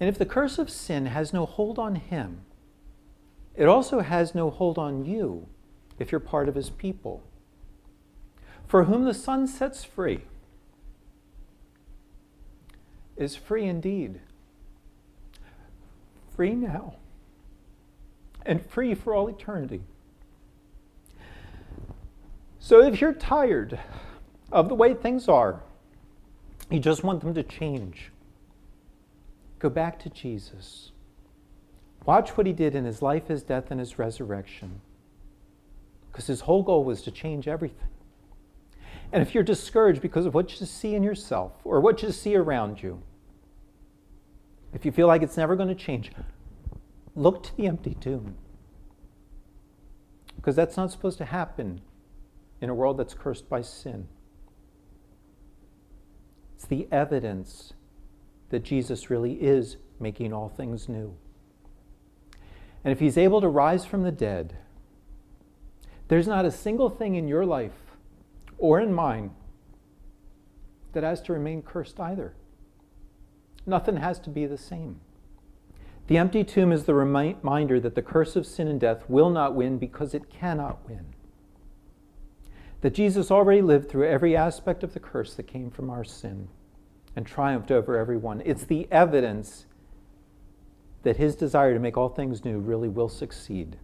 And 0.00 0.08
if 0.08 0.18
the 0.18 0.26
curse 0.26 0.58
of 0.58 0.70
sin 0.70 1.06
has 1.06 1.32
no 1.32 1.46
hold 1.46 1.78
on 1.78 1.96
him, 1.96 2.42
it 3.54 3.66
also 3.66 4.00
has 4.00 4.34
no 4.34 4.50
hold 4.50 4.78
on 4.78 5.04
you 5.04 5.46
if 5.98 6.10
you're 6.10 6.20
part 6.20 6.48
of 6.48 6.54
his 6.54 6.70
people. 6.70 7.22
For 8.66 8.84
whom 8.84 9.04
the 9.04 9.14
Son 9.14 9.46
sets 9.46 9.84
free 9.84 10.22
is 13.16 13.36
free 13.36 13.64
indeed. 13.64 14.20
Free 16.34 16.54
now, 16.54 16.96
and 18.44 18.64
free 18.66 18.94
for 18.94 19.14
all 19.14 19.28
eternity. 19.28 19.82
So 22.58 22.82
if 22.82 23.00
you're 23.00 23.12
tired 23.12 23.78
of 24.50 24.68
the 24.68 24.74
way 24.74 24.94
things 24.94 25.28
are, 25.28 25.62
you 26.70 26.80
just 26.80 27.04
want 27.04 27.20
them 27.20 27.34
to 27.34 27.42
change, 27.42 28.10
go 29.60 29.68
back 29.68 29.98
to 30.00 30.10
Jesus. 30.10 30.90
Watch 32.04 32.30
what 32.30 32.46
he 32.46 32.52
did 32.52 32.74
in 32.74 32.84
his 32.84 33.00
life, 33.00 33.28
his 33.28 33.42
death, 33.42 33.70
and 33.70 33.78
his 33.78 33.98
resurrection. 33.98 34.80
Because 36.10 36.26
his 36.26 36.40
whole 36.40 36.62
goal 36.62 36.84
was 36.84 37.02
to 37.02 37.10
change 37.10 37.46
everything. 37.46 37.88
And 39.14 39.22
if 39.22 39.32
you're 39.32 39.44
discouraged 39.44 40.02
because 40.02 40.26
of 40.26 40.34
what 40.34 40.58
you 40.58 40.66
see 40.66 40.96
in 40.96 41.04
yourself 41.04 41.52
or 41.62 41.80
what 41.80 42.02
you 42.02 42.10
see 42.10 42.34
around 42.34 42.82
you, 42.82 43.00
if 44.72 44.84
you 44.84 44.90
feel 44.90 45.06
like 45.06 45.22
it's 45.22 45.36
never 45.36 45.54
going 45.54 45.68
to 45.68 45.74
change, 45.76 46.10
look 47.14 47.44
to 47.44 47.56
the 47.56 47.68
empty 47.68 47.94
tomb. 47.94 48.34
Because 50.34 50.56
that's 50.56 50.76
not 50.76 50.90
supposed 50.90 51.16
to 51.18 51.26
happen 51.26 51.80
in 52.60 52.68
a 52.68 52.74
world 52.74 52.98
that's 52.98 53.14
cursed 53.14 53.48
by 53.48 53.62
sin. 53.62 54.08
It's 56.56 56.66
the 56.66 56.88
evidence 56.90 57.72
that 58.50 58.64
Jesus 58.64 59.10
really 59.10 59.34
is 59.34 59.76
making 60.00 60.32
all 60.32 60.48
things 60.48 60.88
new. 60.88 61.14
And 62.82 62.90
if 62.90 62.98
he's 62.98 63.16
able 63.16 63.40
to 63.40 63.48
rise 63.48 63.84
from 63.84 64.02
the 64.02 64.10
dead, 64.10 64.56
there's 66.08 66.26
not 66.26 66.44
a 66.44 66.50
single 66.50 66.90
thing 66.90 67.14
in 67.14 67.28
your 67.28 67.46
life 67.46 67.83
or 68.58 68.80
in 68.80 68.92
mine 68.92 69.30
that 70.92 71.02
has 71.02 71.20
to 71.22 71.32
remain 71.32 71.62
cursed 71.62 72.00
either. 72.00 72.34
Nothing 73.66 73.96
has 73.96 74.18
to 74.20 74.30
be 74.30 74.46
the 74.46 74.58
same. 74.58 75.00
The 76.06 76.18
empty 76.18 76.44
tomb 76.44 76.70
is 76.70 76.84
the 76.84 76.94
reminder 76.94 77.80
that 77.80 77.94
the 77.94 78.02
curse 78.02 78.36
of 78.36 78.46
sin 78.46 78.68
and 78.68 78.78
death 78.78 79.08
will 79.08 79.30
not 79.30 79.54
win 79.54 79.78
because 79.78 80.14
it 80.14 80.28
cannot 80.28 80.86
win. 80.88 81.06
That 82.82 82.94
Jesus 82.94 83.30
already 83.30 83.62
lived 83.62 83.88
through 83.88 84.08
every 84.08 84.36
aspect 84.36 84.82
of 84.82 84.92
the 84.92 85.00
curse 85.00 85.34
that 85.34 85.46
came 85.46 85.70
from 85.70 85.88
our 85.88 86.04
sin 86.04 86.48
and 87.16 87.26
triumphed 87.26 87.70
over 87.70 87.96
every 87.96 88.18
one. 88.18 88.42
It's 88.44 88.64
the 88.64 88.86
evidence 88.90 89.64
that 91.02 91.16
his 91.16 91.36
desire 91.36 91.72
to 91.72 91.80
make 91.80 91.96
all 91.96 92.10
things 92.10 92.44
new 92.44 92.58
really 92.58 92.88
will 92.88 93.08
succeed. 93.08 93.78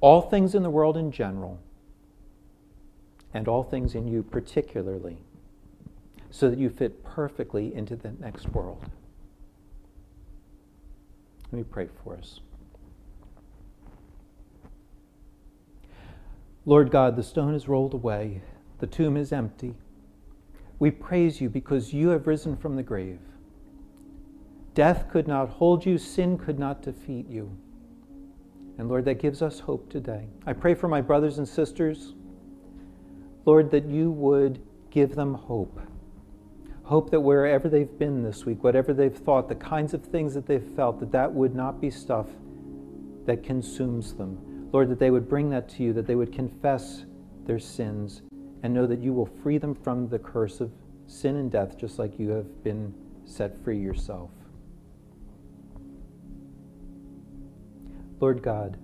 All 0.00 0.22
things 0.22 0.54
in 0.54 0.62
the 0.62 0.70
world 0.70 0.96
in 0.96 1.10
general 1.10 1.58
and 3.34 3.48
all 3.48 3.62
things 3.62 3.94
in 3.94 4.08
you 4.08 4.22
particularly, 4.22 5.18
so 6.30 6.48
that 6.48 6.58
you 6.58 6.70
fit 6.70 7.04
perfectly 7.04 7.74
into 7.74 7.96
the 7.96 8.12
next 8.12 8.48
world. 8.50 8.82
Let 11.50 11.58
me 11.58 11.64
pray 11.64 11.88
for 12.02 12.16
us. 12.16 12.40
Lord 16.66 16.90
God, 16.90 17.16
the 17.16 17.22
stone 17.22 17.54
is 17.54 17.68
rolled 17.68 17.94
away, 17.94 18.42
the 18.78 18.86
tomb 18.86 19.16
is 19.16 19.32
empty. 19.32 19.74
We 20.78 20.90
praise 20.90 21.40
you 21.40 21.48
because 21.48 21.92
you 21.92 22.10
have 22.10 22.26
risen 22.26 22.56
from 22.56 22.76
the 22.76 22.82
grave. 22.82 23.18
Death 24.74 25.06
could 25.10 25.26
not 25.26 25.48
hold 25.48 25.84
you, 25.84 25.98
sin 25.98 26.38
could 26.38 26.58
not 26.58 26.82
defeat 26.82 27.28
you. 27.28 27.56
And 28.76 28.88
Lord, 28.88 29.06
that 29.06 29.18
gives 29.18 29.42
us 29.42 29.58
hope 29.58 29.90
today. 29.90 30.28
I 30.46 30.52
pray 30.52 30.74
for 30.74 30.86
my 30.86 31.00
brothers 31.00 31.38
and 31.38 31.48
sisters 31.48 32.14
Lord, 33.48 33.70
that 33.70 33.86
you 33.86 34.10
would 34.10 34.60
give 34.90 35.14
them 35.14 35.32
hope. 35.32 35.80
Hope 36.82 37.08
that 37.08 37.20
wherever 37.20 37.66
they've 37.70 37.98
been 37.98 38.22
this 38.22 38.44
week, 38.44 38.62
whatever 38.62 38.92
they've 38.92 39.16
thought, 39.16 39.48
the 39.48 39.54
kinds 39.54 39.94
of 39.94 40.04
things 40.04 40.34
that 40.34 40.46
they've 40.46 40.70
felt, 40.76 41.00
that 41.00 41.12
that 41.12 41.32
would 41.32 41.54
not 41.54 41.80
be 41.80 41.88
stuff 41.88 42.26
that 43.24 43.42
consumes 43.42 44.12
them. 44.12 44.68
Lord, 44.70 44.90
that 44.90 44.98
they 44.98 45.10
would 45.10 45.30
bring 45.30 45.48
that 45.48 45.66
to 45.70 45.82
you, 45.82 45.94
that 45.94 46.06
they 46.06 46.14
would 46.14 46.30
confess 46.30 47.06
their 47.46 47.58
sins 47.58 48.20
and 48.62 48.74
know 48.74 48.86
that 48.86 48.98
you 48.98 49.14
will 49.14 49.30
free 49.42 49.56
them 49.56 49.74
from 49.74 50.10
the 50.10 50.18
curse 50.18 50.60
of 50.60 50.70
sin 51.06 51.36
and 51.36 51.50
death, 51.50 51.78
just 51.78 51.98
like 51.98 52.18
you 52.18 52.28
have 52.28 52.62
been 52.62 52.92
set 53.24 53.58
free 53.64 53.78
yourself. 53.78 54.28
Lord 58.20 58.42
God, 58.42 58.76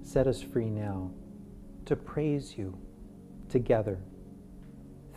set 0.00 0.26
us 0.26 0.40
free 0.40 0.70
now 0.70 1.10
to 1.84 1.94
praise 1.94 2.56
you 2.56 2.78
together, 3.52 3.98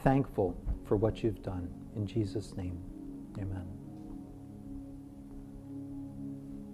thankful 0.04 0.56
for 0.86 0.98
what 0.98 1.24
you've 1.24 1.42
done. 1.42 1.74
In 1.96 2.06
Jesus' 2.06 2.56
name, 2.56 2.78
amen. 3.40 3.75